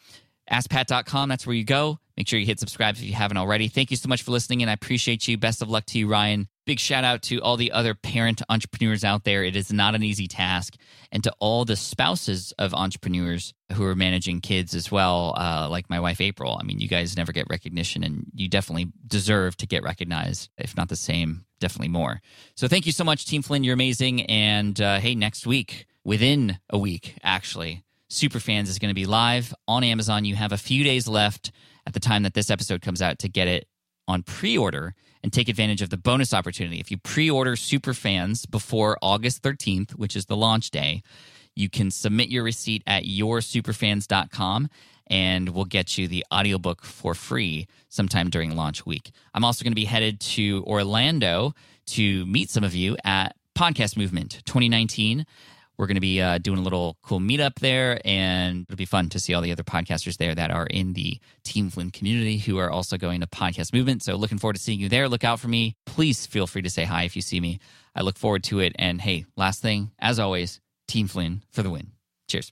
askpat.com, 0.52 1.30
that's 1.30 1.45
where 1.45 1.56
you 1.56 1.65
go. 1.65 1.99
Make 2.17 2.28
sure 2.28 2.39
you 2.39 2.45
hit 2.45 2.60
subscribe 2.60 2.95
if 2.95 3.04
you 3.04 3.13
haven't 3.13 3.38
already. 3.38 3.67
Thank 3.67 3.91
you 3.91 3.97
so 3.97 4.10
much 4.10 4.23
for 4.23 4.32
listening, 4.32 4.62
and 4.62 4.69
I 4.69 4.73
appreciate 4.73 5.28
you. 5.28 5.38
Best 5.38 5.62
of 5.62 5.69
luck 5.69 5.86
to 5.88 5.99
you, 5.99 6.08
Ryan. 6.08 6.49
Big 6.69 6.79
shout 6.79 7.03
out 7.03 7.23
to 7.23 7.39
all 7.39 7.58
the 7.58 7.71
other 7.71 7.95
parent 7.95 8.43
entrepreneurs 8.47 9.03
out 9.03 9.23
there. 9.23 9.43
It 9.43 9.55
is 9.55 9.73
not 9.73 9.95
an 9.95 10.03
easy 10.03 10.27
task. 10.27 10.75
And 11.12 11.23
to 11.23 11.34
all 11.39 11.65
the 11.65 11.75
spouses 11.75 12.53
of 12.60 12.75
entrepreneurs 12.75 13.55
who 13.73 13.84
are 13.86 13.95
managing 13.95 14.39
kids 14.39 14.75
as 14.75 14.91
well, 14.91 15.34
uh, 15.36 15.67
like 15.67 15.89
my 15.89 15.99
wife, 15.99 16.21
April. 16.21 16.60
I 16.62 16.63
mean, 16.63 16.77
you 16.77 16.88
guys 16.88 17.17
never 17.17 17.32
get 17.32 17.47
recognition, 17.49 18.03
and 18.03 18.27
you 18.36 18.47
definitely 18.47 18.91
deserve 19.08 19.58
to 19.58 19.65
get 19.65 19.82
recognized, 19.82 20.51
if 20.60 20.77
not 20.77 20.89
the 20.89 20.95
same, 20.95 21.43
definitely 21.60 21.88
more. 21.88 22.21
So 22.55 22.67
thank 22.67 22.86
you 22.86 22.91
so 22.91 23.03
much, 23.03 23.25
Team 23.25 23.41
Flynn. 23.41 23.63
You're 23.63 23.73
amazing. 23.73 24.27
And 24.27 24.79
uh, 24.79 24.99
hey, 24.99 25.15
next 25.15 25.47
week, 25.47 25.88
within 26.03 26.60
a 26.69 26.77
week, 26.77 27.15
actually, 27.23 27.84
Superfans 28.12 28.67
is 28.67 28.77
going 28.77 28.91
to 28.91 29.01
be 29.01 29.08
live 29.08 29.55
on 29.67 29.84
Amazon. 29.84 30.23
You 30.23 30.36
have 30.36 30.51
a 30.51 30.58
few 30.58 30.84
days 30.84 31.08
left 31.08 31.51
at 31.88 31.93
the 31.93 31.99
time 31.99 32.21
that 32.21 32.36
this 32.36 32.51
episode 32.51 32.84
comes 32.84 33.01
out 33.01 33.17
to 33.17 33.27
get 33.27 33.47
it 33.47 33.67
on 34.10 34.24
pre 34.24 34.58
order 34.58 34.95
and 35.24 35.32
take 35.32 35.48
advantage 35.48 35.82
of 35.82 35.89
the 35.89 35.98
bonus 35.98 36.34
opportunity. 36.34 36.80
If 36.80 36.91
you 36.91 36.98
pre 36.98 37.30
order 37.30 37.56
Superfans 37.56 38.50
before 38.50 38.98
August 39.02 39.41
13th, 39.43 39.91
which 39.91 40.15
is 40.15 40.26
the 40.26 40.36
launch 40.36 40.72
day, 40.72 41.04
you 41.56 41.69
can 41.69 41.91
submit 41.91 42.30
your 42.30 42.43
receipt 42.43 42.84
at 42.88 43.04
yoursuperfans.com 43.04 44.69
and 45.08 45.50
we'll 45.50 45.65
get 45.65 45.98
you 45.98 46.08
the 46.08 46.26
audiobook 46.32 46.84
for 46.84 47.13
free 47.15 47.67
sometime 47.89 48.30
during 48.30 48.56
launch 48.56 48.86
week. 48.86 49.12
I'm 49.34 49.43
also 49.43 49.63
going 49.63 49.72
to 49.72 49.76
be 49.76 49.86
headed 49.86 50.19
to 50.22 50.63
Orlando 50.65 51.54
to 51.88 52.26
meet 52.26 52.50
some 52.50 52.63
of 52.63 52.76
you 52.76 52.95
at 53.04 53.36
Podcast 53.56 53.98
Movement 53.98 54.41
2019. 54.45 55.26
We're 55.80 55.88
going 55.88 55.96
to 55.96 56.02
be 56.02 56.22
uh, 56.22 56.39
doing 56.39 56.60
a 56.60 56.62
little 56.62 56.98
cool 57.04 57.22
meetup 57.22 57.56
there, 57.60 58.02
and 58.04 58.65
it'll 58.68 58.76
be 58.76 58.84
fun 58.84 59.08
to 59.10 59.20
see 59.20 59.34
all 59.34 59.42
the 59.42 59.54
other 59.54 59.63
podcasters 59.63 60.18
there 60.18 60.36
that 60.36 60.52
are 60.52 60.65
in 60.65 60.92
the 60.92 61.20
Team 61.46 61.70
Flynn 61.70 61.89
community 61.89 62.38
who 62.38 62.58
are 62.58 62.70
also 62.70 62.98
going 62.98 63.22
to 63.22 63.28
Podcast 63.28 63.72
Movement. 63.72 64.04
So, 64.04 64.18
looking 64.18 64.39
forward 64.39 64.58
to 64.58 64.62
seeing 64.62 64.82
you 64.82 64.89
there. 64.89 65.08
Look 65.08 65.24
out 65.24 65.39
for 65.39 65.48
me. 65.48 65.78
Please 65.86 66.26
feel 66.26 66.48
free 66.48 66.63
to 66.63 66.70
say 66.70 66.84
hi 66.84 67.04
if 67.04 67.15
you 67.15 67.22
see 67.22 67.39
me. 67.39 67.60
I 67.96 68.02
look 68.02 68.18
forward 68.18 68.44
to 68.46 68.60
it. 68.60 68.76
And 68.78 69.00
hey, 69.00 69.26
last 69.38 69.62
thing, 69.62 69.92
as 70.00 70.20
always, 70.20 70.60
Team 70.89 71.08
Flynn 71.08 71.44
for 71.50 71.63
the 71.63 71.70
win. 71.70 71.92
Cheers. 72.28 72.52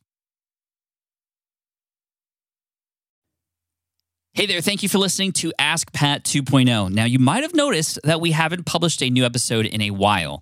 Hey 4.32 4.46
there, 4.46 4.62
thank 4.62 4.84
you 4.84 4.88
for 4.88 5.00
listening 5.00 5.34
to 5.34 5.52
Ask 5.60 5.92
Pat 5.92 6.24
2.0. 6.24 6.94
Now, 6.94 7.04
you 7.04 7.20
might 7.20 7.44
have 7.44 7.54
noticed 7.54 8.00
that 8.06 8.22
we 8.22 8.32
haven't 8.32 8.66
published 8.66 9.02
a 9.02 9.10
new 9.10 9.26
episode 9.26 9.66
in 9.66 9.82
a 9.82 9.92
while. 9.92 10.42